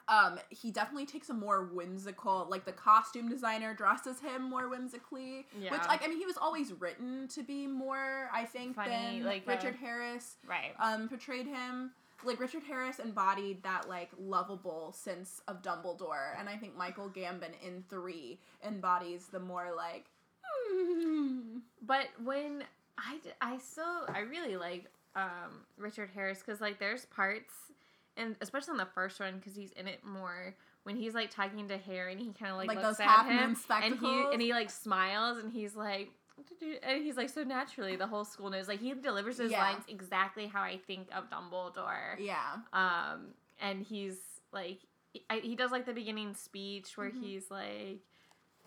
[0.07, 5.45] um, he definitely takes a more whimsical, like the costume designer dresses him more whimsically.
[5.59, 5.71] Yeah.
[5.71, 9.25] Which, like, I mean, he was always written to be more, I think, Funny, than
[9.25, 10.73] like, Richard uh, Harris right.
[10.79, 11.91] um, portrayed him.
[12.25, 17.51] Like Richard Harris embodied that like lovable sense of Dumbledore, and I think Michael Gambon
[17.61, 20.05] in three embodies the more like.
[20.41, 22.63] "Hmm." But when
[22.97, 24.85] I I still I really like
[25.17, 27.53] um, Richard Harris because like there's parts
[28.17, 31.67] and especially in the first one because he's in it more when he's like talking
[31.67, 33.95] to Harry and he kind of like, Like looks those at half moon him and
[33.99, 36.09] he and he like smiles and he's like
[36.83, 39.61] and he's like so naturally the whole school knows like he delivers his Yeah.
[39.61, 43.27] lines exactly how I think of Dumbledore Yeah, um
[43.61, 44.17] and he's
[44.51, 44.79] like
[45.29, 47.21] I, he does like the beginning speech where Mhm.
[47.21, 47.99] he's like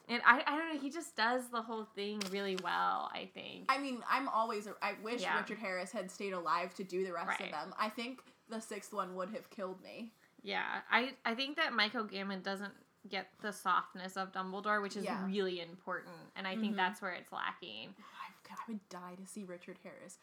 [0.09, 3.65] and I, I don't know he just does the whole thing really well i think
[3.69, 4.69] I mean, I'm always.
[4.81, 5.37] I wish Yeah.
[5.41, 7.47] Richard Harris had stayed alive to do the rest Right.
[7.47, 7.75] of them.
[7.79, 10.13] I think the sixth one would have killed me.
[10.43, 12.73] yeah i i think that michael Gambon doesn't
[13.09, 15.25] get the softness of dumbledore which is Yeah.
[15.27, 16.77] really important and i think Mhm.
[16.77, 20.19] that's where it's lacking I, I would die to see Richard Harris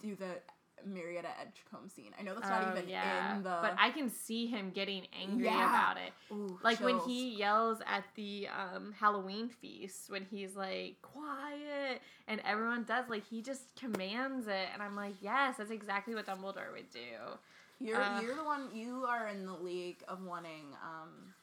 [0.00, 0.40] do the
[0.84, 2.12] Marietta Edgecombe scene.
[2.18, 3.36] I know that's not Oh, even yeah.
[3.36, 3.58] in the.
[3.62, 5.68] but i can see him getting angry Yeah.
[5.68, 11.00] about it Ooh, like when he yells at the um, Halloween feast when he's like
[11.02, 16.14] quiet and everyone does like he just commands it and I'm like yes that's exactly
[16.14, 17.38] what Dumbledore would do.
[17.80, 18.68] You're Uh, you're the one.
[18.74, 21.34] You are in the league of wanting um,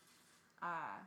[0.64, 0.98] uh,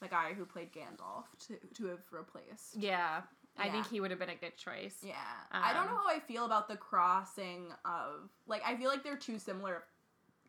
[0.00, 2.76] the guy who played Gandalf to to have replaced.
[2.76, 3.22] Yeah,
[3.56, 4.96] I think he would have been a good choice.
[5.02, 5.14] Yeah,
[5.52, 9.02] I don't know Um, how I feel about the crossing of like I feel like
[9.04, 9.84] they're two similar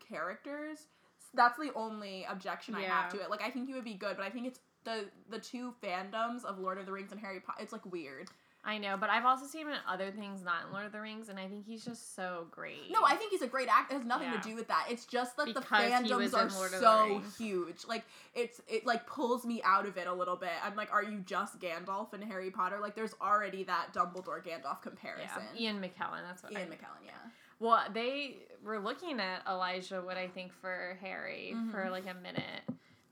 [0.08, 0.86] characters.
[1.34, 3.30] That's the only objection I have to it.
[3.30, 6.44] Like I think he would be good, but I think it's the the two fandoms
[6.44, 7.58] of Lord of the Rings and Harry Potter.
[7.62, 8.28] It's like weird.
[8.66, 11.00] I know, but I've also seen him in other things not in Lord of the
[11.00, 12.90] Rings and I think he's just so great.
[12.90, 13.94] No, I think he's a great actor.
[13.94, 14.40] It has nothing Yeah.
[14.40, 14.86] to do with that.
[14.90, 17.84] It's just that Because the fandoms are in Lord of the so huge.
[17.86, 20.50] Like it's it like pulls me out of it a little bit.
[20.64, 22.78] I'm like, are you just Gandalf and Harry Potter?
[22.82, 24.74] Like there's already that Dumbledore Gandalf yeah.
[24.82, 25.42] comparison.
[25.58, 27.12] Ian McKellen, that's what Ian I McKellen, yeah.
[27.60, 31.90] Well, they were looking at Elijah Wood, I think, for Harry for Mhm.
[31.92, 32.62] like a minute.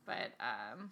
[0.05, 0.91] But um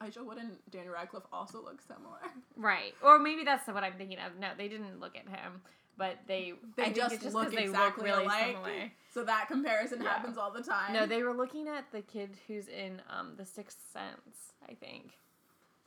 [0.00, 2.18] Elijah Wood and Daniel Radcliffe also look similar.
[2.56, 2.94] Right.
[3.02, 4.38] Or maybe that's what I'm thinking of.
[4.38, 5.60] No, they didn't look at him,
[5.98, 8.46] but they They I think just it's just look 'cause they exactly look really alike.
[8.56, 8.92] similar.
[9.12, 10.10] So that comparison Yeah.
[10.10, 10.92] happens all the time.
[10.92, 15.18] No, they were looking at the kid who's in um The Sixth Sense, I think.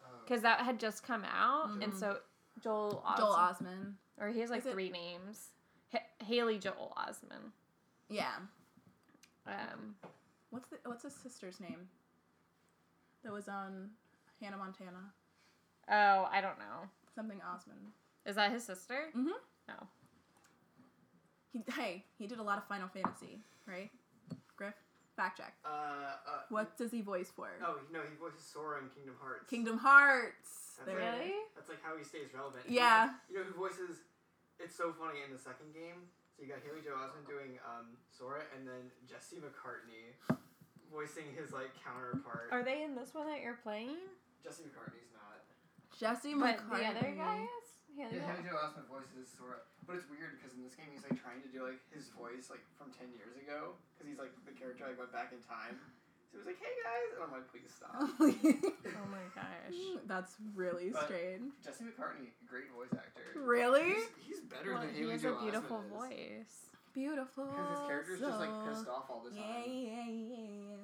[0.03, 0.07] Oh.
[0.27, 1.99] Cuz that had just come out and Mhm.
[1.99, 2.19] so
[2.61, 3.97] Joel Osment, Joel Osmond.
[4.19, 5.51] or he has like Is it- three names.
[5.93, 7.51] H- Haley Joel Osment.
[8.09, 8.35] Yeah.
[9.45, 9.95] Um
[10.49, 11.89] What's the what's his sister's name?
[13.23, 13.89] That was on
[14.41, 15.13] Hannah Montana.
[15.89, 16.87] oh, I don't know.
[17.15, 17.91] Something Osment.
[18.25, 19.09] Is that his sister?
[19.15, 19.37] Mm-hmm.
[19.67, 19.87] No.
[21.51, 23.89] He, hey, he did a lot of Final Fantasy, right?
[24.55, 24.75] Griff,
[25.15, 25.53] fact check.
[25.65, 26.13] Uh, uh,
[26.49, 27.49] What does he voice for?
[27.65, 29.49] Oh no, he voices Sora in Kingdom Hearts.
[29.49, 30.77] Kingdom Hearts.
[30.77, 31.07] That's There right.
[31.07, 31.19] it is.
[31.31, 31.33] Really?
[31.55, 32.63] That's like how he stays relevant.
[32.67, 33.15] Yeah.
[33.29, 33.97] You know who voices?
[34.59, 36.09] It's so funny in the second game.
[36.35, 40.13] So you got Haley Joel Osment doing um, Sora, and then Jesse McCartney
[40.91, 42.49] voicing his like counterpart.
[42.51, 43.97] Are they in this one that you're playing?
[44.43, 45.41] Jesse McCartney's not.
[45.99, 46.79] Jesse But McCartney.
[46.79, 47.67] the other guy is?
[47.97, 49.57] Haley Yeah, Joel- Haley Joel Osment voices Sora,
[49.89, 52.53] but it's weird because in this game he's like trying to do like his voice
[52.53, 55.81] like from ten years ago because he's like the character like went back in time.
[56.29, 57.97] So he was like, "Hey guys," and I'm like, "Please stop."
[58.99, 59.73] Oh my gosh.
[60.05, 61.53] That's really But- strange.
[61.65, 63.33] Jesse McCartney, great voice actor.
[63.33, 63.95] Really?
[64.27, 66.66] He's, he's better Well, than he Haley has a Joel beautiful Osment is.
[66.97, 67.05] Voice.
[67.05, 67.45] beautiful.
[67.45, 70.75] Because his character's just like pissed off all the time, Yeah, yeah, yeah.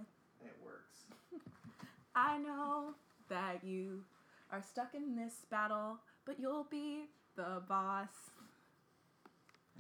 [0.42, 1.06] and it works.
[2.16, 2.94] I know
[3.30, 4.04] that you
[4.52, 8.10] are stuck in this battle, but you'll be the boss.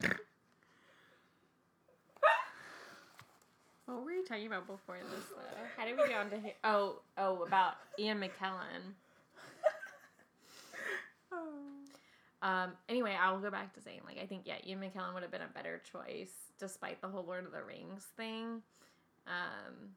[3.85, 5.25] What were you talking about before this?
[5.29, 5.57] Though?
[5.77, 8.95] How did we go into hi- oh oh about Ian McKellen?
[12.43, 12.73] Um.
[12.89, 15.41] Anyway, I'll go back to saying like I think yeah, Ian McKellen would have been
[15.41, 18.61] a better choice despite the whole Lord of the Rings thing.
[19.25, 19.91] Um,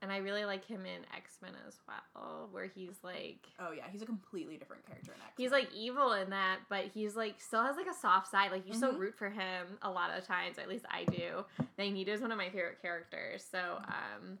[0.00, 3.82] and I really like him in X Men as well, where he's like Oh yeah,
[3.90, 5.32] he's a completely different character in X.
[5.36, 8.52] he's like evil in that, but he's like still has like a soft side.
[8.52, 8.98] Like you still Mhm.
[9.00, 10.56] root for him a lot of times.
[10.58, 11.44] At least I do.
[11.76, 13.44] Magneto is one of my favorite characters.
[13.50, 13.58] So
[13.88, 14.38] um,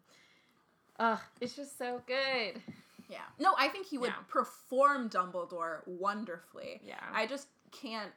[1.00, 2.62] ugh, it's just so good.
[3.08, 3.18] Yeah.
[3.38, 4.22] No, I think he would Yeah.
[4.28, 6.80] perform Dumbledore wonderfully.
[6.84, 7.00] Yeah.
[7.12, 8.10] I just can't.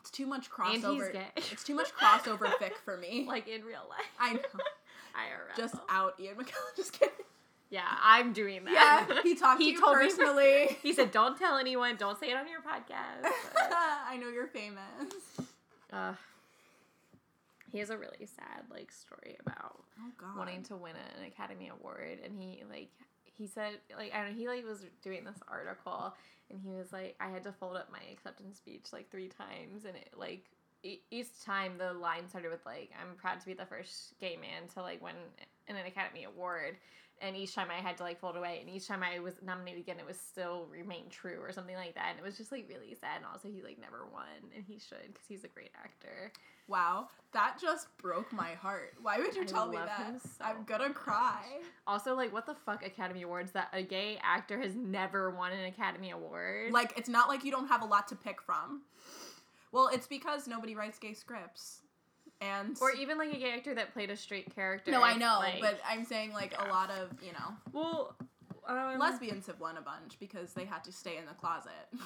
[0.00, 1.12] It's too much and he's crossover.
[1.12, 1.26] gay.
[1.36, 3.24] It's too much crossover fic for me.
[3.26, 4.06] like in real life.
[4.18, 4.40] I know.
[5.14, 5.56] IRL.
[5.56, 6.52] Just out Ian McKellen.
[6.76, 7.14] Just kidding.
[7.70, 9.06] yeah, I'm doing that.
[9.08, 10.76] Yeah, he talked He to you told me- personally.
[10.82, 11.94] he said, "Don't tell anyone.
[11.96, 13.30] Don't say it on your podcast."
[14.06, 14.82] I know you're famous.
[15.92, 16.14] uh,
[17.70, 19.82] he has a really sad like story about
[20.20, 22.90] Oh wanting to win an Academy Award, and he like
[23.36, 26.14] he said like I don't know he like was doing this article,
[26.50, 29.84] and he was like I had to fold up my acceptance speech like three times,
[29.84, 30.44] and it like
[31.10, 34.68] each time the line started with like I'm proud to be the first gay man
[34.74, 35.14] to like win
[35.68, 36.76] an Academy Award.
[37.22, 39.80] And each time I had to like fold away, and each time I was nominated
[39.80, 42.08] again, it was still remain true or something like that.
[42.10, 43.18] And it was just like really sad.
[43.18, 46.32] And also, he like never won, and he should because he's a great actor.
[46.66, 48.94] Wow, that just broke my heart.
[49.02, 50.20] Why would you I tell me that?
[50.22, 51.42] so I'm gonna cry.
[51.86, 55.64] Also, like, what the fuck Academy Awards that a gay actor has never won an
[55.66, 56.72] Academy Award?
[56.72, 58.82] Like, it's not like you don't have a lot to pick from.
[59.72, 61.82] Well, it's because nobody writes gay scripts.
[62.40, 64.90] And or even like a gay actor that played a straight character.
[64.90, 68.16] no, I know, like- but I'm saying like a lot of you know well,
[68.66, 71.72] um, lesbians have won a bunch because they had to stay in the closet.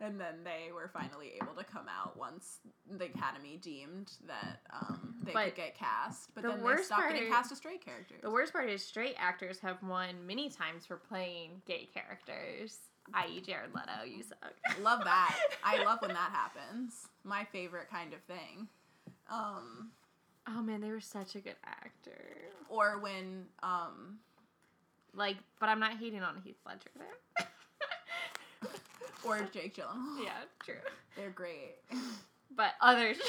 [0.00, 2.58] and then they were finally able to come out once
[2.98, 6.34] the academy deemed that um, they But could get cast.
[6.34, 8.20] But the then they worst stopped part getting cast as straight characters.
[8.22, 12.78] The worst part is straight actors have won many times for playing gay characters,
[13.14, 14.04] i.e., Jared Leto.
[14.06, 14.52] You suck.
[14.82, 15.36] love that.
[15.64, 17.06] I love when that happens.
[17.24, 18.68] My favorite kind of thing.
[19.30, 19.90] Um,
[20.48, 22.36] Oh man, they were such a good actor.
[22.68, 24.18] or when um,
[25.12, 27.46] Like, but I'm not hating on Heath Ledger there.
[29.24, 30.24] or Jake Gyllenhaal.
[30.24, 30.30] yeah,
[30.64, 30.74] true.
[31.16, 31.76] They're great.
[32.54, 33.14] But other.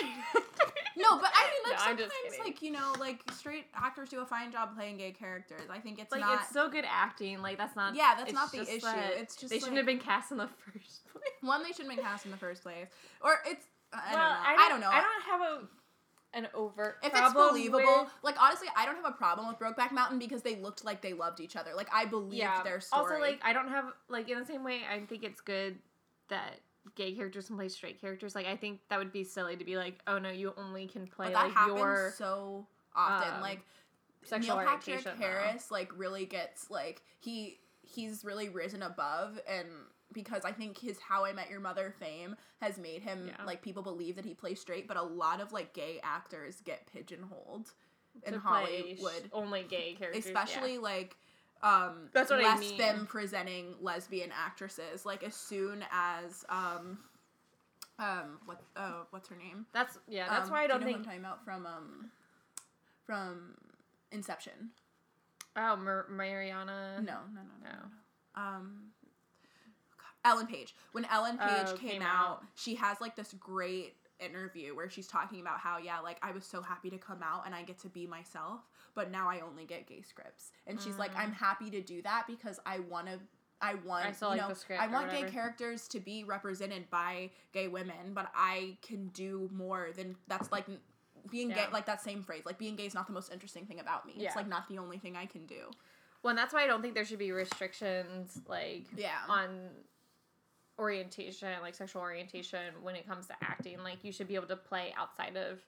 [0.99, 2.43] No, but I mean, like No, I'm just sometimes, kidding.
[2.53, 5.61] like you know, like straight actors do a fine job playing gay characters.
[5.69, 6.41] I think it's like not.
[6.41, 7.39] it's so good acting.
[7.43, 7.93] Like that's not.
[7.93, 8.81] Yeah, that's it's not the just issue.
[8.87, 11.23] that It's just, they shouldn't like- have been cast in the first place.
[11.41, 12.87] one they shouldn't have been cast in the first place,
[13.21, 13.63] or it's.
[13.93, 14.63] I well, don't know.
[14.63, 14.89] I don't, know.
[14.89, 15.67] I don't have a
[16.37, 16.97] an overt.
[17.03, 20.41] if it's believable, with- like honestly, I don't have a problem with Brokeback Mountain because
[20.43, 21.71] they looked like they loved each other.
[21.75, 22.63] Like I believed yeah.
[22.63, 23.03] their story.
[23.03, 24.81] Also, like I don't have like in the same way.
[24.89, 25.79] I think it's good
[26.29, 26.59] that
[26.95, 28.35] gay characters can play straight characters.
[28.35, 31.07] Like I think that would be silly to be like, oh no, you only can
[31.07, 33.33] play but that like happens your so often.
[33.35, 33.61] um, like
[34.23, 35.19] sexual Neil Patrick orientation.
[35.19, 35.25] though.
[35.25, 39.67] Harris like really gets like he he's really risen above and
[40.13, 43.43] because I think his How I Met Your Mother fame has made him Yeah.
[43.45, 46.87] like people believe that he plays straight, but a lot of like gay actors get
[46.91, 47.71] pigeonholed
[48.25, 50.29] in Hollywood, only gay characters, yeah.
[50.31, 51.15] especially like
[51.61, 52.77] um That's what I less mean.
[52.77, 55.05] them presenting lesbian actresses.
[55.05, 56.99] Like as soon as um
[57.99, 59.65] um what uh what's her name?
[59.73, 60.29] That's yeah.
[60.29, 60.97] That's Um, why I do you don't know think.
[60.99, 62.11] I'm talking about from um
[63.05, 63.55] from
[64.11, 64.69] Inception.
[65.55, 67.01] Oh, Mar- Mariana.
[67.03, 67.69] No, no, no, no.
[67.69, 67.77] No.
[68.35, 68.41] no.
[68.41, 68.91] Um,
[70.25, 70.75] Ellen Page.
[70.91, 72.43] When Ellen Page Oh, came, came out, out.
[72.55, 76.43] she has like this great interview where she's talking about how yeah, like I was
[76.45, 78.61] so happy to come out and I get to be myself,
[78.95, 80.51] but now I only get gay scripts.
[80.65, 81.19] And she's like, Mm.
[81.19, 83.19] I'm happy to do that because I want to.
[83.59, 86.23] I want, I still you like know, the script I want gay characters to be
[86.23, 90.65] represented by gay women, but I can do more than that's like
[91.31, 91.65] being gay.
[91.73, 94.13] Like that same phrase, like being gay is not the most interesting thing about me.
[94.15, 94.27] Yeah.
[94.27, 95.71] It's like not the only thing I can do.
[96.21, 99.17] Well, and that's why I don't think there should be restrictions like Yeah.
[99.27, 99.69] on
[100.79, 103.77] orientation, like sexual orientation, when it comes to acting.
[103.83, 105.59] Like you should be able to play outside of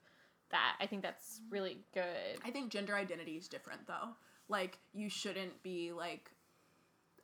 [0.52, 0.76] that.
[0.80, 2.40] I think that's really good.
[2.44, 4.10] I think gender identity is different though.
[4.48, 6.32] Like you shouldn't be like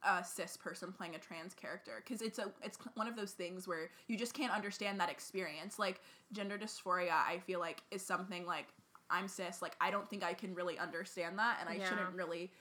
[0.04, 3.68] a cis person playing a trans character because it's a it's one of those things
[3.68, 5.80] where you just can't understand that experience.
[5.80, 6.02] Like
[6.32, 8.68] gender dysphoria, I feel like is something like
[9.10, 9.62] I'm cis.
[9.62, 11.90] Like I don't think I can really understand that, and I Yeah.
[11.90, 12.52] shouldn't really.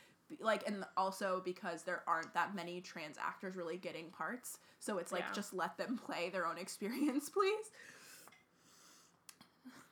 [0.40, 5.12] Like and also because there aren't that many trans actors really getting parts so it's
[5.12, 5.32] like Yeah.
[5.32, 7.70] just let them play their own experience please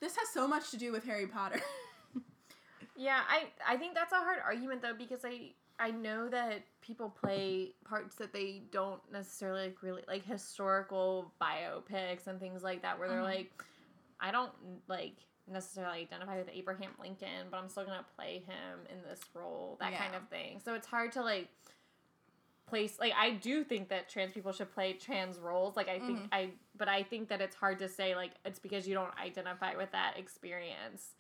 [0.01, 1.61] This has so much to do with Harry Potter.
[2.95, 7.09] Yeah, I I think that's a hard argument though because I I know that people
[7.09, 12.99] play parts that they don't necessarily like really like historical biopics and things like that
[12.99, 13.23] where they're Mhm.
[13.25, 13.65] like
[14.21, 14.53] I don't
[14.89, 15.15] like
[15.51, 19.97] necessarily identify with Abraham Lincoln, but I'm still gonna play him in this role, that
[19.97, 20.61] kind of thing.
[20.65, 21.49] So it's hard to like
[22.67, 25.77] place like I do think that trans people should play trans roles.
[25.77, 26.29] Like I think Mhm.
[26.33, 29.75] I but I think that it's hard to say like it's because you don't identify
[29.77, 31.15] with that experience.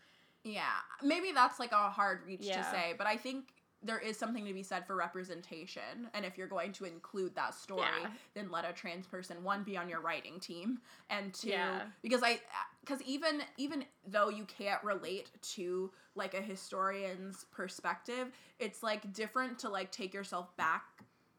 [0.45, 3.53] yeah, maybe that's like a hard reach to say, but I think
[3.85, 6.09] there is something to be said for representation.
[6.15, 8.11] And if you're going to include that story, Yeah.
[8.35, 10.81] then let a trans person one be on your writing team,
[11.11, 11.87] and two, Yeah.
[12.01, 12.41] because I,
[12.83, 18.29] because even even though you can't relate to like a historian's perspective,
[18.59, 20.85] it's like different to like take yourself back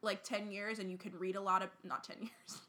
[0.03, 2.61] like 10 years and you can read a lot of not 10 years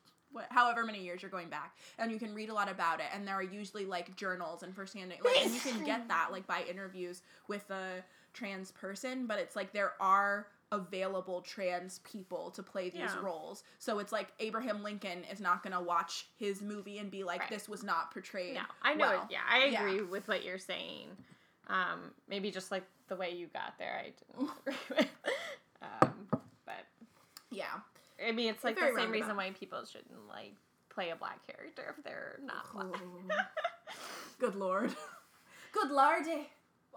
[0.51, 3.26] however many years you're going back and you can read a lot about it and
[3.26, 6.64] there are usually like journals and firsthand like and you can get that like by
[6.68, 8.02] interviews with a
[8.32, 13.20] trans person but it's like there are available trans people to play these Yeah.
[13.23, 17.23] roles so it's like abraham lincoln is not going to watch his movie and be
[17.23, 17.51] like Right.
[17.51, 19.01] this was not portrayed No, I know.
[19.01, 19.23] well.
[19.23, 19.81] it, yeah, I Yeah.
[19.81, 21.09] agree with what you're saying.
[21.69, 25.09] Um, maybe just like the way you got there, I didn't agree with.
[25.82, 26.28] Um,
[26.66, 26.85] but
[27.51, 27.81] yeah
[28.27, 30.55] I mean, it's like the same reason why people shouldn't like
[30.89, 33.01] play a black character if they're not black.
[34.39, 34.95] good lord
[35.73, 36.49] good lordy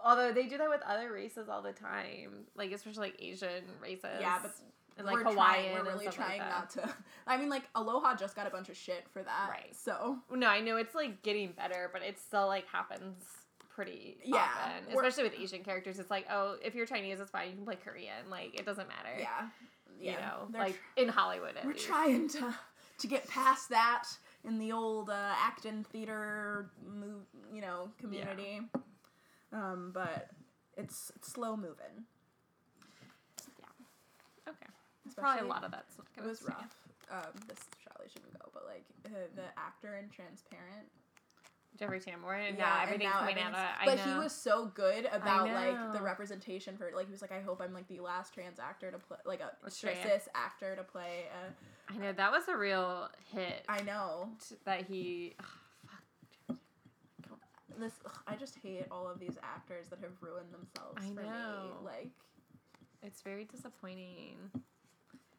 [0.04, 4.18] Although they do that with other races all the time, like especially like Asian races.
[4.20, 4.52] Yeah, but
[4.96, 5.72] and like we're Hawaiian.
[5.72, 6.88] trying, we're really trying like not to.
[7.26, 9.48] I mean, like Aloha just got a bunch of shit for that.
[9.50, 9.74] Right.
[9.74, 13.22] So No, I know it's like getting better, but it still like happens
[13.68, 14.92] pretty Yeah, often.
[14.92, 15.98] Especially with Asian characters.
[16.00, 17.50] It's like, oh, if you're Chinese, it's fine.
[17.50, 18.28] You can play Korean.
[18.28, 19.16] Like it doesn't matter.
[19.18, 19.48] yeah,
[20.00, 20.12] yeah.
[20.12, 21.54] You know, they're like tr- in Hollywood.
[21.64, 21.86] We're least.
[21.86, 22.54] trying to
[22.98, 24.04] to get past that
[24.44, 26.70] in the old uh, acting theater,
[27.54, 28.62] you know, community.
[29.52, 30.30] Um, but
[30.76, 32.04] it's, it's slow moving.
[33.58, 34.50] Yeah.
[34.50, 34.66] Okay.
[35.06, 35.96] It's Probably a lot of that's.
[35.98, 36.48] not It gonna was stay.
[36.48, 36.76] rough.
[37.10, 40.88] Um, this probably shouldn't go, but like uh, the actor in Transparent.
[41.78, 43.52] Jeffrey Tambor, and Yeah, now everything's now coming out.
[43.54, 44.02] Of, but know.
[44.14, 47.60] he was so good about like the representation for like he was like I hope
[47.62, 50.00] I'm like the last trans actor to play like a Australia.
[50.02, 51.26] cis actor to play.
[51.88, 53.64] A, I know that was a real hit.
[53.68, 55.34] I know t- that he.
[57.80, 57.94] This.
[58.04, 61.62] ugh, I just hate all of these actors that have ruined themselves I for know.
[61.62, 61.84] me.
[61.84, 62.10] Like
[63.02, 64.36] It's very disappointing.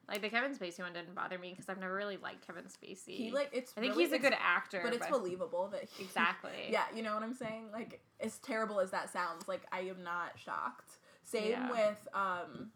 [0.07, 3.16] Like the Kevin Spacey one didn't bother me because I've never really liked Kevin Spacey.
[3.16, 3.74] he like it's.
[3.78, 6.52] I think really- he's a good actor, but it's believable that he, Exactly.
[6.70, 7.66] yeah, you know what I'm saying.
[7.72, 10.94] Like as terrible as that sounds, like I am not shocked.
[11.24, 11.70] Same Yeah.
[11.72, 12.72] with um.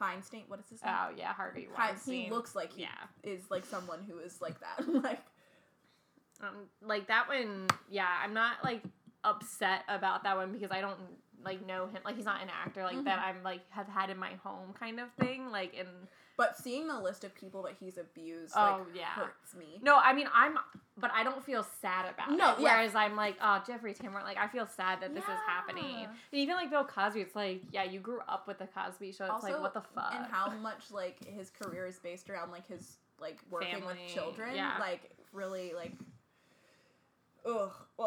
[0.00, 0.92] Feinstein, what is his name?
[0.94, 2.24] Oh yeah, Harvey Weinstein.
[2.24, 2.88] he looks like he yeah.
[3.22, 4.86] is like someone who is like that.
[5.02, 5.22] like
[6.42, 8.82] Um, like that one, yeah, I'm not like
[9.24, 10.98] upset about that one because I don't
[11.44, 11.98] like know him.
[12.04, 13.18] Like he's not an actor like that.
[13.18, 13.38] Mm-hmm.
[13.38, 15.50] I'm like have had in my home kind of thing.
[15.50, 15.86] Like in
[16.36, 19.04] But seeing the list of people that he's abused, Oh, like, yeah.
[19.14, 19.78] hurts me.
[19.82, 20.58] no, I mean I'm,
[20.98, 22.60] but I don't feel sad about No, it.
[22.60, 22.74] yeah.
[22.76, 25.84] Whereas I'm like, oh Jeffrey Tambor, like I feel sad that this is happening.
[26.00, 26.06] Yeah.
[26.32, 29.28] And even like Bill Cosby, it's like yeah, you grew up with the Cosby Show.
[29.34, 30.12] It's like what the fuck.
[30.14, 34.14] And how much like his career is based around like his like working Family, with
[34.14, 34.54] children.
[34.54, 34.76] yeah.
[34.80, 35.92] Like really like
[37.46, 37.72] ugh.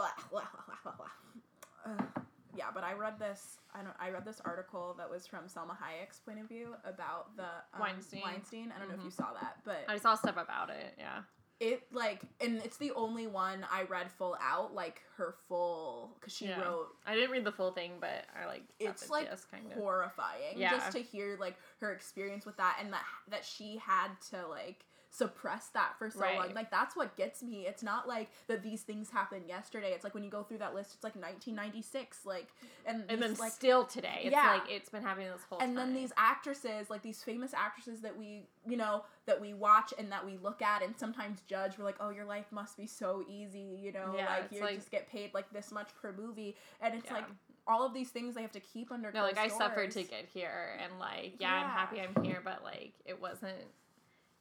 [2.56, 3.60] Yeah, but I read this.
[3.74, 3.96] I don't.
[4.00, 7.80] I read this article that was from Salma Hayek's point of view about the um,
[7.80, 8.22] Weinstein.
[8.22, 8.74] Weinstein.
[8.76, 10.94] I don't know if you saw that, but I saw stuff about it.
[10.98, 11.20] Yeah.
[11.62, 16.34] it like, and it's the only one I read full out, like her full, because
[16.36, 16.60] she Yeah.
[16.62, 19.78] wrote I didn't read the full thing, but I like it's like gist, kind of.
[19.78, 20.72] horrifying Yeah.
[20.72, 24.86] just to hear like her experience with that and that that she had to like
[25.20, 28.82] suppress that for so long like that's what gets me it's not like that these
[28.84, 32.48] things happened yesterday it's like when you go through that list it's like 1996 like
[32.86, 34.54] and and then like still today, it's Yeah.
[34.54, 35.70] like it's been happening this whole time.
[35.70, 35.88] and time.
[35.94, 40.12] then these actresses like these famous actresses that we you know that we watch and
[40.12, 43.24] that we look at and sometimes judge we're like oh your life must be so
[43.30, 46.56] easy you know Yeah, like you like- just get paid like this much per movie
[46.82, 47.16] and it's Yeah.
[47.16, 47.26] like
[47.68, 50.26] all of these things they have to keep under no, like I suffered to get
[50.34, 53.54] here, and like yeah, I'm happy I'm here, but like it wasn't,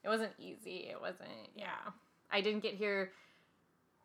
[0.04, 0.88] it wasn't easy.
[0.90, 1.28] It wasn't.
[1.56, 1.90] Yeah,
[2.30, 3.12] I didn't get here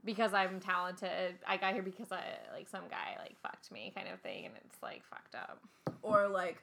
[0.05, 1.35] because I'm talented.
[1.47, 4.53] I got here because I like some guy like fucked me, kind of thing, and
[4.65, 5.59] it's like fucked up.
[6.01, 6.61] or like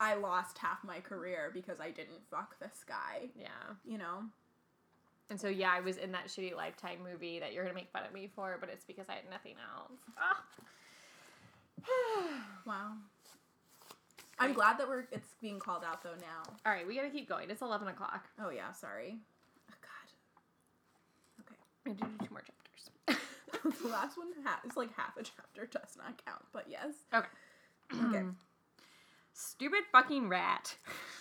[0.00, 3.48] I lost half my career because I didn't fuck this guy, Yeah.
[3.84, 4.24] you know?
[5.30, 8.02] And so yeah, I was in that shitty Lifetime movie that you're gonna make fun
[8.06, 10.00] of me for, but it's because I had nothing else.
[10.18, 10.42] Ah.
[12.66, 12.92] Wow.
[14.38, 16.42] I'm glad that we're it's being called out though now.
[16.66, 17.50] All right, we gotta keep going.
[17.50, 18.28] It's eleven o'clock.
[18.42, 19.18] Oh yeah, sorry.
[19.70, 21.46] Oh god.
[21.46, 21.58] Okay.
[21.86, 23.22] I need to do two more chapters.
[23.82, 26.94] the last one ha- is like half a chapter, does not count, but yes.
[27.14, 27.26] Okay.
[28.08, 28.24] Okay.
[29.34, 30.76] Stupid fucking rat.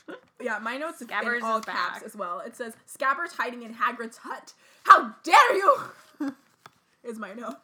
[0.42, 2.04] Yeah, my notes Scabbers in all caps back.
[2.04, 2.40] as well.
[2.40, 4.54] It says Scabbers hiding in Hagrid's hut.
[4.84, 5.78] How dare you?
[7.04, 7.58] is my note.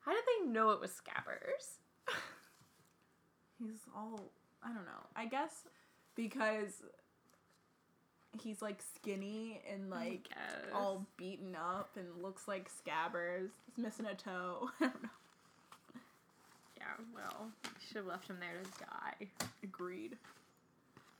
[0.00, 1.78] How did they know it was Scabbers?
[3.58, 4.20] He's all
[4.62, 5.06] I don't know.
[5.16, 5.64] I guess
[6.14, 6.82] because
[8.40, 10.28] he's like skinny and like
[10.74, 13.50] all beaten up and looks like Scabbers.
[13.66, 14.70] He's missing a toe.
[14.80, 15.08] I don't know.
[16.76, 17.48] Yeah, well,
[17.86, 19.46] should have left him there to die.
[19.62, 20.16] Agreed.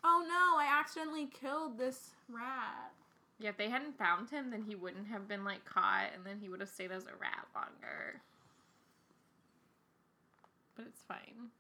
[0.03, 2.93] Oh no, I accidentally killed this rat.
[3.39, 6.39] Yeah, if they hadn't found him, then he wouldn't have been like caught, and then
[6.41, 8.21] he would have stayed as a rat longer.
[10.77, 11.51] But it's fine.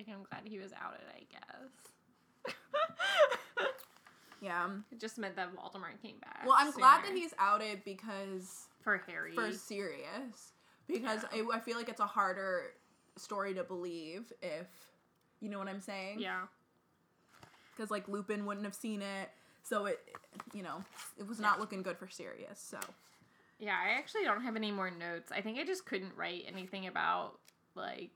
[0.00, 2.54] Like I'm glad he was outed, I guess.
[4.42, 4.68] Yeah.
[4.90, 6.44] it just meant that Voldemort came back.
[6.46, 9.34] Well, I'm glad that he's outed because for Harry.
[9.34, 10.52] for Sirius
[10.88, 12.72] because I, I feel like it's a harder
[13.16, 14.66] story to believe if
[15.40, 16.20] you know what I'm saying.
[16.20, 16.44] yeah,
[17.76, 19.28] Because like Lupin wouldn't have seen it,
[19.62, 20.00] so it
[20.54, 20.82] you know
[21.18, 22.58] it was not looking good for Sirius.
[22.58, 22.78] So
[23.58, 23.76] yeah.
[23.76, 25.30] I actually don't have any more notes.
[25.30, 27.34] I think I just couldn't write anything about
[27.74, 28.12] like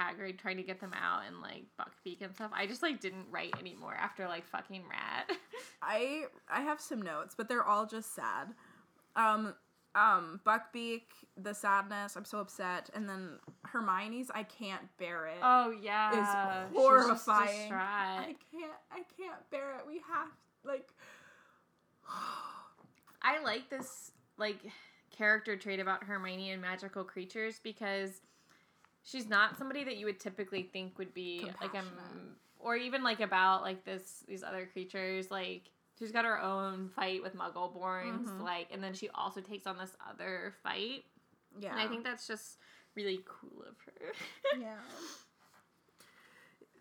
[0.00, 2.50] Hagrid trying to get them out and like Buckbeak and stuff.
[2.54, 5.30] I just like didn't write anymore after like fucking Rat.
[5.82, 8.48] I I have some notes, but they're all just sad.
[9.16, 9.54] Um
[9.94, 11.02] um Buckbeak,
[11.36, 15.38] the sadness, I'm so upset, and then Hermione's I can't bear it.
[15.42, 17.72] oh yeah, just horrifying.
[17.72, 19.86] I can't I can't bear it.
[19.86, 20.28] We have
[20.64, 20.88] like
[23.22, 24.58] I like this like
[25.10, 28.20] character trait about Hermione and magical creatures because
[29.10, 31.88] she's not somebody that you would typically think would be like um
[32.58, 37.22] or even like about like this these other creatures like she's got her own fight
[37.22, 38.42] with Muggleborns Mhm.
[38.42, 41.04] like and then she also takes on this other fight
[41.58, 41.72] yeah.
[41.72, 42.58] and I think that's just
[42.94, 44.12] really cool of her.
[44.60, 44.74] yeah.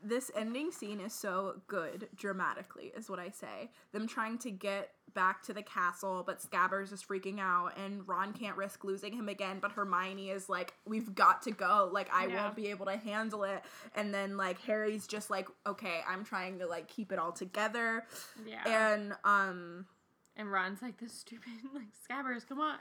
[0.01, 3.69] This ending scene is so good dramatically, is what I say.
[3.91, 8.33] Them trying to get back to the castle, but Scabbers is freaking out, and Ron
[8.33, 9.59] can't risk losing him again.
[9.61, 11.89] But Hermione is like, "We've got to go.
[11.91, 12.43] Like, I Yeah.
[12.43, 13.63] won't be able to handle it."
[13.95, 18.05] And then like Harry's just like, "Okay, I'm trying to like keep it all together."
[18.45, 18.63] yeah.
[18.67, 19.85] And um,
[20.35, 22.77] And Ron's like this stupid like scabbers, come on.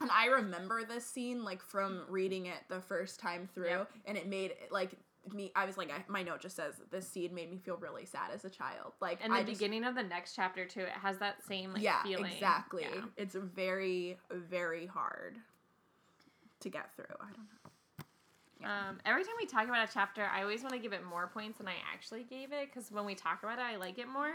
[0.00, 3.90] And I remember this scene like from reading it the first time through, Yep.
[4.04, 4.90] and it made like
[5.32, 5.52] me.
[5.54, 8.30] I was like, I, my note just says this scene made me feel really sad
[8.34, 8.92] as a child.
[9.00, 11.72] Like, And the I just- beginning of the next chapter too, it has that same
[11.72, 12.26] like yeah, feeling.
[12.32, 12.82] exactly.
[12.92, 13.02] Yeah.
[13.16, 15.38] It's very, very hard
[16.60, 17.04] to get through.
[17.20, 18.66] I don't know.
[18.68, 21.28] Um, every time we talk about a chapter, I always want to give it more
[21.28, 24.08] points than I actually gave it because when we talk about it, I like it
[24.08, 24.32] more.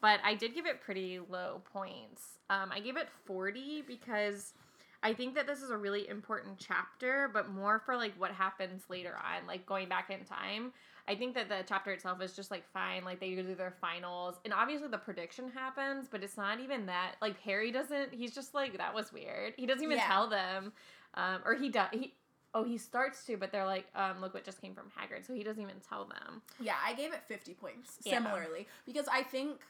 [0.00, 2.38] But I did give it pretty low points.
[2.48, 4.54] Um, I gave it 40 because
[5.02, 8.82] I think that this is a really important chapter, but more for like what happens
[8.90, 10.72] later on, like going back in time.
[11.08, 14.36] I think that the chapter itself is just like fine, like they do their finals,
[14.44, 17.14] and obviously the prediction happens, but it's not even that.
[17.22, 18.12] Like Harry doesn't.
[18.12, 19.54] He's just like that was weird.
[19.56, 20.06] He doesn't even Yeah.
[20.06, 20.72] tell them,
[21.14, 21.88] um, or he does.
[21.92, 22.14] He
[22.54, 25.32] oh he starts to, but they're like, um, look what just came from Hagrid, so
[25.32, 26.42] he doesn't even tell them.
[26.60, 28.16] Yeah, I gave it 50 points Yeah.
[28.18, 29.60] similarly because I think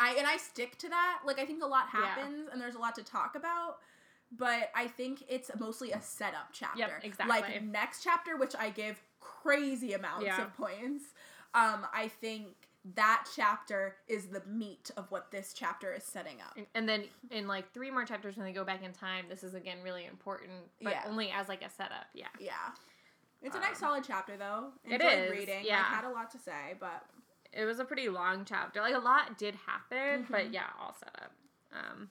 [0.00, 1.20] I and I stick to that.
[1.24, 2.00] Like I think a lot Yeah.
[2.00, 3.78] happens and there's a lot to talk about,
[4.30, 7.00] but I think it's mostly a setup chapter.
[7.02, 7.28] exactly.
[7.40, 10.42] Like next chapter which I give crazy amounts Yeah.
[10.44, 11.04] of points.
[11.54, 12.48] Um I think
[12.94, 16.54] that chapter is the meat of what this chapter is setting up.
[16.56, 19.42] And, and then in like three more chapters when they go back in time, this
[19.44, 20.52] is again really important,
[20.82, 21.02] but Yeah.
[21.06, 22.06] only as like a setup.
[22.14, 22.28] Yeah.
[22.38, 22.52] Yeah.
[23.42, 24.72] It's a nice Um, solid chapter though.
[24.84, 25.64] it Enjoyed is, reading.
[25.64, 25.78] yeah.
[25.78, 27.04] Like, had a lot to say, but
[27.52, 28.80] it was a pretty long chapter.
[28.80, 30.54] Like a lot did happen, but Mhm.
[30.54, 31.32] yeah, all set up.
[31.72, 32.10] Um,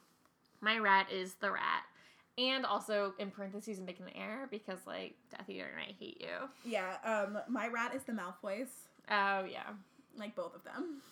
[0.60, 1.84] my rat is the rat,
[2.38, 6.20] and also in parentheses and making an error because like Death Eater and I hate
[6.20, 6.48] you.
[6.70, 8.68] yeah, um my rat is the Malfoys.
[9.10, 9.70] Oh yeah,
[10.16, 11.02] like both of them.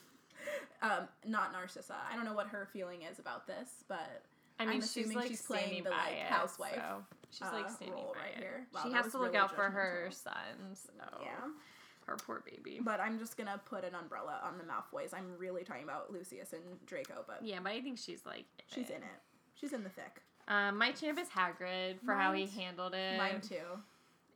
[0.83, 1.97] Um, not Narcissa.
[2.11, 4.23] I don't know what her feeling is about this, but
[4.61, 7.71] I I'm assuming she's like she's playing the, like, it, housewife, so she's uh, like
[7.71, 8.39] standing by right it.
[8.39, 8.67] here.
[8.73, 10.87] Wow, she has to look really out for her sons.
[10.87, 11.29] So yeah.
[12.07, 12.81] her poor baby.
[12.83, 15.13] But I'm just gonna put an umbrella on the Malfoys.
[15.13, 18.91] I'm really talking about Lucius and Draco, but Yeah, but I think she's like she's
[18.91, 19.21] in it.
[19.55, 20.23] She's in the thick.
[20.49, 23.17] Um, my champ is Hagrid for how he handled it.
[23.19, 23.57] Mine too.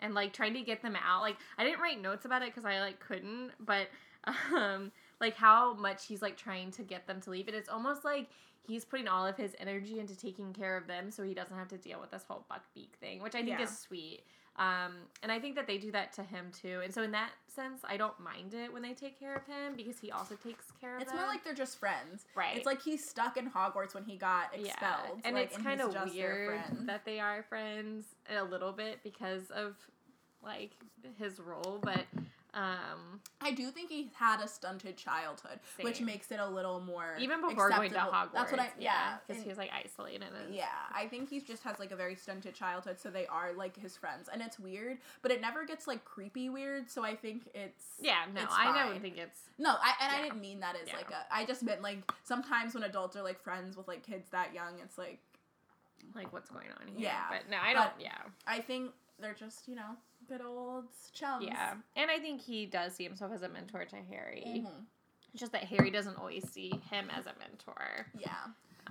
[0.02, 1.20] and like trying to get them out.
[1.22, 3.88] Like I didn't write notes about it because I like couldn't, but
[4.56, 7.46] um like how much he's like trying to get them to leave.
[7.48, 8.28] And it's almost like
[8.66, 11.68] he's putting all of his energy into taking care of them so he doesn't have
[11.68, 13.62] to deal with this whole Buckbeak thing, which I think Yeah.
[13.64, 14.22] is sweet.
[14.56, 16.80] Um, and I think that they do that to him too.
[16.84, 19.74] And so in that sense, I don't mind it when they take care of him
[19.76, 21.20] because he also takes care of It's them.
[21.20, 22.26] more like they're just friends.
[22.34, 22.56] Right.
[22.56, 25.20] It's like he's stuck in Hogwarts when he got expelled.
[25.24, 28.04] and like, it's kind of he's just their weird that they are friends
[28.36, 29.76] a little bit because of
[30.42, 30.72] like
[31.18, 32.04] his role, but
[32.52, 37.14] um, I do think he had a stunted childhood, which makes it a little more
[37.18, 37.96] even before going to.
[37.98, 39.16] Hogwarts, That's what I yeah.
[39.26, 40.22] because and- he was like isolated.
[40.22, 43.52] And, Yeah, I think he just has like a very stunted childhood, so they are
[43.52, 46.90] like his friends, and it's weird, but it never gets like creepy weird.
[46.90, 48.24] So I think it's yeah.
[48.34, 50.96] No, It's I don't think it's no, I and I didn't mean that as Yeah.
[50.96, 51.32] like a.
[51.32, 54.78] I just meant like sometimes when adults are like friends with like kids that young,
[54.82, 55.20] it's like
[56.14, 57.08] like what's going on here.
[57.10, 57.84] Yeah, but no, I don't.
[57.94, 58.90] but- yeah, I think
[59.20, 59.96] they're just you know
[60.30, 61.44] good old chums.
[61.44, 64.44] yeah, and I think he does see himself as a mentor to Harry.
[64.64, 64.86] Mhm.
[65.32, 68.06] It's just that Harry doesn't always see him as a mentor.
[68.18, 68.46] yeah.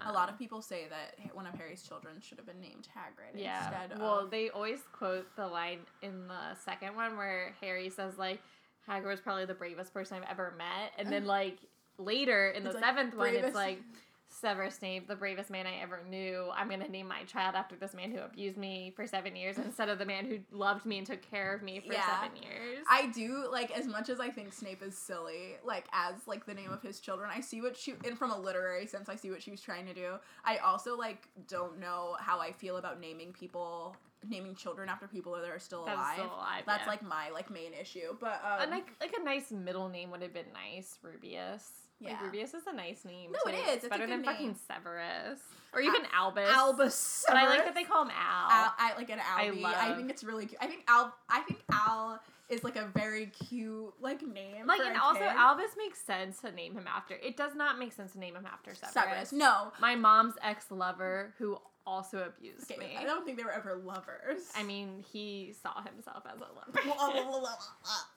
[0.06, 2.88] a lot Um, of people say that one of Harry's children should have been named
[2.96, 3.68] Hagrid Yeah.
[3.82, 4.32] instead Well, of.
[4.32, 8.42] they always quote the line in the second one where Harry says like
[8.88, 11.58] Hagrid was probably the bravest person I've ever met, and then like
[11.98, 13.82] later in the like, seventh one, it's like
[14.32, 16.50] Severus Snape, the bravest man I ever knew.
[16.56, 19.90] I'm gonna name my child after this man who abused me for seven years instead
[19.90, 22.22] of the man who loved me and took care of me for Yeah.
[22.22, 22.86] seven years.
[22.90, 26.54] I do like as much as I think Snape is silly, like as like the
[26.54, 27.30] name of his children.
[27.34, 29.88] I see what she and from a literary sense, I see what she was trying
[29.88, 30.14] to do.
[30.46, 33.96] I also like don't know how I feel about naming people,
[34.28, 36.14] naming children after people that are still alive.
[36.14, 36.90] still alive, That's yeah.
[36.90, 38.16] like my like main issue.
[38.20, 41.88] But um, and like like a nice middle name would have been nice, Rubeus.
[42.00, 42.12] Yeah.
[42.12, 43.32] Like Rubeus is a nice name.
[43.34, 43.58] No, too.
[43.58, 43.64] is.
[43.68, 44.56] It's It's better than good fucking.
[44.68, 45.40] Severus
[45.74, 46.50] or even Albus.
[46.50, 47.26] Albus.
[47.28, 48.50] But I like that they call him Al.
[48.50, 49.64] Al, I like an I Albie.
[49.66, 50.60] I, love- think it's really cute.
[50.62, 51.14] I think Al.
[51.30, 52.20] I think Al
[52.50, 54.66] is like a very cute like name.
[54.66, 55.28] like and also kid.
[55.28, 57.16] Albus makes sense to name him after.
[57.16, 58.94] It does not make sense to name him after Severus.
[58.94, 59.32] Severus.
[59.34, 59.72] No.
[59.80, 62.96] My mom's ex lover who also abused Okay, me.
[62.98, 64.42] I don't think they were ever lovers.
[64.56, 67.60] I mean, he saw himself as a lover.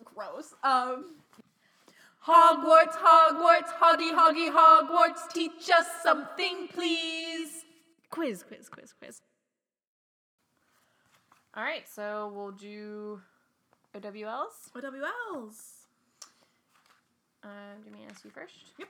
[0.05, 0.55] gross.
[0.63, 1.17] Um.
[2.27, 7.65] Hogwarts, Hogwarts, Hoggy, Hoggy, Hogwarts, teach us something, please.
[8.11, 9.21] quiz, quiz, quiz, quiz.
[11.57, 13.21] All right, so we'll do
[13.95, 14.71] OWLs.
[14.75, 15.57] OWLs.
[17.45, 17.49] Uh,
[17.83, 18.55] do you want me to ask you first?
[18.79, 18.89] Yep.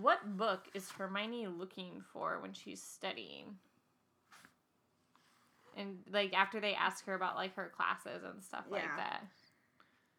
[0.00, 3.56] What book is Hermione looking for when she's studying?
[5.76, 9.22] And like after they ask her about like her classes and stuff like that,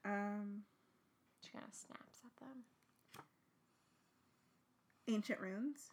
[0.04, 0.64] Um.
[1.52, 3.24] She kind of snaps at them.
[5.08, 5.90] Ancient runes.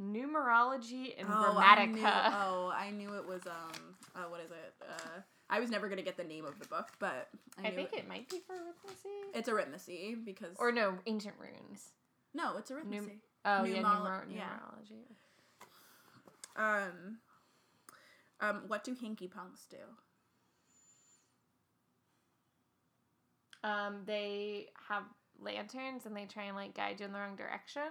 [0.00, 2.32] Numerology and Oh, I knew, Grammatica.
[2.34, 3.94] oh, I knew it was um.
[4.16, 4.74] Uh, what is it?
[4.82, 5.20] Uh,
[5.50, 7.28] I was never gonna get the name of the book, but
[7.62, 9.34] I, I knew think it might be for arithmetic.
[9.34, 11.90] it's arithmancy because Or no, ancient runes.
[12.32, 13.18] no, it's arithmancy.
[13.44, 14.48] Oh yeah, numer- yeah.
[14.58, 15.04] numerology.
[16.56, 17.18] Um.
[18.40, 18.62] Um.
[18.66, 19.76] What do hinky punks do?
[23.64, 25.02] Um, they have
[25.40, 27.82] lanterns and they try and like guide you in the wrong direction.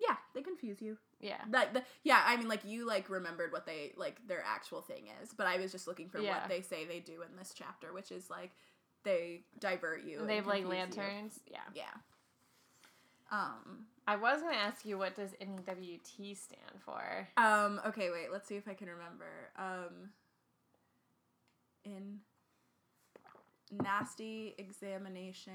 [0.00, 0.98] Yeah, they confuse you.
[1.20, 1.40] Yeah.
[1.50, 5.04] Like the, yeah, I mean, like you like remembered what they like their actual thing
[5.22, 6.40] is, but I was just looking for Yeah.
[6.40, 8.50] what they say they do in this chapter, which is like
[9.04, 10.26] they divert you.
[10.26, 11.02] They have like confuse you.
[11.02, 11.40] lanterns.
[11.50, 11.58] Yeah.
[11.74, 11.84] Yeah.
[13.30, 13.86] Um.
[14.06, 17.28] I was gonna ask you what does NWT stand for?
[17.36, 17.80] Um.
[17.86, 18.10] Okay.
[18.10, 18.32] Wait.
[18.32, 19.30] Let's see if I can remember.
[19.56, 20.10] Um.
[21.84, 22.18] In
[23.70, 25.52] nasty examination.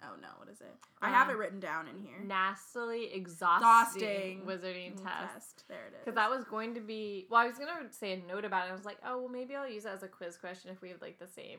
[0.00, 0.28] Oh no!
[0.38, 0.72] What is it?
[1.02, 2.20] I have Um, it written down in here.
[2.24, 5.64] Nastily exhausting, Exhausting wizarding Mm, test.
[5.66, 5.98] There it is.
[6.04, 8.70] Because that was going to be well, I was gonna say a note about it.
[8.70, 10.90] I was like, oh well, maybe I'll use it as a quiz question if we
[10.90, 11.58] have like the same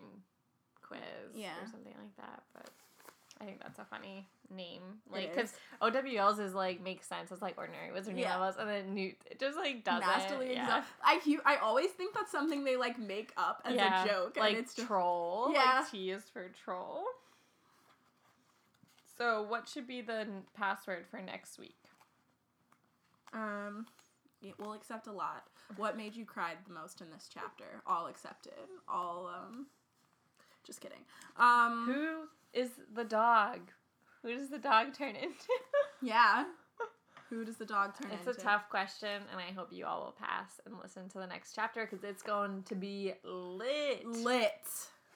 [0.82, 1.02] quiz
[1.36, 1.52] Yeah.
[1.62, 2.44] or something like that.
[2.54, 2.70] But
[3.42, 5.54] I think that's a funny name, like because.
[5.82, 7.32] OWLs is like makes sense.
[7.32, 8.38] It's like ordinary wizarding Yeah.
[8.38, 10.02] levels, and then Newt it just like doesn't.
[10.06, 10.64] nastily yeah.
[10.64, 10.94] exhausting.
[11.04, 14.36] I hu- I always think that's something they like make up as yeah, a joke,
[14.38, 15.52] like and it's just troll.
[15.54, 15.80] Yeah.
[15.84, 17.04] Like T is for troll.
[19.18, 21.76] So, what should be the n- password for next week?
[23.34, 23.86] um.
[24.42, 25.44] yeah, We'll accept a lot.
[25.78, 27.82] What made you cry the most in this chapter?
[27.88, 28.54] All accepted.
[28.88, 29.68] All um.
[30.70, 31.00] Just kidding.
[31.36, 31.86] Um.
[31.92, 33.72] Who is the dog?
[34.22, 35.34] Who does the dog turn into?
[36.00, 36.44] Yeah.
[37.32, 38.30] Who does the dog turn it's into?
[38.30, 41.26] It's a tough question, and I hope you all will pass and listen to the
[41.26, 44.06] next chapter because it's going to be lit.
[44.06, 44.68] lit.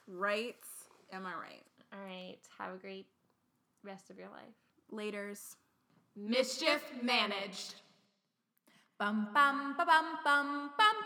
[0.08, 0.56] Right?
[1.12, 1.62] Am I right?
[1.92, 2.38] All right.
[2.58, 3.06] Have a great
[3.84, 4.54] rest of your life.
[4.92, 5.54] Laters.
[6.16, 7.74] Mischief managed.
[8.98, 10.96] Bum bum ba bum bum bum